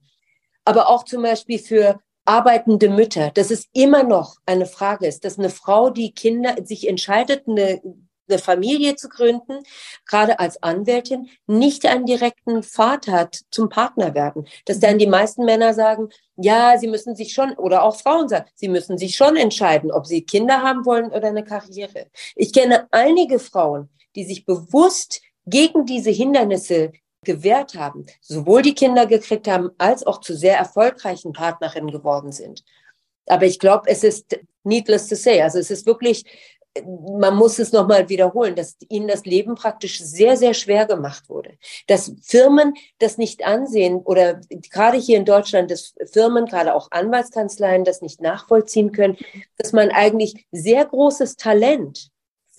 Aber 0.65 0.89
auch 0.89 1.05
zum 1.05 1.23
Beispiel 1.23 1.59
für 1.59 2.01
arbeitende 2.25 2.89
Mütter, 2.89 3.31
dass 3.31 3.51
es 3.51 3.69
immer 3.73 4.05
noch 4.05 4.37
eine 4.47 4.67
Frage 4.67 5.07
ist, 5.07 5.25
dass 5.25 5.39
eine 5.39 5.51
Frau, 5.51 5.91
die 5.91 6.13
Kinder 6.13 6.57
sich 6.65 6.89
entscheidet, 6.89 7.49
eine, 7.49 7.81
eine 8.29 8.39
Familie 8.39 8.95
zu 8.95 9.09
gründen, 9.09 9.65
gerade 10.07 10.39
als 10.39 10.63
Anwältin, 10.63 11.29
nicht 11.47 11.87
einen 11.87 12.07
direkten 12.07 12.63
Pfad 12.63 13.09
hat 13.09 13.41
zum 13.51 13.69
Partner 13.69 14.15
werden. 14.15 14.47
Dass 14.67 14.79
dann 14.79 14.99
die 14.99 15.09
meisten 15.09 15.45
Männer 15.45 15.75
sagen, 15.75 16.11
ja, 16.37 16.79
sie 16.79 16.87
müssen 16.87 17.17
sich 17.17 17.33
schon, 17.33 17.53
oder 17.55 17.83
auch 17.83 17.97
Frauen 17.97 18.29
sagen, 18.29 18.49
sie 18.55 18.69
müssen 18.69 18.97
sich 18.97 19.17
schon 19.17 19.37
entscheiden, 19.37 19.91
ob 19.91 20.07
sie 20.07 20.23
Kinder 20.23 20.63
haben 20.63 20.85
wollen 20.85 21.11
oder 21.11 21.29
eine 21.29 21.43
Karriere. 21.43 22.07
Ich 22.37 22.53
kenne 22.53 22.87
einige 22.93 23.41
Frauen, 23.41 23.89
die 24.15 24.25
sich 24.25 24.45
bewusst 24.45 25.21
gegen 25.47 25.87
diese 25.87 26.11
Hindernisse 26.11 26.93
gewehrt 27.23 27.75
haben, 27.75 28.07
sowohl 28.21 28.63
die 28.63 28.75
Kinder 28.75 29.07
gekriegt 29.07 29.47
haben, 29.49 29.71
als 29.79 30.07
auch 30.07 30.21
zu 30.21 30.35
sehr 30.35 30.57
erfolgreichen 30.57 31.33
Partnerinnen 31.33 31.91
geworden 31.91 32.33
sind. 32.33 32.65
Aber 33.27 33.45
ich 33.45 33.59
glaube, 33.59 33.89
es 33.89 34.03
ist 34.03 34.39
needless 34.65 35.09
to 35.09 35.17
say. 35.17 35.43
Also 35.43 35.59
es 35.59 35.71
ist 35.71 35.87
wirklich 35.87 36.25
man 37.19 37.37
muss 37.37 37.59
es 37.59 37.73
nochmal 37.73 38.09
wiederholen, 38.09 38.55
dass 38.55 38.77
ihnen 38.89 39.09
das 39.09 39.25
Leben 39.25 39.55
praktisch 39.55 40.01
sehr, 40.01 40.37
sehr 40.37 40.55
schwer 40.55 40.87
gemacht 40.87 41.29
wurde. 41.29 41.55
Dass 41.89 42.13
Firmen 42.23 42.75
das 42.99 43.19
nicht 43.19 43.45
ansehen 43.45 43.97
oder 43.97 44.41
gerade 44.71 44.97
hier 44.97 45.17
in 45.17 45.25
Deutschland, 45.25 45.71
dass 45.71 45.95
Firmen, 46.13 46.47
gerade 46.47 46.75
auch 46.75 46.89
Anwaltskanzleien 46.91 47.85
das 47.85 48.03
nicht 48.03 48.21
nachvollziehen 48.21 48.93
können, 48.93 49.17
dass 49.57 49.73
man 49.73 49.91
eigentlich 49.91 50.47
sehr 50.53 50.85
großes 50.85 51.37
Talent 51.37 52.11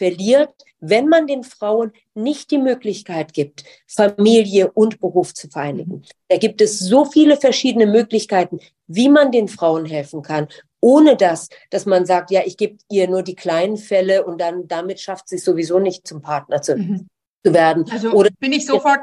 verliert, 0.01 0.49
wenn 0.79 1.07
man 1.07 1.27
den 1.27 1.43
Frauen 1.43 1.91
nicht 2.15 2.49
die 2.49 2.57
Möglichkeit 2.57 3.33
gibt, 3.33 3.63
Familie 3.87 4.71
und 4.71 4.99
Beruf 4.99 5.35
zu 5.35 5.47
vereinigen. 5.47 6.01
Da 6.27 6.37
gibt 6.37 6.59
es 6.59 6.79
so 6.79 7.05
viele 7.05 7.37
verschiedene 7.37 7.85
Möglichkeiten, 7.85 8.59
wie 8.87 9.09
man 9.09 9.31
den 9.31 9.47
Frauen 9.47 9.85
helfen 9.85 10.23
kann, 10.23 10.47
ohne 10.79 11.15
das, 11.15 11.49
dass 11.69 11.85
man 11.85 12.07
sagt, 12.07 12.31
ja, 12.31 12.41
ich 12.43 12.57
gebe 12.57 12.77
ihr 12.89 13.07
nur 13.07 13.21
die 13.21 13.35
kleinen 13.35 13.77
Fälle 13.77 14.25
und 14.25 14.41
dann 14.41 14.67
damit 14.67 14.99
schafft 14.99 15.29
sie 15.29 15.37
sowieso 15.37 15.77
nicht 15.77 16.07
zum 16.07 16.23
Partner 16.23 16.63
zu, 16.63 16.77
mhm. 16.77 17.07
zu 17.45 17.53
werden. 17.53 17.85
Also 17.91 18.09
Oder 18.13 18.31
bin 18.39 18.53
ich 18.53 18.65
sofort 18.65 19.01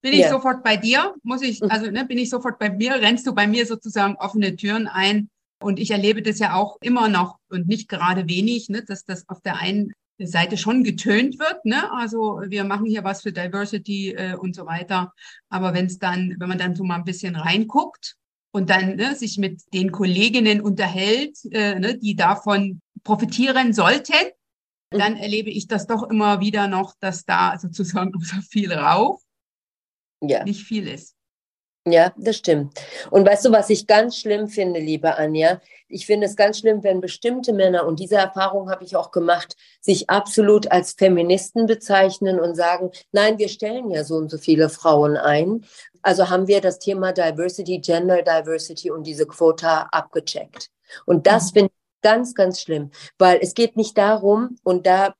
bin 0.00 0.14
ich 0.14 0.22
ja. 0.22 0.30
sofort 0.30 0.64
bei 0.64 0.76
dir, 0.76 1.14
muss 1.22 1.42
ich, 1.42 1.60
mhm. 1.60 1.70
also 1.70 1.88
ne, 1.88 2.04
bin 2.04 2.18
ich 2.18 2.30
sofort 2.30 2.58
bei 2.58 2.68
mir, 2.68 2.94
rennst 2.94 3.24
du 3.28 3.32
bei 3.32 3.46
mir 3.46 3.64
sozusagen 3.64 4.16
offene 4.16 4.56
Türen 4.56 4.88
ein. 4.88 5.28
Und 5.62 5.78
ich 5.78 5.92
erlebe 5.92 6.22
das 6.22 6.40
ja 6.40 6.54
auch 6.54 6.78
immer 6.82 7.08
noch 7.08 7.38
und 7.48 7.68
nicht 7.68 7.88
gerade 7.88 8.28
wenig, 8.28 8.68
ne, 8.68 8.82
dass 8.82 9.04
das 9.04 9.28
auf 9.28 9.40
der 9.40 9.58
einen 9.58 9.92
Seite 10.26 10.56
schon 10.56 10.84
getönt 10.84 11.38
wird. 11.38 11.64
Ne? 11.64 11.90
Also 11.92 12.40
wir 12.46 12.64
machen 12.64 12.86
hier 12.86 13.04
was 13.04 13.22
für 13.22 13.32
Diversity 13.32 14.12
äh, 14.12 14.34
und 14.34 14.54
so 14.54 14.66
weiter. 14.66 15.12
Aber 15.48 15.74
wenn 15.74 15.86
es 15.86 15.98
dann, 15.98 16.34
wenn 16.38 16.48
man 16.48 16.58
dann 16.58 16.76
so 16.76 16.84
mal 16.84 16.96
ein 16.96 17.04
bisschen 17.04 17.36
reinguckt 17.36 18.16
und 18.52 18.70
dann 18.70 18.96
ne, 18.96 19.14
sich 19.14 19.38
mit 19.38 19.62
den 19.72 19.92
Kolleginnen 19.92 20.60
unterhält, 20.60 21.38
äh, 21.50 21.78
ne, 21.78 21.98
die 21.98 22.16
davon 22.16 22.80
profitieren 23.04 23.72
sollten, 23.72 24.30
mhm. 24.92 24.98
dann 24.98 25.16
erlebe 25.16 25.50
ich 25.50 25.66
das 25.66 25.86
doch 25.86 26.02
immer 26.04 26.40
wieder 26.40 26.68
noch, 26.68 26.94
dass 27.00 27.24
da 27.24 27.58
sozusagen 27.58 28.12
so 28.20 28.40
viel 28.42 28.72
Rauch 28.72 29.20
ja. 30.20 30.44
nicht 30.44 30.64
viel 30.64 30.86
ist. 30.86 31.16
Ja, 31.84 32.12
das 32.16 32.36
stimmt. 32.36 32.78
Und 33.10 33.26
weißt 33.26 33.44
du, 33.44 33.50
was 33.50 33.68
ich 33.68 33.88
ganz 33.88 34.16
schlimm 34.16 34.46
finde, 34.46 34.78
liebe 34.78 35.16
Anja? 35.16 35.60
Ich 35.88 36.06
finde 36.06 36.28
es 36.28 36.36
ganz 36.36 36.60
schlimm, 36.60 36.84
wenn 36.84 37.00
bestimmte 37.00 37.52
Männer, 37.52 37.86
und 37.86 37.98
diese 37.98 38.14
Erfahrung 38.16 38.70
habe 38.70 38.84
ich 38.84 38.94
auch 38.94 39.10
gemacht, 39.10 39.56
sich 39.80 40.08
absolut 40.08 40.70
als 40.70 40.92
Feministen 40.92 41.66
bezeichnen 41.66 42.38
und 42.38 42.54
sagen, 42.54 42.92
nein, 43.10 43.36
wir 43.38 43.48
stellen 43.48 43.90
ja 43.90 44.04
so 44.04 44.14
und 44.14 44.30
so 44.30 44.38
viele 44.38 44.68
Frauen 44.68 45.16
ein. 45.16 45.64
Also 46.02 46.30
haben 46.30 46.46
wir 46.46 46.60
das 46.60 46.78
Thema 46.78 47.12
Diversity, 47.12 47.80
Gender 47.80 48.22
Diversity 48.22 48.92
und 48.92 49.04
diese 49.04 49.26
Quota 49.26 49.88
abgecheckt. 49.90 50.70
Und 51.04 51.26
das 51.26 51.50
mhm. 51.50 51.54
finde 51.54 51.72
ich 51.74 52.02
ganz, 52.02 52.34
ganz 52.34 52.60
schlimm, 52.60 52.90
weil 53.18 53.38
es 53.40 53.54
geht 53.54 53.76
nicht 53.76 53.98
darum, 53.98 54.56
und 54.62 54.86
da, 54.86 55.14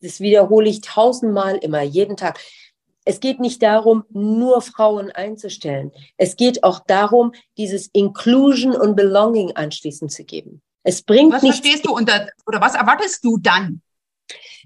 das 0.00 0.20
wiederhole 0.20 0.68
ich 0.68 0.80
tausendmal 0.80 1.56
immer, 1.56 1.82
jeden 1.82 2.16
Tag, 2.16 2.38
es 3.06 3.20
geht 3.20 3.38
nicht 3.38 3.62
darum, 3.62 4.04
nur 4.10 4.60
Frauen 4.60 5.12
einzustellen. 5.12 5.92
Es 6.16 6.36
geht 6.36 6.64
auch 6.64 6.80
darum, 6.80 7.32
dieses 7.56 7.86
Inclusion 7.92 8.74
und 8.74 8.96
Belonging 8.96 9.52
anschließend 9.52 10.10
zu 10.12 10.24
geben. 10.24 10.60
Es 10.82 11.02
bringt 11.02 11.32
was 11.32 11.42
nicht. 11.42 11.52
Was 11.52 11.60
verstehst 11.60 11.86
du 11.86 11.94
unter, 11.94 12.28
oder 12.46 12.60
was 12.60 12.74
erwartest 12.74 13.24
du 13.24 13.38
dann? 13.38 13.80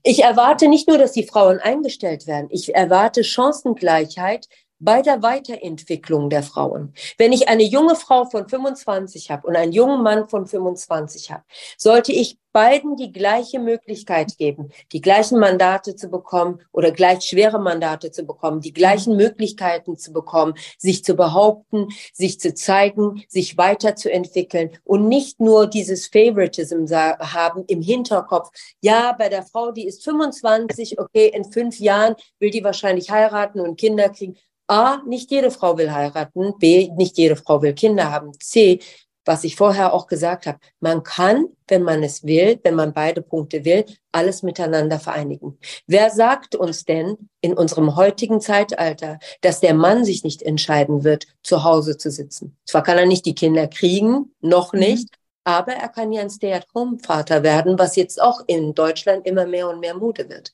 Ich 0.03 0.23
erwarte 0.23 0.69
nicht 0.69 0.89
nur, 0.89 0.97
dass 0.97 1.13
die 1.13 1.27
Frauen 1.27 1.59
eingestellt 1.59 2.27
werden. 2.27 2.49
Ich 2.51 2.75
erwarte 2.75 3.25
Chancengleichheit 3.25 4.49
bei 4.81 5.03
der 5.03 5.23
Weiterentwicklung 5.23 6.31
der 6.31 6.43
Frauen. 6.43 6.95
Wenn 7.19 7.33
ich 7.33 7.49
eine 7.49 7.63
junge 7.63 7.95
Frau 7.95 8.25
von 8.25 8.49
25 8.49 9.31
habe 9.31 9.47
und 9.47 9.57
einen 9.57 9.73
jungen 9.73 10.03
Mann 10.03 10.29
von 10.29 10.47
25 10.47 11.31
habe, 11.31 11.45
sollte 11.77 12.13
ich 12.13 12.39
beiden 12.53 12.97
die 12.97 13.13
gleiche 13.13 13.59
Möglichkeit 13.59 14.37
geben, 14.37 14.71
die 14.93 15.01
gleichen 15.01 15.39
Mandate 15.39 15.95
zu 15.95 16.09
bekommen 16.09 16.61
oder 16.73 16.91
gleich 16.91 17.23
schwere 17.23 17.61
Mandate 17.61 18.11
zu 18.11 18.25
bekommen, 18.25 18.61
die 18.61 18.73
gleichen 18.73 19.17
Möglichkeiten 19.17 19.97
zu 19.97 20.13
bekommen, 20.13 20.55
sich 20.79 21.05
zu 21.05 21.15
behaupten, 21.15 21.89
sich 22.13 22.41
zu 22.41 22.55
zeigen, 22.55 23.23
sich 23.29 23.57
weiterzuentwickeln 23.57 24.71
und 24.85 25.09
nicht 25.09 25.41
nur 25.41 25.67
dieses 25.67 26.09
Favoritism 26.09 26.87
haben 26.93 27.65
im 27.67 27.83
Hinterkopf. 27.83 28.51
Ja, 28.81 29.13
bei 29.13 29.29
der 29.29 29.43
Frau, 29.45 29.71
die 29.71 29.87
ist 29.87 30.03
25, 30.05 30.99
okay, 30.99 31.31
in 31.33 31.45
fünf 31.45 31.79
Jahren 31.79 32.17
will 32.39 32.51
die 32.51 32.65
wahrscheinlich 32.65 33.11
heiraten 33.11 33.61
und 33.61 33.79
Kinder 33.79 34.09
kriegen. 34.09 34.37
A, 34.71 35.03
nicht 35.05 35.33
jede 35.33 35.51
Frau 35.51 35.77
will 35.77 35.93
heiraten. 35.93 36.55
B, 36.59 36.91
nicht 36.97 37.19
jede 37.19 37.35
Frau 37.35 37.61
will 37.61 37.75
Kinder 37.75 38.13
haben. 38.13 38.33
C, 38.39 38.79
was 39.25 39.43
ich 39.45 39.57
vorher 39.57 39.93
auch 39.93 40.07
gesagt 40.07 40.47
habe, 40.47 40.59
man 40.79 41.03
kann, 41.03 41.47
wenn 41.67 41.83
man 41.83 42.03
es 42.03 42.25
will, 42.25 42.59
wenn 42.63 42.75
man 42.75 42.93
beide 42.93 43.21
Punkte 43.21 43.65
will, 43.65 43.85
alles 44.13 44.43
miteinander 44.43 44.99
vereinigen. 44.99 45.59
Wer 45.87 46.11
sagt 46.11 46.55
uns 46.55 46.85
denn 46.85 47.17
in 47.41 47.55
unserem 47.55 47.97
heutigen 47.97 48.41
Zeitalter, 48.41 49.19
dass 49.41 49.61
der 49.61 49.75
Mann 49.75 50.05
sich 50.05 50.23
nicht 50.23 50.43
entscheiden 50.43 51.05
wird, 51.05 51.27
zu 51.43 51.65
Hause 51.65 51.97
zu 51.97 52.11
sitzen? 52.11 52.57
Zwar 52.65 52.85
kann 52.85 52.97
er 52.97 53.07
nicht 53.07 53.27
die 53.27 53.35
Kinder 53.35 53.67
kriegen, 53.67 54.33
noch 54.41 54.73
mhm. 54.73 54.81
nicht, 54.81 55.09
mhm. 55.11 55.17
aber 55.45 55.73
er 55.73 55.89
kann 55.89 56.13
ja 56.13 56.23
ein 56.23 56.31
Stay-at-home-Vater 56.31 57.43
werden, 57.43 57.79
was 57.79 57.97
jetzt 57.97 58.23
auch 58.23 58.41
in 58.47 58.75
Deutschland 58.75 59.27
immer 59.27 59.47
mehr 59.47 59.69
und 59.69 59.81
mehr 59.81 59.97
Mode 59.97 60.29
wird. 60.29 60.53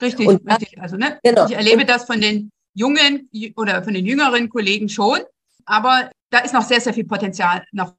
Richtig, 0.00 0.26
und, 0.26 0.48
richtig. 0.48 0.80
Also 0.80 0.96
ne, 0.96 1.18
genau. 1.22 1.46
ich 1.46 1.52
erlebe 1.52 1.84
das 1.84 2.04
von 2.04 2.20
den 2.20 2.50
jungen 2.74 3.28
oder 3.56 3.82
von 3.82 3.94
den 3.94 4.06
jüngeren 4.06 4.48
Kollegen 4.48 4.88
schon. 4.88 5.20
Aber 5.64 6.10
da 6.30 6.38
ist 6.38 6.54
noch 6.54 6.62
sehr, 6.62 6.80
sehr 6.80 6.94
viel 6.94 7.04
Potenzial 7.04 7.64
noch 7.72 7.94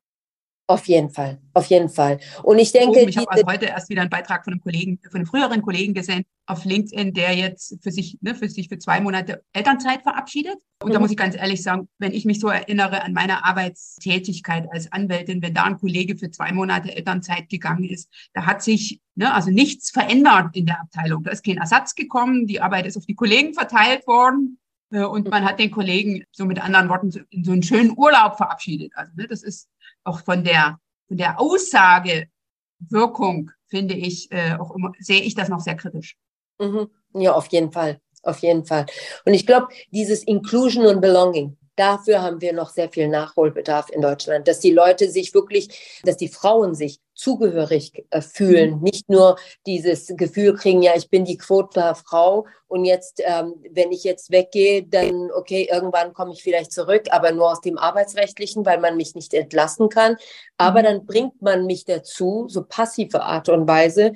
auf 0.72 0.88
jeden 0.88 1.10
Fall, 1.10 1.38
auf 1.54 1.66
jeden 1.66 1.90
Fall. 1.90 2.20
Und 2.44 2.58
ich 2.58 2.72
denke, 2.72 3.02
ich 3.02 3.18
habe 3.18 3.30
also 3.30 3.46
heute 3.46 3.66
erst 3.66 3.90
wieder 3.90 4.02
einen 4.02 4.10
Beitrag 4.10 4.46
von 4.46 4.54
einem 4.54 4.62
Kollegen, 4.62 5.00
von 5.04 5.16
einem 5.16 5.26
früheren 5.26 5.62
Kollegen 5.62 5.94
gesehen 5.94 6.24
auf 6.46 6.64
LinkedIn, 6.64 7.14
der 7.14 7.36
jetzt 7.36 7.78
für 7.82 7.92
sich, 7.92 8.18
ne, 8.22 8.36
für 8.36 8.48
sich 8.48 8.70
für 8.70 8.80
zwei 8.80 9.02
Monate 9.02 9.44
Elternzeit 9.52 10.02
verabschiedet. 10.04 10.56
Und 10.82 10.90
mhm. 10.90 10.94
da 10.94 11.00
muss 11.00 11.12
ich 11.12 11.18
ganz 11.18 11.36
ehrlich 11.36 11.62
sagen, 11.62 11.90
wenn 11.98 12.14
ich 12.14 12.24
mich 12.24 12.40
so 12.40 12.48
erinnere 12.48 13.04
an 13.04 13.12
meine 13.12 13.44
Arbeitstätigkeit 13.44 14.66
als 14.72 14.90
Anwältin, 14.94 15.42
wenn 15.42 15.54
da 15.54 15.64
ein 15.64 15.78
Kollege 15.78 16.18
für 16.18 16.32
zwei 16.32 16.54
Monate 16.54 16.96
Elternzeit 16.96 17.50
gegangen 17.50 17.84
ist, 17.84 18.10
da 18.34 18.46
hat 18.46 18.64
sich 18.64 19.02
ne, 19.16 19.34
also 19.34 19.52
nichts 19.52 19.92
verändert 19.92 20.56
in 20.56 20.68
der 20.68 20.80
Abteilung. 20.80 21.24
Da 21.24 21.32
ist 21.32 21.44
kein 21.44 21.58
Ersatz 21.58 21.96
gekommen, 21.96 22.48
die 22.48 22.62
Arbeit 22.62 22.86
ist 22.86 22.96
auf 22.96 23.06
die 23.06 23.16
Kollegen 23.16 23.54
verteilt 23.54 24.08
worden. 24.08 24.58
Äh, 24.92 25.04
und 25.04 25.30
man 25.30 25.46
hat 25.46 25.60
den 25.60 25.70
Kollegen 25.72 26.24
so 26.32 26.46
mit 26.46 26.64
anderen 26.64 26.88
Worten 26.90 27.12
in 27.30 27.44
so 27.44 27.52
einen 27.52 27.64
schönen 27.64 27.98
Urlaub 27.98 28.38
verabschiedet. 28.38 28.94
Also 28.96 29.12
ne, 29.16 29.28
das 29.28 29.42
ist 29.44 29.68
auch 30.04 30.22
von 30.22 30.44
der, 30.44 30.80
von 31.08 31.18
der 31.18 31.40
Aussagewirkung, 31.40 33.52
finde 33.68 33.94
ich, 33.96 34.32
äh, 34.32 34.56
auch 34.60 34.76
immer, 34.76 34.92
sehe 35.00 35.22
ich 35.22 35.36
das 35.36 35.50
noch 35.50 35.62
sehr 35.62 35.76
kritisch. 35.76 36.16
Mhm. 36.60 36.90
Ja, 37.14 37.34
auf 37.34 37.48
jeden 37.48 37.72
Fall. 37.72 38.00
Auf 38.24 38.40
jeden 38.40 38.66
Fall. 38.66 38.86
Und 39.26 39.34
ich 39.34 39.48
glaube, 39.48 39.70
dieses 39.92 40.24
Inclusion 40.24 40.86
und 40.86 41.02
Belonging, 41.02 41.58
Dafür 41.76 42.22
haben 42.22 42.42
wir 42.42 42.54
noch 42.54 42.70
sehr 42.70 42.90
viel 42.90 43.08
Nachholbedarf 43.08 43.90
in 43.90 44.02
Deutschland, 44.02 44.48
dass 44.48 44.60
die 44.60 44.72
Leute 44.72 45.10
sich 45.10 45.34
wirklich, 45.34 46.02
dass 46.04 46.18
die 46.18 46.28
Frauen 46.28 46.76
sich 46.76 47.00
zugehörig 47.14 48.06
äh, 48.10 48.22
fühlen, 48.22 48.78
mhm. 48.78 48.82
nicht 48.82 49.10
nur 49.10 49.38
dieses 49.66 50.08
Gefühl 50.18 50.56
kriegen, 50.56 50.82
ja, 50.82 50.94
ich 50.96 51.10
bin 51.10 51.24
die 51.24 51.38
Quota-Frau 51.38 52.46
und 52.68 52.84
jetzt, 52.84 53.22
ähm, 53.24 53.56
wenn 53.72 53.92
ich 53.92 54.04
jetzt 54.04 54.32
weggehe, 54.32 54.84
dann, 54.84 55.30
okay, 55.32 55.70
irgendwann 55.72 56.14
komme 56.14 56.34
ich 56.34 56.44
vielleicht 56.44 56.74
zurück, 56.74 57.04
aber 57.12 57.32
nur 57.32 57.52
aus 57.52 57.62
dem 57.62 57.78
Arbeitsrechtlichen, 57.78 58.66
weil 58.66 58.80
man 58.80 58.98
mich 58.98 59.16
nicht 59.16 59.34
entlassen 59.34 59.90
kann. 59.90 60.18
Aber 60.58 60.80
mhm. 60.80 60.86
dann 60.86 61.06
bringt 61.06 61.42
man 61.42 61.66
mich 61.66 61.86
dazu, 61.86 62.48
so 62.50 62.64
passive 62.64 63.22
Art 63.22 63.50
und 63.50 63.68
Weise, 63.68 64.14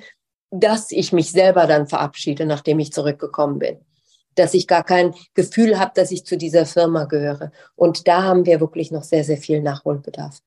dass 0.50 0.90
ich 0.90 1.12
mich 1.12 1.30
selber 1.30 1.66
dann 1.66 1.86
verabschiede, 1.86 2.44
nachdem 2.44 2.78
ich 2.80 2.92
zurückgekommen 2.92 3.58
bin 3.58 3.80
dass 4.36 4.54
ich 4.54 4.66
gar 4.66 4.84
kein 4.84 5.14
Gefühl 5.34 5.78
habe, 5.78 5.92
dass 5.94 6.10
ich 6.10 6.24
zu 6.24 6.36
dieser 6.36 6.66
Firma 6.66 7.04
gehöre. 7.04 7.52
Und 7.74 8.06
da 8.06 8.22
haben 8.22 8.46
wir 8.46 8.60
wirklich 8.60 8.90
noch 8.90 9.02
sehr, 9.02 9.24
sehr 9.24 9.38
viel 9.38 9.60
Nachholbedarf. 9.60 10.40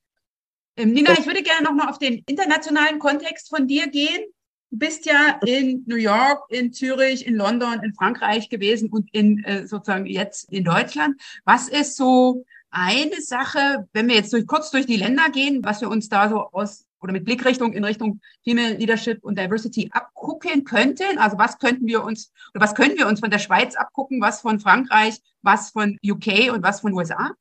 Ähm, 0.78 0.94
Nina, 0.94 1.12
ich 1.14 1.26
würde 1.26 1.44
gerne 1.44 1.64
noch 1.64 1.74
mal 1.74 1.90
auf 1.90 2.00
den 2.00 2.24
internationalen 2.26 3.00
Kontext 3.00 3.50
von 3.50 3.68
dir 3.68 3.88
gehen. 3.88 4.24
Du 4.72 4.78
bist 4.78 5.06
ja 5.06 5.40
in 5.46 5.84
New 5.88 5.96
York, 5.96 6.44
in 6.50 6.72
Zürich, 6.72 7.26
in 7.26 7.36
London, 7.36 7.82
in 7.84 7.94
Frankreich 7.94 8.50
gewesen 8.50 8.90
und 8.90 9.10
in 9.14 9.44
äh, 9.44 9.68
sozusagen 9.68 10.06
jetzt 10.06 10.52
in 10.54 10.64
Deutschland. 10.64 11.20
Was 11.44 11.68
ist 11.68 11.96
so 11.96 12.46
eine 12.70 13.20
Sache, 13.22 13.88
wenn 13.94 14.08
wir 14.08 14.16
jetzt 14.16 14.32
durch, 14.32 14.46
kurz 14.46 14.70
durch 14.72 14.86
die 14.86 14.98
Länder 14.98 15.30
gehen, 15.32 15.64
was 15.64 15.82
wir 15.82 15.90
uns 15.90 16.08
da 16.08 16.30
so 16.30 16.50
aus 16.52 16.86
oder 17.02 17.14
mit 17.14 17.26
Blickrichtung 17.26 17.74
in 17.74 17.84
Richtung 17.84 18.20
Female 18.44 18.74
Leadership 18.74 19.24
und 19.24 19.38
Diversity 19.38 19.90
abgucken 19.92 20.64
könnten? 20.64 21.18
Also 21.18 21.38
was 21.38 21.58
könnten 21.60 21.88
wir 21.88 22.04
uns 22.04 22.32
oder 22.54 22.64
was 22.64 22.76
können 22.76 22.98
wir 22.98 23.08
uns 23.08 23.20
von 23.20 23.32
der 23.32 23.40
Schweiz 23.40 23.76
abgucken, 23.76 24.22
was 24.22 24.42
von 24.42 24.60
Frankreich, 24.60 25.16
was 25.42 25.72
von 25.72 25.98
UK 26.04 26.54
und 26.54 26.64
was 26.64 26.82
von 26.82 26.94
USA? 26.94 27.32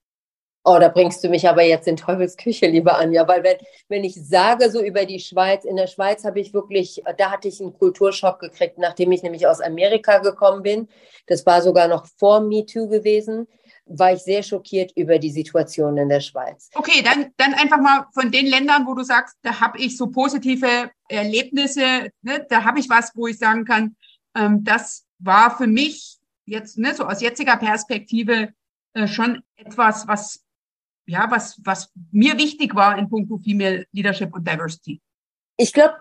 Oh, 0.64 0.76
da 0.78 0.88
bringst 0.88 1.24
du 1.24 1.30
mich 1.30 1.48
aber 1.48 1.62
jetzt 1.62 1.88
in 1.88 1.96
Teufelsküche, 1.96 2.66
liebe 2.66 2.94
Anja, 2.94 3.26
weil 3.26 3.42
wenn, 3.42 3.56
wenn 3.88 4.04
ich 4.04 4.14
sage 4.14 4.70
so 4.70 4.82
über 4.82 5.06
die 5.06 5.20
Schweiz, 5.20 5.64
in 5.64 5.76
der 5.76 5.86
Schweiz 5.86 6.24
habe 6.24 6.40
ich 6.40 6.52
wirklich, 6.52 7.02
da 7.16 7.30
hatte 7.30 7.48
ich 7.48 7.58
einen 7.60 7.72
Kulturschock 7.72 8.38
gekriegt, 8.38 8.76
nachdem 8.76 9.10
ich 9.12 9.22
nämlich 9.22 9.46
aus 9.46 9.62
Amerika 9.62 10.18
gekommen 10.18 10.62
bin. 10.62 10.88
Das 11.26 11.46
war 11.46 11.62
sogar 11.62 11.88
noch 11.88 12.04
vor 12.04 12.40
MeToo 12.40 12.86
gewesen. 12.88 13.46
War 13.88 14.12
ich 14.12 14.20
sehr 14.20 14.42
schockiert 14.42 14.92
über 14.96 15.18
die 15.18 15.30
Situation 15.30 15.96
in 15.96 16.08
der 16.08 16.20
Schweiz. 16.20 16.70
Okay, 16.74 17.02
dann, 17.02 17.32
dann 17.36 17.54
einfach 17.54 17.80
mal 17.80 18.06
von 18.12 18.30
den 18.30 18.46
Ländern, 18.46 18.86
wo 18.86 18.94
du 18.94 19.02
sagst, 19.02 19.36
da 19.42 19.60
habe 19.60 19.78
ich 19.78 19.96
so 19.96 20.08
positive 20.08 20.90
Erlebnisse, 21.08 22.10
ne, 22.22 22.46
da 22.48 22.64
habe 22.64 22.80
ich 22.80 22.88
was, 22.88 23.12
wo 23.14 23.26
ich 23.26 23.38
sagen 23.38 23.64
kann, 23.64 23.96
ähm, 24.34 24.64
das 24.64 25.06
war 25.18 25.56
für 25.56 25.66
mich 25.66 26.18
jetzt, 26.44 26.78
ne, 26.78 26.94
so 26.94 27.04
aus 27.04 27.20
jetziger 27.20 27.56
Perspektive 27.56 28.52
äh, 28.94 29.06
schon 29.06 29.42
etwas, 29.56 30.06
was, 30.06 30.44
ja, 31.06 31.30
was, 31.30 31.60
was 31.64 31.90
mir 32.12 32.36
wichtig 32.36 32.74
war 32.74 32.98
in 32.98 33.08
puncto 33.08 33.38
Female 33.38 33.86
Leadership 33.92 34.34
und 34.34 34.46
Diversity 34.46 35.00
ich 35.60 35.72
glaube, 35.72 35.96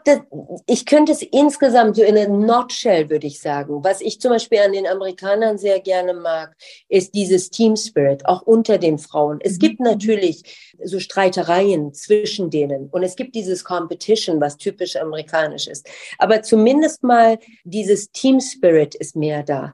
ich 0.68 0.86
könnte 0.86 1.12
es 1.12 1.24
insgesamt 1.24 1.95
so 1.95 2.03
in 2.03 2.16
a 2.16 2.28
nutshell, 2.28 3.10
würde 3.10 3.26
ich 3.26 3.39
sagen. 3.39 3.84
Was 3.84 4.01
ich 4.01 4.22
zum 4.22 4.30
Beispiel 4.30 4.60
an 4.60 4.72
den 4.72 4.86
Amerikanern 4.86 5.58
sehr 5.58 5.80
gerne 5.80 6.14
mag, 6.14 6.55
ist 6.89 7.16
dieses 7.16 7.49
Team 7.49 7.76
Spirit, 7.76 8.24
auch 8.28 8.43
unter 8.43 8.78
den 8.78 8.99
Frauen. 8.99 9.39
Es 9.41 9.53
mhm. 9.53 9.60
gibt 9.60 9.80
natürlich 9.80 10.76
so 10.84 10.99
Streitereien 10.99 11.91
zwischen 11.91 12.51
denen 12.51 12.89
und 12.89 13.01
es 13.01 13.16
gibt 13.16 13.34
dieses 13.34 13.64
Competition, 13.64 14.39
was 14.39 14.58
typisch 14.58 14.95
amerikanisch 14.95 15.68
ist. 15.68 15.89
Aber 16.20 16.43
zumindest 16.43 17.01
mal 17.01 17.39
dieses 17.64 18.12
Team 18.12 18.39
Spirit 18.39 18.93
ist 18.93 19.16
mehr 19.16 19.41
da. 19.41 19.74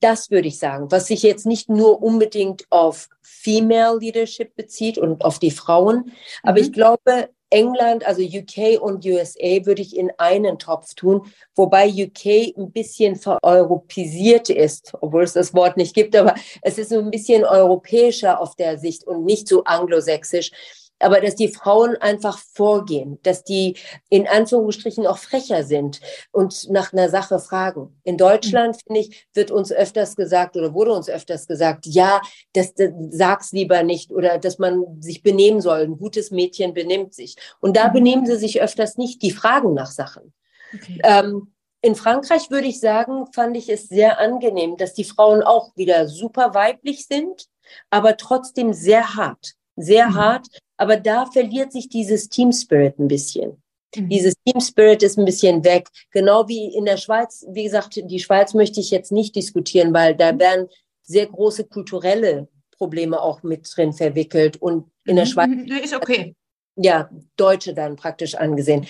Das 0.00 0.30
würde 0.30 0.48
ich 0.48 0.58
sagen, 0.58 0.90
was 0.90 1.06
sich 1.06 1.22
jetzt 1.22 1.46
nicht 1.46 1.70
nur 1.70 2.02
unbedingt 2.02 2.66
auf 2.68 3.08
Female 3.22 3.98
Leadership 3.98 4.54
bezieht 4.56 4.98
und 4.98 5.24
auf 5.24 5.38
die 5.38 5.50
Frauen, 5.50 6.12
aber 6.42 6.58
mhm. 6.58 6.66
ich 6.66 6.72
glaube, 6.74 7.30
England, 7.52 8.06
also 8.06 8.22
UK 8.22 8.80
und 8.80 9.04
USA 9.04 9.64
würde 9.64 9.82
ich 9.82 9.96
in 9.96 10.10
einen 10.18 10.58
Topf 10.58 10.94
tun, 10.94 11.26
wobei 11.54 11.86
UK 11.88 12.56
ein 12.56 12.72
bisschen 12.72 13.16
vereuropisiert 13.16 14.48
ist, 14.48 14.92
obwohl 15.00 15.22
es 15.22 15.34
das 15.34 15.54
Wort 15.54 15.76
nicht 15.76 15.94
gibt, 15.94 16.16
aber 16.16 16.34
es 16.62 16.78
ist 16.78 16.92
ein 16.92 17.10
bisschen 17.10 17.44
europäischer 17.44 18.40
auf 18.40 18.56
der 18.56 18.78
Sicht 18.78 19.06
und 19.06 19.24
nicht 19.24 19.46
so 19.46 19.64
anglosächsisch 19.64 20.50
aber 21.02 21.20
dass 21.20 21.34
die 21.34 21.48
Frauen 21.48 21.96
einfach 21.96 22.38
vorgehen, 22.38 23.18
dass 23.22 23.44
die 23.44 23.76
in 24.08 24.26
Anführungsstrichen 24.26 25.06
auch 25.06 25.18
frecher 25.18 25.64
sind 25.64 26.00
und 26.30 26.70
nach 26.70 26.92
einer 26.92 27.08
Sache 27.08 27.38
fragen. 27.38 28.00
In 28.04 28.16
Deutschland, 28.16 28.76
finde 28.84 29.00
ich, 29.00 29.26
wird 29.34 29.50
uns 29.50 29.72
öfters 29.72 30.16
gesagt 30.16 30.56
oder 30.56 30.74
wurde 30.74 30.92
uns 30.92 31.08
öfters 31.08 31.46
gesagt, 31.46 31.86
ja, 31.86 32.20
das, 32.52 32.74
das 32.74 32.90
sag's 33.10 33.52
lieber 33.52 33.82
nicht 33.82 34.10
oder 34.10 34.38
dass 34.38 34.58
man 34.58 35.00
sich 35.00 35.22
benehmen 35.22 35.60
soll. 35.60 35.80
Ein 35.80 35.98
gutes 35.98 36.30
Mädchen 36.30 36.74
benimmt 36.74 37.14
sich. 37.14 37.36
Und 37.60 37.76
da 37.76 37.88
mhm. 37.88 37.92
benehmen 37.92 38.26
sie 38.26 38.36
sich 38.36 38.60
öfters 38.60 38.96
nicht, 38.96 39.22
die 39.22 39.30
fragen 39.30 39.74
nach 39.74 39.90
Sachen. 39.90 40.32
Okay. 40.74 41.00
Ähm, 41.04 41.52
in 41.84 41.96
Frankreich 41.96 42.50
würde 42.50 42.68
ich 42.68 42.78
sagen, 42.78 43.26
fand 43.32 43.56
ich 43.56 43.68
es 43.68 43.88
sehr 43.88 44.20
angenehm, 44.20 44.76
dass 44.76 44.94
die 44.94 45.04
Frauen 45.04 45.42
auch 45.42 45.74
wieder 45.76 46.06
super 46.06 46.54
weiblich 46.54 47.06
sind, 47.06 47.48
aber 47.90 48.16
trotzdem 48.16 48.72
sehr 48.72 49.16
hart. 49.16 49.54
Sehr 49.76 50.10
mhm. 50.10 50.14
hart, 50.14 50.46
aber 50.82 50.96
da 50.96 51.26
verliert 51.26 51.70
sich 51.70 51.88
dieses 51.88 52.28
Team 52.28 52.50
Spirit 52.50 52.98
ein 52.98 53.06
bisschen. 53.06 53.62
Mhm. 53.94 54.08
Dieses 54.08 54.34
Team 54.44 54.60
Spirit 54.60 55.04
ist 55.04 55.16
ein 55.16 55.24
bisschen 55.24 55.62
weg. 55.62 55.86
Genau 56.10 56.48
wie 56.48 56.74
in 56.74 56.86
der 56.86 56.96
Schweiz. 56.96 57.46
Wie 57.50 57.62
gesagt, 57.62 58.00
die 58.02 58.18
Schweiz 58.18 58.52
möchte 58.52 58.80
ich 58.80 58.90
jetzt 58.90 59.12
nicht 59.12 59.36
diskutieren, 59.36 59.94
weil 59.94 60.16
da 60.16 60.32
mhm. 60.32 60.40
werden 60.40 60.68
sehr 61.04 61.26
große 61.26 61.66
kulturelle 61.66 62.48
Probleme 62.72 63.22
auch 63.22 63.44
mit 63.44 63.70
drin 63.72 63.92
verwickelt. 63.92 64.56
Und 64.56 64.90
in 65.04 65.14
der 65.14 65.26
mhm. 65.26 65.28
Schweiz. 65.28 65.50
Ist 65.84 65.94
okay. 65.94 66.34
Ja, 66.74 67.08
Deutsche 67.36 67.74
dann 67.74 67.94
praktisch 67.94 68.34
angesehen. 68.34 68.84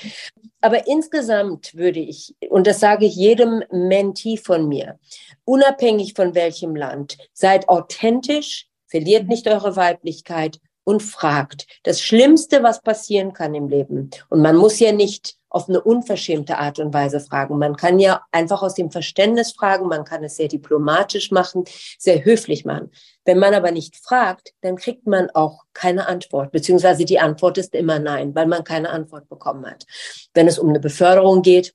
Aber 0.63 0.87
insgesamt 0.87 1.75
würde 1.75 2.01
ich, 2.01 2.35
und 2.49 2.67
das 2.67 2.81
sage 2.81 3.05
ich 3.05 3.17
jedem 3.17 3.65
Mentee 3.71 4.39
von 4.39 4.67
mir, 4.67 4.99
unabhängig 5.45 6.15
von 6.15 6.35
welchem 6.35 6.75
Land, 6.75 7.19
seid 7.35 7.69
authentisch, 7.69 8.67
verliert 8.87 9.29
nicht 9.29 9.47
eure 9.47 9.77
Weiblichkeit 9.77 10.59
und 10.85 11.03
fragt. 11.03 11.67
Das 11.85 12.01
Schlimmste, 12.01 12.63
was 12.63 12.83
passieren 12.83 13.33
kann 13.33 13.55
im 13.55 13.69
Leben. 13.69 14.11
Und 14.29 14.43
man 14.43 14.57
muss 14.57 14.79
ja 14.79 14.93
nicht 14.93 15.37
auf 15.53 15.69
eine 15.69 15.83
unverschämte 15.83 16.59
Art 16.59 16.79
und 16.79 16.95
Weise 16.95 17.21
fragen. 17.21 17.59
Man 17.59 17.77
kann 17.77 17.99
ja 17.99 18.23
einfach 18.33 18.63
aus 18.63 18.75
dem 18.75 18.91
Verständnis 18.91 19.53
fragen. 19.53 19.87
Man 19.87 20.05
kann 20.05 20.25
es 20.25 20.37
sehr 20.37 20.49
diplomatisch 20.49 21.31
machen, 21.31 21.65
sehr 21.99 22.25
höflich 22.25 22.65
machen. 22.65 22.91
Wenn 23.25 23.39
man 23.39 23.53
aber 23.53 23.71
nicht 23.71 23.97
fragt, 23.97 24.55
dann 24.63 24.77
kriegt 24.77 25.07
man 25.07 25.29
auch 25.31 25.65
keine 25.75 26.07
Antwort, 26.09 26.53
beziehungsweise 26.53 27.05
die 27.05 27.21
Antwort 27.21 27.59
ist 27.59 27.75
immer 27.75 27.99
nein, 27.99 28.35
weil 28.35 28.47
man 28.47 28.65
keine 28.65 28.91
Antwort 28.91 29.29
bekommen 29.29 29.67
hat. 29.67 29.85
Wenn 30.33 30.49
es 30.49 30.59
um 30.59 30.71
eine 30.71 30.81
Beförderung 30.81 31.43
geht, 31.43 31.75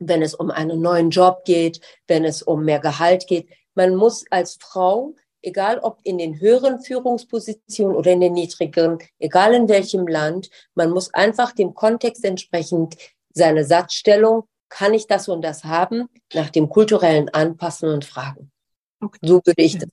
wenn 0.00 0.22
es 0.22 0.34
um 0.34 0.50
einen 0.50 0.80
neuen 0.80 1.10
Job 1.10 1.44
geht, 1.44 1.80
wenn 2.08 2.24
es 2.24 2.42
um 2.42 2.64
mehr 2.64 2.80
Gehalt 2.80 3.28
geht, 3.28 3.48
man 3.74 3.94
muss 3.94 4.24
als 4.30 4.58
Frau 4.60 5.14
egal 5.44 5.78
ob 5.78 5.98
in 6.02 6.18
den 6.18 6.40
höheren 6.40 6.80
Führungspositionen 6.80 7.96
oder 7.96 8.12
in 8.12 8.20
den 8.20 8.32
niedrigeren, 8.32 8.98
egal 9.18 9.54
in 9.54 9.68
welchem 9.68 10.06
Land, 10.06 10.50
man 10.74 10.90
muss 10.90 11.12
einfach 11.14 11.52
dem 11.52 11.74
Kontext 11.74 12.24
entsprechend 12.24 12.96
seine 13.32 13.64
Satzstellung, 13.64 14.44
kann 14.68 14.94
ich 14.94 15.06
das 15.06 15.28
und 15.28 15.42
das 15.42 15.64
haben, 15.64 16.08
nach 16.32 16.50
dem 16.50 16.68
kulturellen 16.68 17.28
anpassen 17.28 17.88
und 17.88 18.04
fragen. 18.04 18.50
Okay. 19.00 19.18
So 19.22 19.40
würde 19.44 19.62
ich 19.62 19.78
das. 19.78 19.88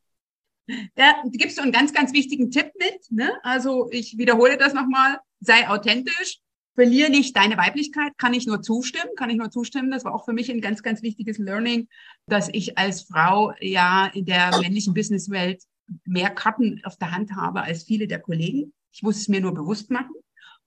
Da 0.95 1.21
gibst 1.25 1.57
du 1.57 1.63
einen 1.63 1.71
ganz, 1.71 1.93
ganz 1.93 2.13
wichtigen 2.13 2.49
Tipp 2.49 2.71
mit. 2.79 3.11
Ne? 3.11 3.33
Also 3.43 3.89
ich 3.91 4.17
wiederhole 4.17 4.57
das 4.57 4.73
nochmal. 4.73 5.19
Sei 5.39 5.67
authentisch, 5.67 6.39
verliere 6.75 7.09
nicht 7.09 7.35
deine 7.35 7.57
Weiblichkeit, 7.57 8.17
kann 8.17 8.33
ich 8.33 8.47
nur 8.47 8.61
zustimmen, 8.61 9.15
kann 9.15 9.29
ich 9.29 9.37
nur 9.37 9.51
zustimmen. 9.51 9.91
Das 9.91 10.05
war 10.05 10.13
auch 10.13 10.25
für 10.25 10.33
mich 10.33 10.49
ein 10.49 10.61
ganz, 10.61 10.83
ganz 10.83 11.01
wichtiges 11.01 11.37
Learning, 11.37 11.87
dass 12.27 12.49
ich 12.51 12.77
als 12.77 13.01
Frau 13.01 13.53
ja 13.59 14.07
in 14.07 14.25
der 14.25 14.57
männlichen 14.59 14.93
Businesswelt 14.93 15.63
mehr 16.05 16.29
Karten 16.29 16.81
auf 16.83 16.97
der 16.97 17.11
Hand 17.11 17.35
habe 17.35 17.61
als 17.61 17.83
viele 17.83 18.07
der 18.07 18.19
Kollegen. 18.19 18.73
Ich 18.91 19.03
muss 19.03 19.17
es 19.17 19.27
mir 19.27 19.41
nur 19.41 19.53
bewusst 19.53 19.91
machen 19.91 20.15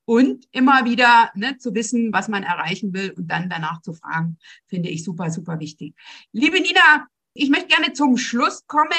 und 0.04 0.46
immer 0.52 0.84
wieder 0.84 1.30
ne, 1.34 1.56
zu 1.58 1.74
wissen, 1.74 2.12
was 2.12 2.28
man 2.28 2.42
erreichen 2.42 2.92
will 2.92 3.10
und 3.12 3.28
dann 3.28 3.48
danach 3.48 3.80
zu 3.80 3.94
fragen, 3.94 4.38
finde 4.66 4.90
ich 4.90 5.04
super, 5.04 5.30
super 5.30 5.58
wichtig. 5.60 5.94
Liebe 6.32 6.60
Nina, 6.60 7.06
ich 7.32 7.50
möchte 7.50 7.68
gerne 7.68 7.92
zum 7.92 8.16
Schluss 8.16 8.66
kommen. 8.66 8.90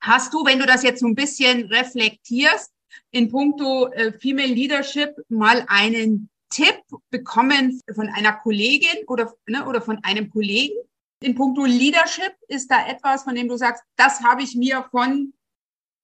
Hast 0.00 0.32
du, 0.32 0.44
wenn 0.44 0.58
du 0.58 0.66
das 0.66 0.82
jetzt 0.82 1.00
so 1.00 1.06
ein 1.06 1.14
bisschen 1.14 1.66
reflektierst, 1.66 2.72
in 3.10 3.30
puncto 3.30 3.88
äh, 3.88 4.12
Female 4.12 4.52
Leadership 4.52 5.14
mal 5.28 5.64
einen 5.68 6.28
Tipp 6.50 6.82
bekommen 7.10 7.80
von 7.94 8.08
einer 8.08 8.32
Kollegin 8.32 9.04
oder, 9.06 9.34
ne, 9.46 9.66
oder 9.66 9.82
von 9.82 10.02
einem 10.02 10.30
Kollegen? 10.30 10.76
In 11.20 11.34
puncto 11.34 11.64
Leadership 11.64 12.34
ist 12.46 12.70
da 12.70 12.86
etwas, 12.86 13.24
von 13.24 13.34
dem 13.34 13.48
du 13.48 13.56
sagst, 13.56 13.82
das 13.96 14.22
habe 14.22 14.42
ich 14.42 14.54
mir 14.54 14.84
von 14.90 15.32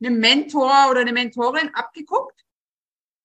einem 0.02 0.18
Mentor 0.18 0.90
oder 0.90 1.00
einer 1.00 1.12
Mentorin 1.12 1.70
abgeguckt? 1.72 2.43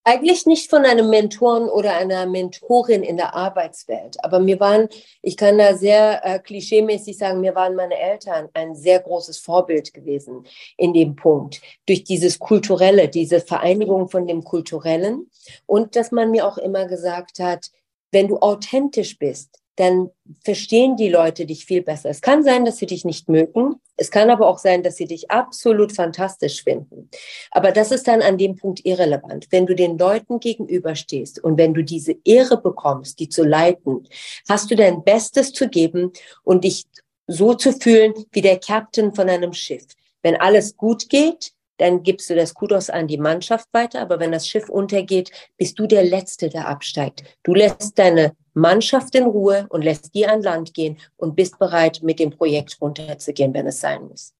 Eigentlich 0.02 0.46
nicht 0.46 0.70
von 0.70 0.86
einem 0.86 1.10
Mentoren 1.10 1.68
oder 1.68 1.94
einer 1.94 2.24
Mentorin 2.24 3.02
in 3.02 3.18
der 3.18 3.34
Arbeitswelt, 3.34 4.16
aber 4.24 4.40
mir 4.40 4.58
waren, 4.58 4.88
ich 5.20 5.36
kann 5.36 5.58
da 5.58 5.76
sehr 5.76 6.24
äh, 6.24 6.38
klischeemäßig 6.38 7.18
sagen, 7.18 7.40
mir 7.40 7.54
waren 7.54 7.74
meine 7.74 7.98
Eltern 7.98 8.48
ein 8.54 8.74
sehr 8.74 9.00
großes 9.00 9.38
Vorbild 9.38 9.92
gewesen 9.92 10.46
in 10.78 10.94
dem 10.94 11.16
Punkt. 11.16 11.60
Durch 11.86 12.02
dieses 12.04 12.38
Kulturelle, 12.38 13.08
diese 13.08 13.40
Vereinigung 13.40 14.08
von 14.08 14.26
dem 14.26 14.42
Kulturellen 14.42 15.30
und 15.66 15.96
dass 15.96 16.12
man 16.12 16.30
mir 16.30 16.46
auch 16.46 16.56
immer 16.56 16.86
gesagt 16.86 17.38
hat, 17.38 17.70
wenn 18.10 18.28
du 18.28 18.38
authentisch 18.38 19.18
bist, 19.18 19.59
dann 19.80 20.10
verstehen 20.44 20.96
die 20.96 21.08
Leute 21.08 21.46
dich 21.46 21.64
viel 21.64 21.82
besser. 21.82 22.10
Es 22.10 22.20
kann 22.20 22.44
sein, 22.44 22.66
dass 22.66 22.76
sie 22.76 22.86
dich 22.86 23.06
nicht 23.06 23.30
mögen. 23.30 23.76
Es 23.96 24.10
kann 24.10 24.28
aber 24.28 24.46
auch 24.46 24.58
sein, 24.58 24.82
dass 24.82 24.96
sie 24.96 25.06
dich 25.06 25.30
absolut 25.30 25.92
fantastisch 25.92 26.62
finden. 26.62 27.08
Aber 27.50 27.72
das 27.72 27.90
ist 27.90 28.06
dann 28.06 28.20
an 28.20 28.36
dem 28.36 28.56
Punkt 28.56 28.84
irrelevant. 28.84 29.46
Wenn 29.50 29.66
du 29.66 29.74
den 29.74 29.96
Leuten 29.96 30.38
gegenüberstehst 30.38 31.42
und 31.42 31.56
wenn 31.56 31.72
du 31.72 31.82
diese 31.82 32.14
Ehre 32.24 32.60
bekommst, 32.60 33.18
die 33.20 33.30
zu 33.30 33.42
leiten, 33.42 34.06
hast 34.48 34.70
du 34.70 34.76
dein 34.76 35.02
Bestes 35.02 35.52
zu 35.52 35.68
geben 35.68 36.12
und 36.44 36.64
dich 36.64 36.84
so 37.26 37.54
zu 37.54 37.72
fühlen 37.72 38.12
wie 38.32 38.42
der 38.42 38.58
Captain 38.58 39.14
von 39.14 39.30
einem 39.30 39.54
Schiff. 39.54 39.86
Wenn 40.22 40.36
alles 40.36 40.76
gut 40.76 41.08
geht, 41.08 41.52
dann 41.80 42.02
gibst 42.02 42.28
du 42.28 42.34
das 42.34 42.52
Kudos 42.52 42.90
an 42.90 43.08
die 43.08 43.18
Mannschaft 43.18 43.68
weiter. 43.72 44.02
Aber 44.02 44.20
wenn 44.20 44.32
das 44.32 44.46
Schiff 44.46 44.68
untergeht, 44.68 45.30
bist 45.56 45.78
du 45.78 45.86
der 45.86 46.04
Letzte, 46.04 46.50
der 46.50 46.68
absteigt. 46.68 47.24
Du 47.42 47.54
lässt 47.54 47.98
deine 47.98 48.36
Mannschaft 48.52 49.14
in 49.14 49.24
Ruhe 49.24 49.66
und 49.70 49.82
lässt 49.82 50.14
die 50.14 50.26
an 50.26 50.42
Land 50.42 50.74
gehen 50.74 50.98
und 51.16 51.36
bist 51.36 51.58
bereit, 51.58 52.00
mit 52.02 52.18
dem 52.18 52.30
Projekt 52.30 52.76
runterzugehen, 52.80 53.54
wenn 53.54 53.66
es 53.66 53.80
sein 53.80 54.02
muss. 54.02 54.34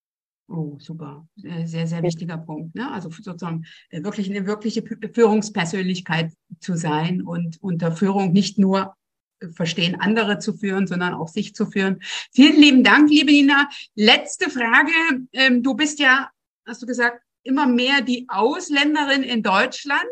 Oh, 0.49 0.77
super. 0.81 1.27
Sehr, 1.37 1.87
sehr 1.87 2.03
wichtiger 2.03 2.35
ja. 2.35 2.39
Punkt. 2.39 2.75
Ne? 2.75 2.91
Also 2.91 3.09
sozusagen 3.09 3.65
äh, 3.91 4.03
wirklich 4.03 4.29
eine 4.29 4.47
wirkliche 4.47 4.83
Führungspersönlichkeit 4.83 6.33
zu 6.59 6.77
sein 6.77 7.23
und 7.23 7.63
unter 7.63 7.93
Führung 7.93 8.33
nicht 8.33 8.59
nur 8.59 8.97
äh, 9.39 9.49
verstehen, 9.49 9.95
andere 10.01 10.41
zu 10.41 10.53
führen, 10.53 10.89
sondern 10.89 11.15
auch 11.15 11.29
sich 11.29 11.55
zu 11.55 11.67
führen. 11.67 12.01
Vielen 12.33 12.61
lieben 12.61 12.83
Dank, 12.83 13.09
liebe 13.09 13.31
Nina. 13.31 13.69
Letzte 13.95 14.51
Frage. 14.51 14.91
Ähm, 15.33 15.63
du 15.63 15.75
bist 15.75 16.01
ja, 16.01 16.31
hast 16.67 16.83
du 16.83 16.87
gesagt, 16.87 17.23
immer 17.43 17.67
mehr 17.67 18.01
die 18.01 18.27
Ausländerin 18.29 19.23
in 19.23 19.43
Deutschland. 19.43 20.05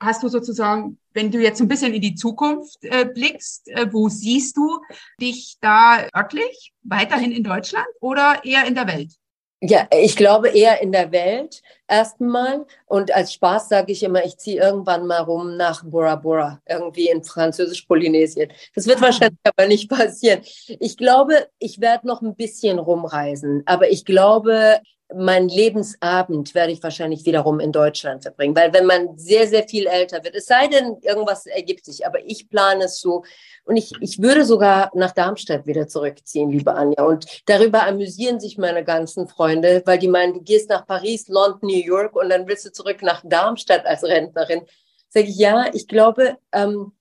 Hast 0.00 0.22
du 0.22 0.28
sozusagen, 0.28 0.98
wenn 1.12 1.30
du 1.30 1.40
jetzt 1.40 1.60
ein 1.60 1.68
bisschen 1.68 1.94
in 1.94 2.02
die 2.02 2.14
Zukunft 2.14 2.78
äh, 2.82 3.06
blickst, 3.06 3.68
äh, 3.68 3.86
wo 3.92 4.08
siehst 4.08 4.56
du 4.56 4.80
dich 5.20 5.56
da 5.60 6.06
örtlich? 6.14 6.72
Weiterhin 6.82 7.32
in 7.32 7.44
Deutschland 7.44 7.86
oder 8.00 8.44
eher 8.44 8.66
in 8.66 8.74
der 8.74 8.86
Welt? 8.86 9.12
Ja, 9.66 9.88
ich 9.90 10.14
glaube 10.14 10.50
eher 10.50 10.82
in 10.82 10.92
der 10.92 11.10
Welt 11.10 11.62
erstmal. 11.88 12.66
Und 12.84 13.14
als 13.14 13.32
Spaß 13.32 13.70
sage 13.70 13.92
ich 13.92 14.02
immer, 14.02 14.22
ich 14.22 14.36
ziehe 14.36 14.60
irgendwann 14.60 15.06
mal 15.06 15.22
rum 15.22 15.56
nach 15.56 15.82
Bora 15.84 16.16
Bora, 16.16 16.60
irgendwie 16.68 17.08
in 17.08 17.24
Französisch-Polynesien. 17.24 18.52
Das 18.74 18.86
wird 18.86 18.98
ah. 18.98 19.02
wahrscheinlich 19.02 19.40
aber 19.42 19.66
nicht 19.66 19.88
passieren. 19.88 20.42
Ich 20.80 20.98
glaube, 20.98 21.48
ich 21.58 21.80
werde 21.80 22.06
noch 22.06 22.20
ein 22.20 22.36
bisschen 22.36 22.78
rumreisen, 22.78 23.62
aber 23.64 23.88
ich 23.90 24.04
glaube, 24.04 24.82
mein 25.12 25.48
Lebensabend 25.48 26.54
werde 26.54 26.72
ich 26.72 26.82
wahrscheinlich 26.82 27.26
wiederum 27.26 27.60
in 27.60 27.72
Deutschland 27.72 28.22
verbringen, 28.22 28.56
weil 28.56 28.72
wenn 28.72 28.86
man 28.86 29.18
sehr, 29.18 29.46
sehr 29.46 29.68
viel 29.68 29.86
älter 29.86 30.24
wird, 30.24 30.34
es 30.34 30.46
sei 30.46 30.66
denn, 30.66 30.96
irgendwas 31.02 31.46
ergibt 31.46 31.84
sich, 31.84 32.06
aber 32.06 32.24
ich 32.24 32.48
plane 32.48 32.84
es 32.84 33.00
so 33.00 33.24
und 33.64 33.76
ich, 33.76 33.92
ich 34.00 34.22
würde 34.22 34.44
sogar 34.44 34.90
nach 34.94 35.12
Darmstadt 35.12 35.66
wieder 35.66 35.86
zurückziehen, 35.88 36.50
liebe 36.50 36.74
Anja. 36.74 37.04
Und 37.04 37.26
darüber 37.46 37.86
amüsieren 37.86 38.40
sich 38.40 38.58
meine 38.58 38.84
ganzen 38.84 39.28
Freunde, 39.28 39.82
weil 39.84 39.98
die 39.98 40.08
meinen, 40.08 40.34
du 40.34 40.40
gehst 40.42 40.70
nach 40.70 40.86
Paris, 40.86 41.28
London, 41.28 41.68
New 41.68 41.84
York 41.84 42.16
und 42.16 42.30
dann 42.30 42.46
willst 42.46 42.66
du 42.66 42.72
zurück 42.72 43.02
nach 43.02 43.22
Darmstadt 43.24 43.86
als 43.86 44.04
Rentnerin. 44.04 44.62
Sage 45.08 45.26
ich, 45.28 45.36
ja, 45.36 45.66
ich 45.72 45.86
glaube, 45.86 46.38
ähm, 46.52 46.92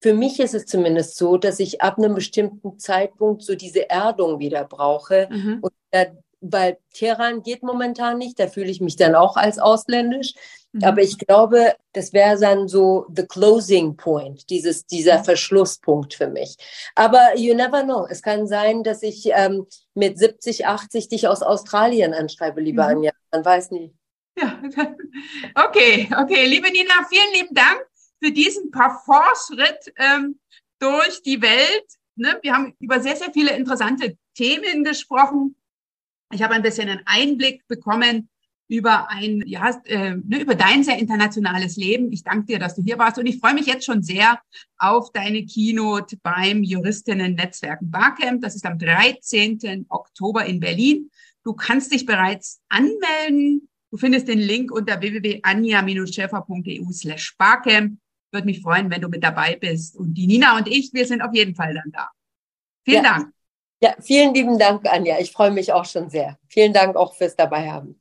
für 0.00 0.14
mich 0.14 0.40
ist 0.40 0.54
es 0.54 0.66
zumindest 0.66 1.16
so, 1.16 1.36
dass 1.36 1.60
ich 1.60 1.80
ab 1.80 1.96
einem 1.96 2.14
bestimmten 2.14 2.78
Zeitpunkt 2.78 3.42
so 3.42 3.54
diese 3.54 3.88
Erdung 3.88 4.40
wieder 4.40 4.64
brauche 4.64 5.28
mhm. 5.30 5.58
und 5.62 5.72
weil 6.42 6.78
Teheran 6.92 7.42
geht 7.42 7.62
momentan 7.62 8.18
nicht, 8.18 8.38
da 8.38 8.48
fühle 8.48 8.70
ich 8.70 8.80
mich 8.80 8.96
dann 8.96 9.14
auch 9.14 9.36
als 9.36 9.58
ausländisch. 9.58 10.34
Mhm. 10.72 10.84
Aber 10.84 11.02
ich 11.02 11.18
glaube, 11.18 11.74
das 11.92 12.12
wäre 12.12 12.38
dann 12.38 12.68
so 12.68 13.06
the 13.14 13.26
closing 13.26 13.96
point, 13.96 14.50
dieses, 14.50 14.86
dieser 14.86 15.22
Verschlusspunkt 15.22 16.14
für 16.14 16.28
mich. 16.28 16.56
Aber 16.94 17.36
you 17.36 17.54
never 17.54 17.82
know. 17.82 18.06
Es 18.10 18.22
kann 18.22 18.46
sein, 18.46 18.82
dass 18.82 19.02
ich 19.02 19.30
ähm, 19.32 19.66
mit 19.94 20.18
70, 20.18 20.66
80 20.66 21.08
dich 21.08 21.28
aus 21.28 21.42
Australien 21.42 22.12
anschreibe, 22.12 22.60
liebe 22.60 22.82
mhm. 22.82 22.88
Anja. 22.88 23.12
Man 23.30 23.44
weiß 23.44 23.70
nie. 23.70 23.94
Ja, 24.36 24.60
okay, 25.66 26.08
okay. 26.18 26.46
Liebe 26.46 26.70
Nina, 26.70 26.94
vielen 27.08 27.32
lieben 27.34 27.54
Dank 27.54 27.86
für 28.22 28.32
diesen 28.32 28.70
Parforce-Schritt 28.70 29.92
ähm, 29.96 30.40
durch 30.78 31.22
die 31.22 31.40
Welt. 31.40 31.86
Ne? 32.16 32.38
Wir 32.42 32.54
haben 32.54 32.74
über 32.80 33.00
sehr, 33.00 33.16
sehr 33.16 33.32
viele 33.32 33.54
interessante 33.56 34.16
Themen 34.34 34.84
gesprochen. 34.84 35.56
Ich 36.32 36.42
habe 36.42 36.54
ein 36.54 36.62
bisschen 36.62 36.88
einen 36.88 37.02
Einblick 37.04 37.66
bekommen 37.68 38.28
über 38.68 39.10
ein, 39.10 39.42
ja, 39.46 39.68
äh, 39.84 40.14
ne, 40.14 40.40
über 40.40 40.54
dein 40.54 40.82
sehr 40.82 40.98
internationales 40.98 41.76
Leben. 41.76 42.10
Ich 42.10 42.24
danke 42.24 42.46
dir, 42.46 42.58
dass 42.58 42.74
du 42.74 42.82
hier 42.82 42.98
warst 42.98 43.18
und 43.18 43.26
ich 43.26 43.38
freue 43.38 43.52
mich 43.52 43.66
jetzt 43.66 43.84
schon 43.84 44.02
sehr 44.02 44.40
auf 44.78 45.12
deine 45.12 45.44
Keynote 45.44 46.16
beim 46.22 46.62
Juristinnen-Netzwerken 46.62 47.90
Barcamp. 47.90 48.40
Das 48.40 48.54
ist 48.54 48.64
am 48.64 48.78
13. 48.78 49.86
Oktober 49.90 50.46
in 50.46 50.58
Berlin. 50.58 51.10
Du 51.44 51.52
kannst 51.52 51.92
dich 51.92 52.06
bereits 52.06 52.62
anmelden. 52.70 53.68
Du 53.90 53.98
findest 53.98 54.28
den 54.28 54.38
Link 54.38 54.72
unter 54.72 55.00
www.anja-schäfer.eu 55.00 56.92
slash 56.92 57.36
Barcamp. 57.36 57.98
Würde 58.30 58.46
mich 58.46 58.62
freuen, 58.62 58.90
wenn 58.90 59.02
du 59.02 59.08
mit 59.08 59.22
dabei 59.22 59.56
bist. 59.56 59.96
Und 59.96 60.14
die 60.14 60.26
Nina 60.26 60.56
und 60.56 60.66
ich, 60.66 60.94
wir 60.94 61.04
sind 61.04 61.20
auf 61.20 61.34
jeden 61.34 61.54
Fall 61.54 61.74
dann 61.74 61.92
da. 61.92 62.08
Vielen 62.84 63.04
ja. 63.04 63.18
Dank. 63.18 63.34
Ja, 63.82 63.94
vielen 64.00 64.32
lieben 64.32 64.58
Dank, 64.60 64.88
Anja. 64.88 65.16
Ich 65.18 65.32
freue 65.32 65.50
mich 65.50 65.72
auch 65.72 65.84
schon 65.84 66.08
sehr. 66.08 66.38
Vielen 66.46 66.72
Dank 66.72 66.94
auch 66.94 67.14
fürs 67.14 67.34
Dabeihaben. 67.34 67.98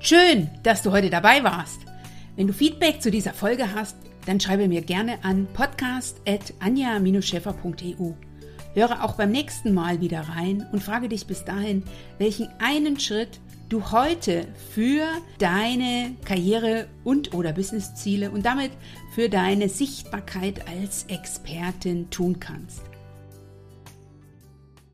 Schön, 0.00 0.50
dass 0.64 0.82
du 0.82 0.90
heute 0.90 1.08
dabei 1.08 1.44
warst. 1.44 1.78
Wenn 2.34 2.48
du 2.48 2.52
Feedback 2.52 3.00
zu 3.00 3.12
dieser 3.12 3.32
Folge 3.32 3.76
hast, 3.76 3.96
dann 4.26 4.40
schreibe 4.40 4.66
mir 4.66 4.82
gerne 4.82 5.22
an 5.22 5.46
podcast.anja-schäfer.eu. 5.54 8.12
Höre 8.74 9.04
auch 9.04 9.14
beim 9.14 9.30
nächsten 9.30 9.72
Mal 9.72 10.00
wieder 10.00 10.22
rein 10.22 10.66
und 10.72 10.82
frage 10.82 11.08
dich 11.08 11.28
bis 11.28 11.44
dahin, 11.44 11.84
welchen 12.18 12.48
einen 12.58 12.98
Schritt 12.98 13.38
du 13.68 13.92
heute 13.92 14.48
für 14.74 15.06
deine 15.38 16.16
Karriere 16.24 16.88
und 17.04 17.34
oder 17.34 17.52
Businessziele 17.52 18.32
und 18.32 18.44
damit 18.44 18.72
für 19.14 19.28
deine 19.28 19.68
Sichtbarkeit 19.68 20.66
als 20.66 21.04
Expertin 21.04 22.10
tun 22.10 22.40
kannst. 22.40 22.91